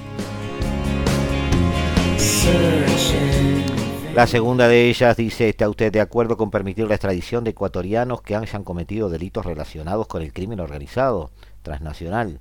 La 4.15 4.27
segunda 4.27 4.67
de 4.67 4.89
ellas 4.89 5.15
dice, 5.17 5.51
¿está 5.51 5.69
usted 5.69 5.93
de 5.93 6.01
acuerdo 6.01 6.39
con 6.39 6.51
permitir 6.51 6.89
la 6.89 6.95
extradición 6.95 7.45
de 7.45 7.51
ecuatorianos 7.51 8.23
que 8.23 8.35
hayan 8.35 8.65
cometido 8.65 9.11
delitos 9.11 9.45
relacionados 9.45 10.07
con 10.07 10.23
el 10.23 10.33
crimen 10.33 10.61
organizado 10.61 11.31
transnacional 11.63 12.41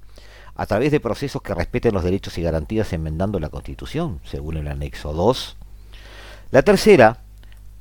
a 0.55 0.65
través 0.67 0.91
de 0.91 1.01
procesos 1.01 1.41
que 1.41 1.53
respeten 1.53 1.93
los 1.93 2.05
derechos 2.05 2.37
y 2.37 2.43
garantías 2.43 2.93
enmendando 2.93 3.41
la 3.41 3.49
Constitución, 3.49 4.21
según 4.23 4.55
el 4.55 4.69
anexo 4.69 5.11
2? 5.11 5.57
La 6.51 6.61
tercera 6.61 7.24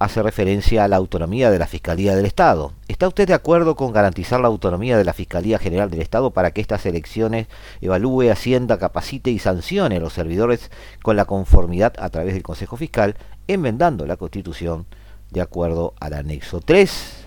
hace 0.05 0.23
referencia 0.23 0.85
a 0.85 0.89
la 0.89 0.97
autonomía 0.97 1.51
de 1.51 1.59
la 1.59 1.67
Fiscalía 1.67 2.15
del 2.15 2.27
Estado. 2.27 2.73
¿Está 2.89 3.09
usted 3.09 3.27
de 3.27 3.35
acuerdo 3.35 3.75
con 3.75 3.93
garantizar 3.93 4.39
la 4.39 4.49
autonomía 4.49 4.99
de 4.99 5.05
la 5.05 5.15
Fiscalía 5.15 5.59
General 5.59 5.91
del 5.91 6.03
Estado 6.03 6.31
para 6.31 6.51
que 6.51 6.61
estas 6.61 6.85
elecciones 6.85 7.47
evalúe, 7.81 8.31
ascienda, 8.31 8.79
capacite 8.79 9.31
y 9.31 9.39
sancione 9.39 9.97
a 9.97 10.01
los 10.01 10.13
servidores 10.13 10.71
con 11.03 11.17
la 11.17 11.25
conformidad 11.25 11.95
a 11.99 12.11
través 12.11 12.35
del 12.35 12.43
Consejo 12.43 12.77
Fiscal, 12.77 13.17
enmendando 13.49 14.07
la 14.07 14.17
Constitución 14.17 14.87
de 15.31 15.41
acuerdo 15.41 15.95
al 16.01 16.13
anexo 16.13 16.61
3? 16.61 17.25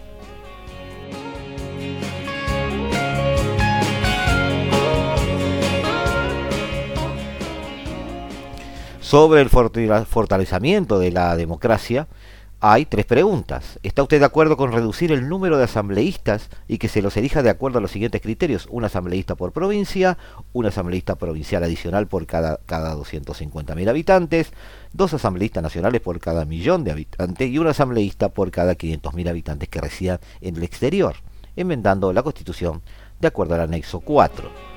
Sobre 9.00 9.42
el 9.42 9.50
fortalecimiento 9.50 11.00
de 11.00 11.12
la 11.12 11.36
democracia, 11.38 12.08
hay 12.60 12.86
tres 12.86 13.06
preguntas. 13.06 13.80
¿Está 13.84 14.02
usted 14.02 14.20
de 14.20 14.26
acuerdo 14.26 14.58
con 14.58 14.72
reducir 14.72 15.12
el 15.12 15.30
número 15.30 15.58
de 15.58 15.66
asambleístas 15.66 16.50
y 16.68 16.80
que 16.80 16.88
se 16.88 17.04
los 17.04 17.16
elija 17.16 17.44
de 17.44 17.52
acuerdo 17.52 17.78
a 17.78 17.82
los 17.82 17.92
siguientes 17.92 18.22
criterios? 18.22 18.68
Un 18.72 18.84
asambleísta 18.84 19.36
por 19.36 19.52
provincia, 19.52 20.18
un 20.54 20.66
asambleísta 20.66 21.16
provincial 21.16 21.64
adicional 21.64 22.08
por 22.08 22.26
cada, 22.26 22.60
cada 22.66 22.96
250.000 22.96 23.90
habitantes, 23.90 24.52
dos 24.92 25.14
asambleístas 25.14 25.62
nacionales 25.62 26.02
por 26.02 26.20
cada 26.20 26.46
millón 26.46 26.84
de 26.84 26.92
habitantes 26.92 27.48
y 27.48 27.60
un 27.60 27.68
asambleísta 27.68 28.30
por 28.30 28.50
cada 28.50 28.74
500.000 28.74 29.30
habitantes 29.30 29.70
que 29.70 29.82
residan 29.82 30.20
en 30.42 30.56
el 30.56 30.64
exterior, 30.64 31.16
enmendando 31.56 32.12
la 32.12 32.24
Constitución 32.24 32.82
de 33.20 33.28
acuerdo 33.28 33.54
al 33.54 33.62
anexo 33.62 34.00
4. 34.00 34.77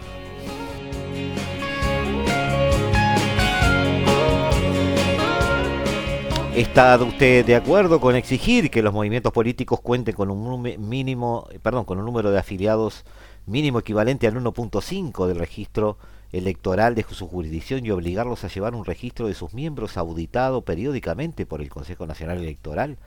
¿Está 6.55 6.97
usted 6.97 7.47
de 7.47 7.55
acuerdo 7.55 8.01
con 8.01 8.17
exigir 8.17 8.71
que 8.71 8.83
los 8.83 8.93
movimientos 8.93 9.33
políticos 9.33 9.81
cuenten 9.81 10.17
con 10.17 10.31
un 10.31 10.63
mínimo, 10.89 11.49
perdón, 11.63 11.85
con 11.85 11.99
un 11.99 12.05
número 12.05 12.33
de 12.33 12.41
afiliados 12.41 13.05
mínimo 13.47 13.79
equivalente 13.79 14.27
al 14.27 14.35
1.5 14.35 15.29
del 15.29 15.39
registro 15.39 15.97
electoral 16.33 16.97
de 16.97 17.05
su 17.09 17.29
jurisdicción 17.29 17.87
y 17.87 17.93
obligarlos 17.93 18.43
a 18.43 18.49
llevar 18.49 18.75
un 18.75 18.85
registro 18.85 19.29
de 19.29 19.35
sus 19.35 19.55
miembros 19.55 19.97
auditado 19.97 20.63
periódicamente 20.63 21.47
por 21.47 21.63
el 21.63 21.71
Consejo 21.71 22.07
Nacional 22.07 22.39
Electoral, 22.39 22.99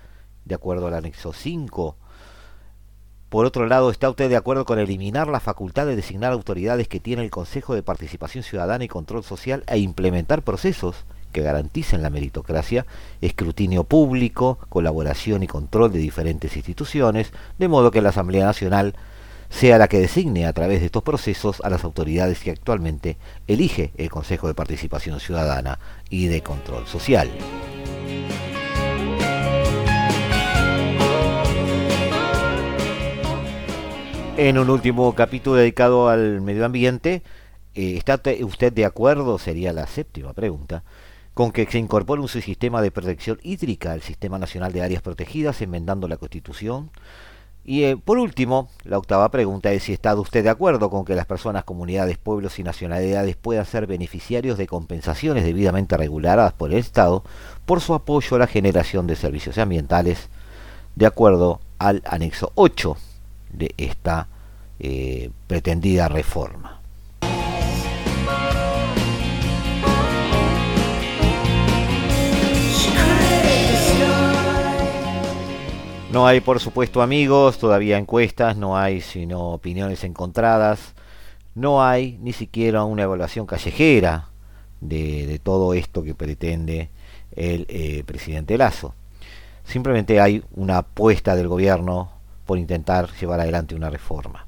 de 0.46 0.56
acuerdo 0.56 0.88
al 0.88 0.94
anexo 0.94 1.34
5? 1.34 1.98
Por 3.28 3.46
otro 3.46 3.68
lado, 3.68 3.92
¿está 3.92 4.10
usted 4.10 4.30
de 4.30 4.38
acuerdo 4.38 4.64
con 4.64 4.80
eliminar 4.80 5.28
la 5.28 5.42
facultad 5.42 5.86
de 5.86 5.98
designar 5.98 6.32
autoridades 6.32 6.88
que 6.88 7.02
tiene 7.02 7.24
el 7.24 7.30
Consejo 7.30 7.76
de 7.76 7.84
Participación 7.84 8.44
Ciudadana 8.46 8.86
y 8.86 8.88
Control 8.88 9.24
Social 9.24 9.64
e 9.68 9.80
implementar 9.80 10.44
procesos 10.44 11.06
que 11.34 11.42
garanticen 11.42 12.02
la 12.02 12.10
meritocracia, 12.10 12.86
escrutinio 13.20 13.84
público, 13.84 14.60
colaboración 14.70 15.44
y 15.44 15.48
control 15.48 15.92
de 15.92 16.00
diferentes 16.00 16.56
instituciones, 16.56 17.34
de 17.60 17.68
modo 17.68 17.92
que 17.92 18.02
la 18.02 18.10
Asamblea 18.10 18.46
Nacional 18.46 18.96
sea 19.50 19.78
la 19.78 19.88
que 19.88 20.00
designe 20.00 20.48
a 20.48 20.54
través 20.54 20.80
de 20.80 20.88
estos 20.88 21.04
procesos 21.04 21.62
a 21.64 21.70
las 21.70 21.84
autoridades 21.84 22.40
que 22.40 22.52
actualmente 22.52 23.18
elige 23.48 23.92
el 23.98 24.10
Consejo 24.10 24.48
de 24.48 24.56
Participación 24.56 25.20
Ciudadana 25.20 25.80
y 26.10 26.28
de 26.28 26.42
Control 26.42 26.88
Social. 26.88 27.30
En 34.36 34.58
un 34.58 34.72
último 34.72 35.14
capítulo 35.14 35.58
dedicado 35.58 36.10
al 36.10 36.42
medio 36.42 36.66
ambiente, 36.66 37.22
eh, 37.76 37.96
¿está 37.96 38.20
usted 38.42 38.74
de 38.74 38.86
acuerdo? 38.86 39.38
Sería 39.38 39.72
la 39.74 39.86
séptima 39.86 40.34
pregunta 40.34 40.84
con 41.34 41.52
que 41.52 41.66
se 41.66 41.80
incorpore 41.80 42.22
un 42.22 42.28
sistema 42.28 42.82
de 42.82 42.92
protección 42.92 43.40
hídrica 43.44 43.92
al 43.92 44.02
Sistema 44.02 44.38
Nacional 44.38 44.72
de 44.72 44.84
Áreas 44.84 45.02
Protegidas, 45.02 45.62
enmendando 45.62 46.08
la 46.08 46.18
Constitución. 46.18 46.92
Y 47.66 47.84
eh, 47.84 47.98
por 47.98 48.18
último, 48.18 48.70
la 48.84 48.98
octava 48.98 49.30
pregunta 49.32 49.72
es 49.72 49.84
si 49.84 49.94
está 49.94 50.14
usted 50.16 50.44
de 50.44 50.50
acuerdo 50.50 50.90
con 50.90 51.06
que 51.06 51.16
las 51.16 51.26
personas, 51.26 51.64
comunidades, 51.64 52.18
pueblos 52.18 52.60
y 52.60 52.64
nacionalidades 52.64 53.38
puedan 53.38 53.66
ser 53.66 53.88
beneficiarios 53.88 54.58
de 54.58 54.68
compensaciones 54.68 55.46
debidamente 55.46 55.96
reguladas 55.96 56.52
por 56.54 56.72
el 56.72 56.78
Estado 56.78 57.24
por 57.66 57.80
su 57.80 57.94
apoyo 57.94 58.36
a 58.36 58.40
la 58.40 58.48
generación 58.48 59.08
de 59.08 59.16
servicios 59.16 59.58
ambientales, 59.58 60.30
de 60.96 61.06
acuerdo 61.06 61.62
al 61.80 62.04
anexo 62.06 62.52
8 62.56 62.98
de 63.54 63.74
esta 63.78 64.28
eh, 64.80 65.32
pretendida 65.48 66.10
reforma. 66.10 66.83
No 76.14 76.28
hay, 76.28 76.42
por 76.42 76.60
supuesto, 76.60 77.02
amigos, 77.02 77.58
todavía 77.58 77.98
encuestas, 77.98 78.56
no 78.56 78.78
hay 78.78 79.02
sino 79.02 79.50
opiniones 79.50 80.04
encontradas, 80.04 80.94
no 81.56 81.84
hay 81.84 82.20
ni 82.22 82.34
siquiera 82.34 82.84
una 82.84 83.02
evaluación 83.02 83.48
callejera 83.48 84.30
de, 84.80 85.42
todo 85.42 85.74
esto 85.74 86.04
que 86.04 86.14
pretende 86.14 86.92
el 87.36 87.66
eh, 87.68 88.04
presidente 88.06 88.60
Lazo. 88.60 88.94
Simplemente 89.64 90.22
hay 90.22 90.44
una 90.52 90.78
apuesta 90.78 91.36
del 91.36 91.48
gobierno 91.48 92.12
por 92.46 92.60
intentar 92.60 93.10
llevar 93.20 93.40
adelante 93.40 93.74
una 93.74 93.90
reforma. 93.90 94.46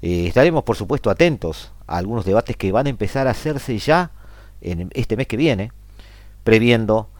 Eh, 0.00 0.28
estaremos, 0.28 0.64
por 0.64 0.76
supuesto, 0.76 1.10
atentos 1.10 1.70
a 1.86 1.98
algunos 1.98 2.24
debates 2.24 2.56
que 2.56 2.72
van 2.72 2.86
a 2.86 2.90
empezar 2.90 3.28
a 3.28 3.32
hacerse 3.32 3.76
ya 3.76 4.10
en 4.62 4.88
este 4.94 5.18
mes 5.18 5.26
que 5.26 5.36
viene, 5.36 5.70
previendo 6.44 7.10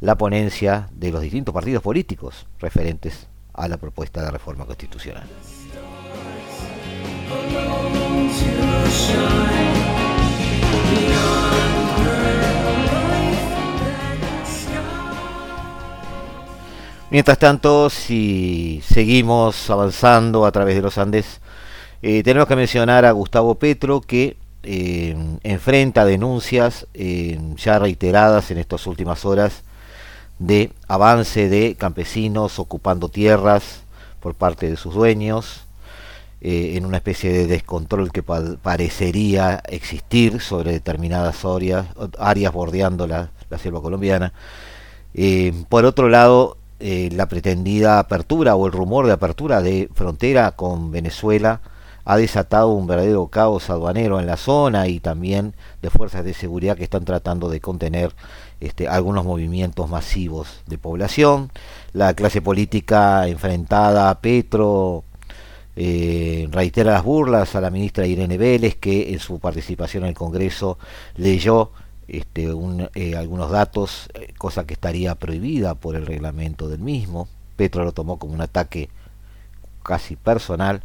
la 0.00 0.16
ponencia 0.16 0.88
de 0.92 1.10
los 1.10 1.22
distintos 1.22 1.52
partidos 1.52 1.82
políticos 1.82 2.46
referentes 2.60 3.26
a 3.52 3.68
la 3.68 3.76
propuesta 3.76 4.22
de 4.22 4.30
reforma 4.30 4.64
constitucional. 4.64 5.26
Mientras 17.10 17.38
tanto, 17.38 17.88
si 17.88 18.82
seguimos 18.86 19.70
avanzando 19.70 20.44
a 20.44 20.52
través 20.52 20.76
de 20.76 20.82
los 20.82 20.98
Andes, 20.98 21.40
eh, 22.02 22.22
tenemos 22.22 22.46
que 22.46 22.54
mencionar 22.54 23.06
a 23.06 23.12
Gustavo 23.12 23.54
Petro 23.54 24.02
que 24.02 24.36
eh, 24.62 25.16
enfrenta 25.42 26.04
denuncias 26.04 26.86
eh, 26.92 27.38
ya 27.56 27.78
reiteradas 27.78 28.50
en 28.50 28.58
estas 28.58 28.86
últimas 28.86 29.24
horas 29.24 29.64
de 30.38 30.70
avance 30.86 31.48
de 31.48 31.74
campesinos 31.74 32.58
ocupando 32.58 33.08
tierras 33.08 33.82
por 34.20 34.34
parte 34.34 34.68
de 34.70 34.76
sus 34.76 34.94
dueños, 34.94 35.64
eh, 36.40 36.74
en 36.76 36.86
una 36.86 36.98
especie 36.98 37.32
de 37.32 37.46
descontrol 37.46 38.12
que 38.12 38.22
parecería 38.22 39.60
existir 39.68 40.40
sobre 40.40 40.72
determinadas 40.72 41.44
áreas, 41.44 41.86
áreas 42.18 42.52
bordeando 42.52 43.06
la, 43.06 43.30
selva 43.60 43.80
colombiana. 43.80 44.32
Eh, 45.14 45.52
por 45.68 45.84
otro 45.84 46.08
lado, 46.08 46.56
eh, 46.80 47.08
la 47.12 47.26
pretendida 47.26 47.98
apertura 47.98 48.54
o 48.54 48.66
el 48.66 48.72
rumor 48.72 49.06
de 49.06 49.12
apertura 49.12 49.62
de 49.62 49.88
frontera 49.94 50.52
con 50.52 50.92
Venezuela 50.92 51.60
ha 52.10 52.16
desatado 52.16 52.68
un 52.68 52.86
verdadero 52.86 53.26
caos 53.26 53.68
aduanero 53.68 54.18
en 54.18 54.24
la 54.24 54.38
zona 54.38 54.88
y 54.88 54.98
también 54.98 55.52
de 55.82 55.90
fuerzas 55.90 56.24
de 56.24 56.32
seguridad 56.32 56.74
que 56.74 56.84
están 56.84 57.04
tratando 57.04 57.50
de 57.50 57.60
contener 57.60 58.14
este, 58.60 58.88
algunos 58.88 59.26
movimientos 59.26 59.90
masivos 59.90 60.62
de 60.66 60.78
población. 60.78 61.52
La 61.92 62.14
clase 62.14 62.40
política 62.40 63.28
enfrentada 63.28 64.08
a 64.08 64.22
Petro 64.22 65.04
eh, 65.76 66.48
reitera 66.50 66.92
las 66.92 67.04
burlas 67.04 67.54
a 67.54 67.60
la 67.60 67.68
ministra 67.68 68.06
Irene 68.06 68.38
Vélez, 68.38 68.76
que 68.76 69.12
en 69.12 69.18
su 69.18 69.38
participación 69.38 70.04
en 70.04 70.08
el 70.08 70.14
Congreso 70.14 70.78
leyó 71.14 71.72
este, 72.08 72.48
eh, 72.94 73.16
algunos 73.16 73.50
datos, 73.50 74.08
eh, 74.14 74.32
cosa 74.38 74.64
que 74.64 74.72
estaría 74.72 75.14
prohibida 75.16 75.74
por 75.74 75.94
el 75.94 76.06
reglamento 76.06 76.70
del 76.70 76.80
mismo. 76.80 77.28
Petro 77.56 77.84
lo 77.84 77.92
tomó 77.92 78.18
como 78.18 78.32
un 78.32 78.40
ataque 78.40 78.88
casi 79.82 80.16
personal. 80.16 80.82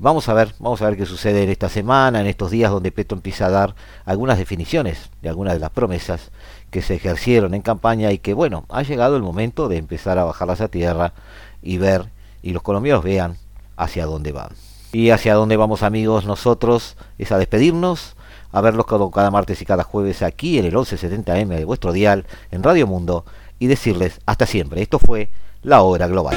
Vamos 0.00 0.28
a 0.28 0.34
ver, 0.34 0.54
vamos 0.58 0.80
a 0.80 0.86
ver 0.86 0.96
qué 0.96 1.06
sucede 1.06 1.42
en 1.42 1.50
esta 1.50 1.68
semana, 1.68 2.20
en 2.20 2.26
estos 2.26 2.50
días 2.50 2.70
donde 2.70 2.92
Petro 2.92 3.16
empieza 3.16 3.46
a 3.46 3.50
dar 3.50 3.74
algunas 4.04 4.38
definiciones 4.38 5.10
de 5.22 5.28
algunas 5.28 5.54
de 5.54 5.60
las 5.60 5.70
promesas 5.70 6.30
que 6.70 6.82
se 6.82 6.94
ejercieron 6.94 7.54
en 7.54 7.62
campaña 7.62 8.12
y 8.12 8.18
que 8.18 8.32
bueno, 8.32 8.64
ha 8.68 8.82
llegado 8.82 9.16
el 9.16 9.22
momento 9.22 9.68
de 9.68 9.76
empezar 9.76 10.18
a 10.18 10.24
bajarlas 10.24 10.60
a 10.60 10.68
tierra 10.68 11.12
y 11.62 11.78
ver 11.78 12.10
y 12.42 12.52
los 12.52 12.62
colombianos 12.62 13.04
vean 13.04 13.36
hacia 13.76 14.06
dónde 14.06 14.32
van. 14.32 14.50
Y 14.92 15.10
hacia 15.10 15.34
dónde 15.34 15.56
vamos 15.56 15.82
amigos 15.82 16.24
nosotros 16.24 16.96
es 17.18 17.30
a 17.32 17.38
despedirnos, 17.38 18.16
a 18.52 18.60
verlos 18.60 18.86
cada, 18.86 19.30
martes 19.30 19.62
y 19.62 19.64
cada 19.64 19.84
jueves 19.84 20.22
aquí 20.22 20.58
en 20.58 20.64
el 20.64 20.74
1170M 20.74 21.48
de 21.48 21.64
vuestro 21.64 21.92
dial 21.92 22.26
en 22.50 22.62
Radio 22.62 22.86
Mundo 22.86 23.24
y 23.58 23.66
decirles 23.66 24.20
hasta 24.26 24.46
siempre. 24.46 24.82
Esto 24.82 24.98
fue 24.98 25.30
la 25.62 25.82
hora 25.82 26.06
global. 26.06 26.36